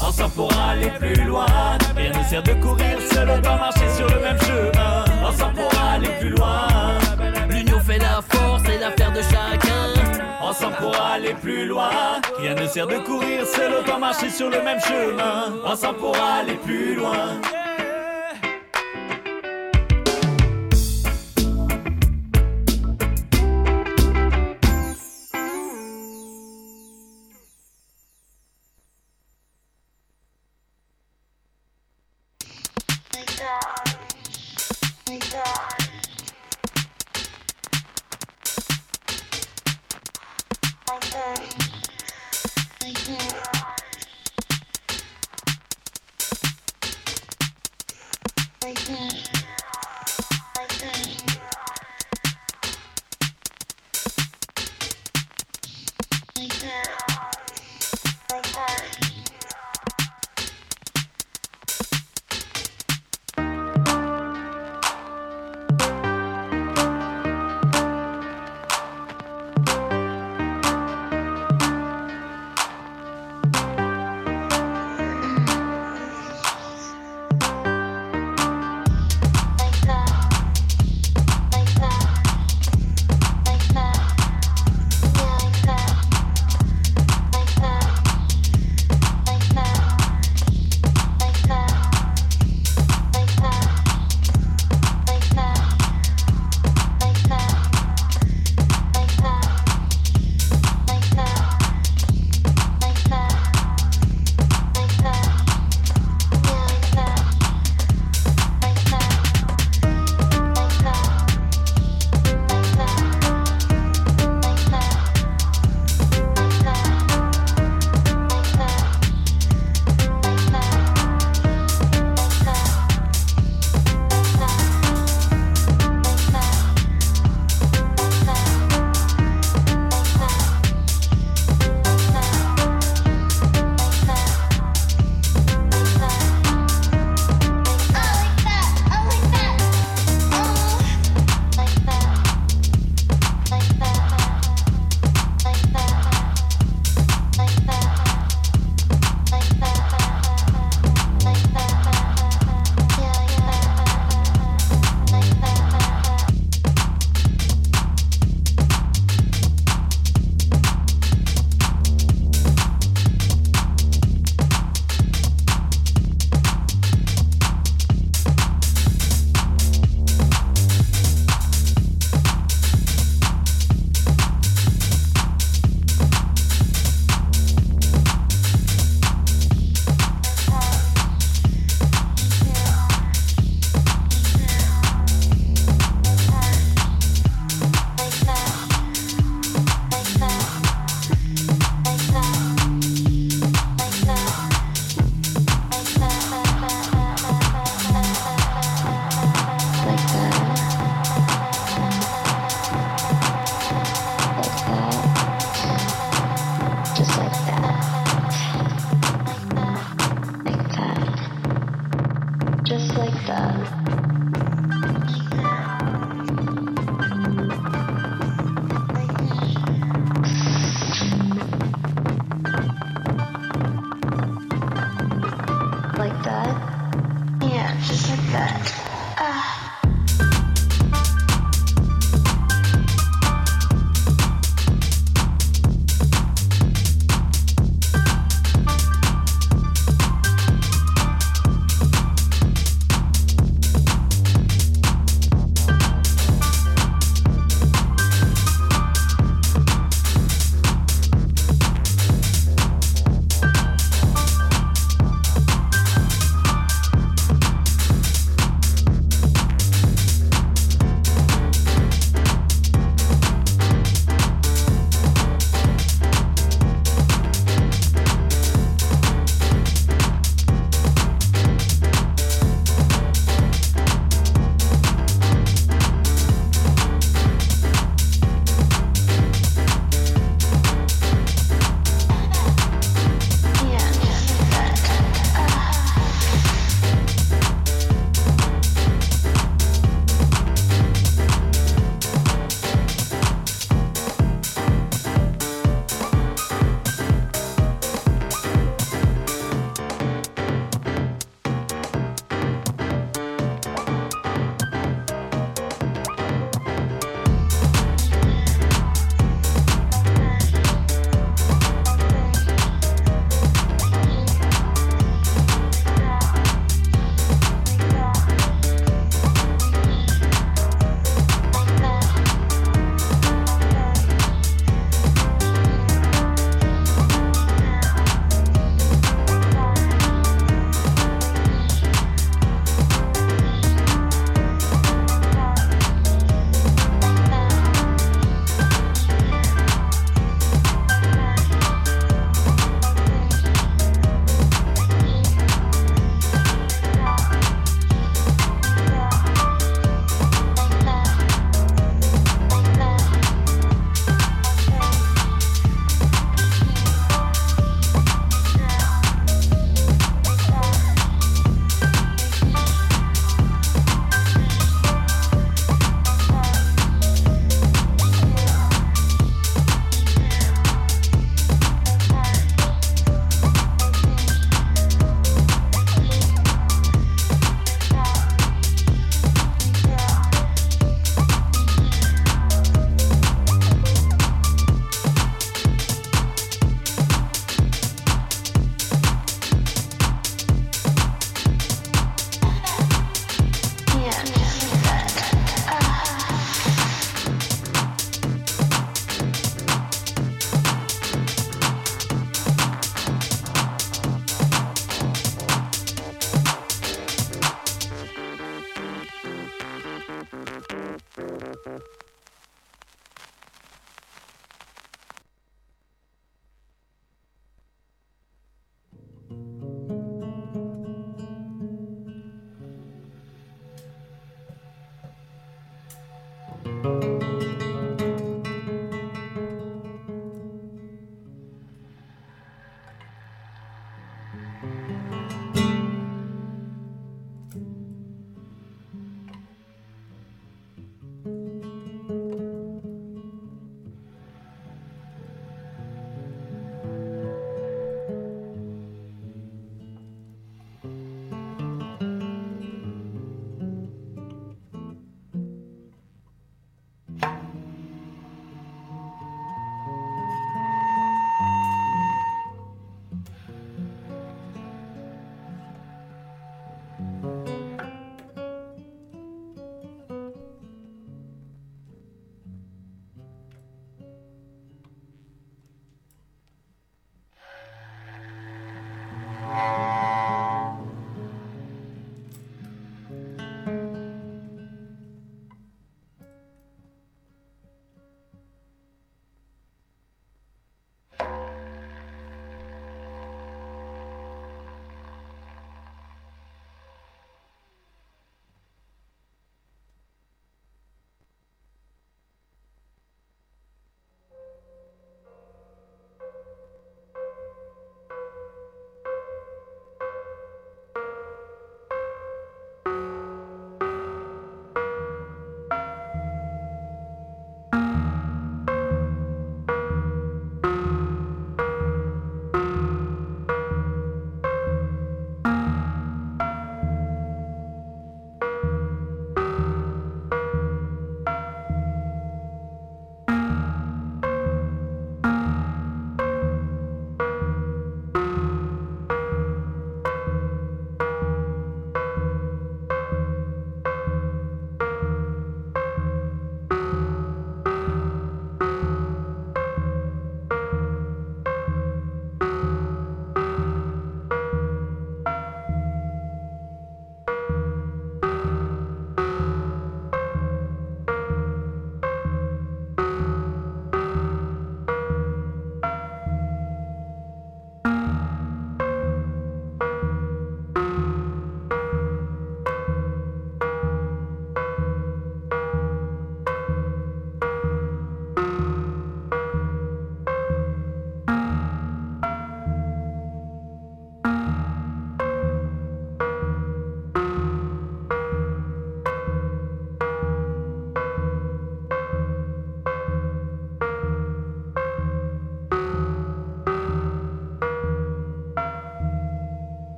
Ensemble 0.00 0.34
pour 0.34 0.52
aller 0.56 0.90
plus 1.00 1.24
loin. 1.24 1.46
Rien 1.96 2.12
ne 2.16 2.24
sert 2.24 2.42
de 2.44 2.52
courir 2.54 2.96
seul, 3.12 3.28
autant 3.28 3.56
marcher 3.56 3.88
sur 3.96 4.06
le 4.06 4.20
même 4.20 4.40
chemin. 4.40 5.04
Ensemble 5.28 5.54
pour 5.54 5.80
aller 5.92 6.10
plus 6.20 6.30
loin. 6.30 6.68
L'union 7.48 7.80
fait 7.80 7.98
la 7.98 8.22
force 8.30 8.62
et 8.68 8.78
l'affaire 8.78 9.12
de 9.12 9.22
chacun. 9.22 9.99
Ensemble 10.50 10.76
pour 10.78 11.00
aller 11.00 11.32
plus 11.34 11.64
loin. 11.64 11.90
Rien 12.36 12.56
ne 12.56 12.66
sert 12.66 12.88
de 12.88 12.98
courir 12.98 13.46
seul, 13.46 13.72
autant 13.72 14.00
marcher 14.00 14.28
sur 14.28 14.50
le 14.50 14.60
même 14.62 14.80
chemin. 14.80 15.54
Ensemble 15.64 15.98
pour 15.98 16.16
aller 16.16 16.54
plus 16.54 16.96
loin. 16.96 17.40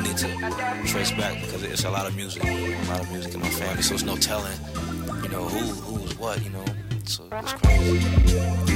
Need 0.00 0.16
to 0.18 0.28
trace 0.86 1.10
back 1.12 1.40
because 1.40 1.62
it's 1.62 1.84
a 1.84 1.90
lot 1.90 2.06
of 2.06 2.16
music, 2.16 2.44
a 2.44 2.84
lot 2.88 3.00
of 3.00 3.10
music 3.10 3.34
in 3.34 3.40
my 3.40 3.50
family. 3.50 3.82
So 3.82 3.94
it's 3.94 4.02
no 4.04 4.16
telling, 4.16 4.58
you 5.22 5.28
know, 5.28 5.44
who 5.44 5.96
who's 5.96 6.18
what, 6.18 6.42
you 6.42 6.50
know. 6.50 6.64
So 7.04 7.24
it's 7.32 7.52
crazy. 7.54 8.73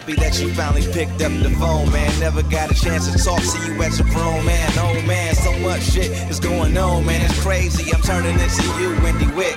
Happy 0.00 0.14
that 0.14 0.40
you 0.40 0.52
finally 0.54 0.86
picked 0.92 1.20
up 1.20 1.32
the 1.42 1.50
phone, 1.60 1.90
man. 1.92 2.08
Never 2.20 2.42
got 2.44 2.70
a 2.70 2.74
chance 2.74 3.10
to 3.10 3.22
talk 3.22 3.40
to 3.40 3.66
you 3.66 3.82
as 3.82 4.00
a 4.00 4.04
grown 4.04 4.44
man. 4.46 4.70
Oh 4.76 4.94
man, 5.06 5.34
so 5.34 5.52
much 5.58 5.82
shit 5.82 6.10
is 6.30 6.40
going 6.40 6.76
on, 6.78 7.04
man. 7.04 7.20
It's 7.20 7.38
crazy. 7.42 7.92
I'm 7.92 8.00
turning 8.00 8.38
into 8.38 8.62
you, 8.80 8.96
Wendy 9.02 9.26
Witt. 9.36 9.56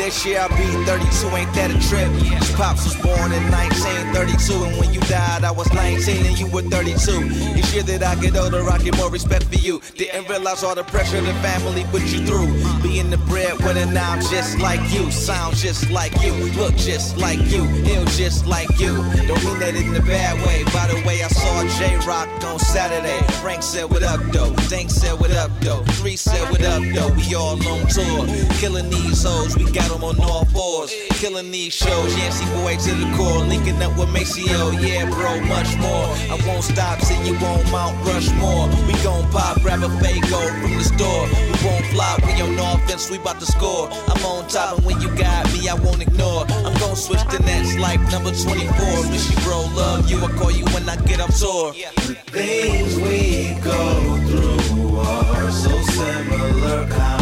This 0.00 0.24
year 0.24 0.40
I'll 0.40 0.48
be 0.48 0.64
32, 0.86 1.28
ain't 1.36 1.52
that 1.52 1.70
a 1.70 1.78
trip? 1.86 2.08
His 2.24 2.50
Pops 2.52 2.84
was 2.84 2.96
born 3.04 3.32
in 3.36 3.44
1932, 3.52 4.64
and 4.64 4.74
when 4.80 4.94
you 4.94 5.00
died, 5.00 5.44
I 5.44 5.50
was 5.50 5.70
19 5.74 6.24
and 6.24 6.40
you 6.40 6.46
were 6.46 6.62
32. 6.62 7.20
Each 7.52 7.70
year 7.74 7.82
that 7.82 8.02
I 8.02 8.14
get 8.18 8.34
older, 8.34 8.64
I 8.64 8.78
get 8.78 8.96
more 8.96 9.10
respect 9.10 9.44
for 9.44 9.56
you. 9.56 9.82
Didn't 9.96 10.26
realize 10.26 10.64
all 10.64 10.74
the 10.74 10.84
pressure 10.84 11.20
the 11.20 11.34
family 11.44 11.84
put 11.92 12.00
you 12.08 12.24
through. 12.24 12.48
Being 12.82 13.10
the 13.10 13.18
breadwinner, 13.28 13.84
now 13.92 14.12
I'm 14.12 14.22
just 14.22 14.58
like 14.58 14.80
you. 14.90 15.10
Sound 15.10 15.54
just 15.56 15.90
like 15.90 16.16
you, 16.24 16.32
look 16.56 16.74
just 16.76 17.18
like 17.18 17.38
you, 17.52 17.62
ill 17.92 18.06
just 18.06 18.46
like 18.46 18.70
you. 18.80 18.96
Don't 19.28 19.44
mean 19.44 19.58
that 19.60 19.74
in 19.76 19.94
a 19.94 20.00
bad 20.00 20.34
way. 20.46 20.64
By 20.72 20.88
the 20.88 20.96
way, 21.06 21.22
I 21.22 21.28
saw 21.28 21.60
J 21.78 22.00
Rocc 22.08 22.42
on 22.44 22.58
Saturday. 22.58 23.20
Frank 23.42 23.62
said, 23.62 23.90
What 23.90 24.02
up, 24.02 24.20
though? 24.32 24.54
Dank 24.70 24.88
said, 24.88 25.20
What 25.20 25.30
up, 25.32 25.50
though? 25.60 25.82
T3 26.00 26.16
said, 26.16 26.50
What 26.50 26.64
up, 26.64 26.82
though? 26.94 27.12
We 27.12 27.34
all 27.34 27.60
on 27.68 27.86
tour. 27.88 28.26
Killing 28.56 28.88
these 28.88 29.22
hoes, 29.22 29.56
we 29.56 29.70
got 29.70 29.89
them 29.90 30.04
on 30.04 30.18
all 30.20 30.44
fours. 30.46 30.94
Killing 31.20 31.50
these 31.50 31.74
shows, 31.74 32.16
Yancey 32.16 32.44
boy 32.56 32.76
to 32.76 32.94
the 32.94 33.08
core. 33.16 33.42
Linking 33.44 33.82
up 33.82 33.96
with 33.98 34.10
Maceo, 34.10 34.70
yeah, 34.70 35.08
bro, 35.10 35.40
much 35.46 35.76
more. 35.76 36.06
I 36.30 36.38
won't 36.46 36.64
stop 36.64 36.98
till 37.00 37.20
you 37.26 37.34
won't 37.40 37.70
Mount 37.70 37.94
Rushmore. 38.06 38.68
We 38.86 38.94
gon' 39.02 39.28
pop, 39.30 39.60
grab 39.60 39.82
a 39.82 39.88
Faygo 40.00 40.40
from 40.60 40.72
the 40.78 40.84
store. 40.84 41.24
We 41.50 41.56
won't 41.66 41.86
flop, 41.92 42.24
we 42.24 42.32
on 42.40 42.58
offense, 42.58 43.10
we 43.10 43.18
bout 43.18 43.40
to 43.40 43.46
score. 43.46 43.90
I'm 44.08 44.24
on 44.24 44.48
top, 44.48 44.78
and 44.78 44.86
when 44.86 45.00
you 45.00 45.08
got 45.16 45.52
me, 45.52 45.68
I 45.68 45.74
won't 45.74 46.00
ignore. 46.00 46.46
I'm 46.64 46.76
gon' 46.78 46.96
switch 46.96 47.24
the 47.30 47.40
nets 47.44 47.76
like 47.78 48.00
number 48.10 48.32
24. 48.32 49.10
Miss 49.10 49.30
you, 49.30 49.36
bro, 49.44 49.60
love 49.74 50.10
you. 50.10 50.18
I 50.24 50.28
call 50.38 50.50
you 50.50 50.64
when 50.66 50.88
I 50.88 50.96
get 51.04 51.20
up 51.20 51.34
tour. 51.34 51.72
Things 52.32 52.96
we 52.96 53.58
go 53.62 54.16
through 54.28 54.98
are 54.98 55.50
so 55.50 55.70
similar. 55.82 57.19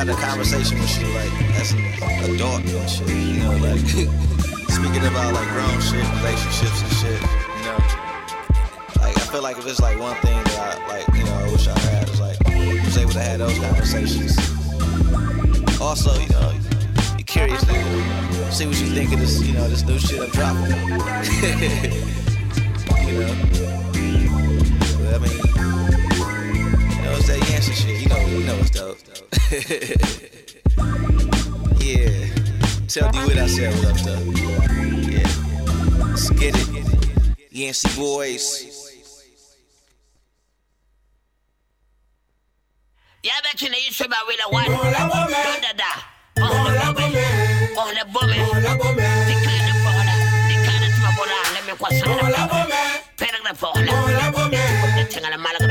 I 0.00 0.04
had 0.04 0.16
a 0.16 0.18
conversation 0.18 0.78
with 0.78 0.98
you 0.98 1.08
like 1.08 1.30
as 1.60 1.72
an 1.72 1.84
adult 2.32 2.64
and 2.64 2.88
shit. 2.88 3.06
You 3.06 3.40
know, 3.40 3.54
like 3.60 3.80
speaking 4.72 5.04
about 5.04 5.34
like 5.34 5.46
grown 5.52 5.78
shit, 5.78 6.02
relationships 6.16 6.80
and 6.80 6.92
shit. 6.96 7.20
You 7.20 7.64
know, 7.68 7.76
like 8.96 9.12
I 9.14 9.20
feel 9.28 9.42
like 9.42 9.58
if 9.58 9.66
it's 9.66 9.78
like 9.78 9.98
one 10.00 10.16
thing 10.22 10.42
that 10.42 10.58
I 10.58 10.78
like, 10.88 11.06
you 11.14 11.22
know, 11.24 11.34
I 11.34 11.52
wish 11.52 11.68
I 11.68 11.78
had 11.80 12.08
is 12.08 12.18
like 12.18 12.38
was 12.82 12.96
able 12.96 13.12
to 13.12 13.20
have 13.20 13.40
those 13.40 13.58
conversations. 13.58 14.38
Also, 15.78 16.18
you 16.18 16.30
know, 16.30 16.54
you're 17.18 17.26
curious 17.26 17.60
to 17.60 18.52
see 18.52 18.66
what 18.66 18.80
you 18.80 18.86
think 18.86 19.12
of 19.12 19.20
this, 19.20 19.42
you 19.42 19.52
know, 19.52 19.68
this 19.68 19.84
new 19.84 19.98
shit 19.98 20.22
I'm 20.22 20.30
dropping. 20.30 20.64
you 23.04 23.20
know, 23.20 23.34
Yancey. 28.10 28.30
You 28.32 28.38
know, 28.38 28.38
you 28.38 28.46
know 28.46 28.58
it's 28.60 28.70
dope. 28.78 28.98
yeah. 31.80 32.26
Tell 32.88 33.10
D 33.12 33.18
what 33.18 33.38
I 33.38 33.46
said 33.46 33.74
what 33.74 33.86
up, 33.86 33.96
though. 34.04 34.24
Yeah. 35.10 35.28
Let's 36.08 36.30
get 36.30 36.54
it. 36.56 36.68
Yancey 37.52 37.88
boys. 37.96 38.66
Yaba 43.22 43.50
kina 43.56 43.76
yi 43.76 43.90
sheba 43.92 44.16
wila 44.28 44.46
wan. 44.52 44.66
Don 44.66 44.92
dada. 45.60 45.92
Ohne 46.40 46.92
bome. 46.94 47.24
Ohne 47.76 48.72
bome. 48.78 49.06
Dikana 49.28 49.72
fola. 49.84 50.14
Dikana 50.48 50.86
tuma 50.94 51.10
bola. 51.16 51.36
Lemme 51.54 51.74
kwa 51.78 51.88
sana. 51.90 52.40
Perang 53.16 53.44
na 53.44 53.52
fola. 53.54 53.92
Tengala 55.10 55.36
malagre. 55.38 55.69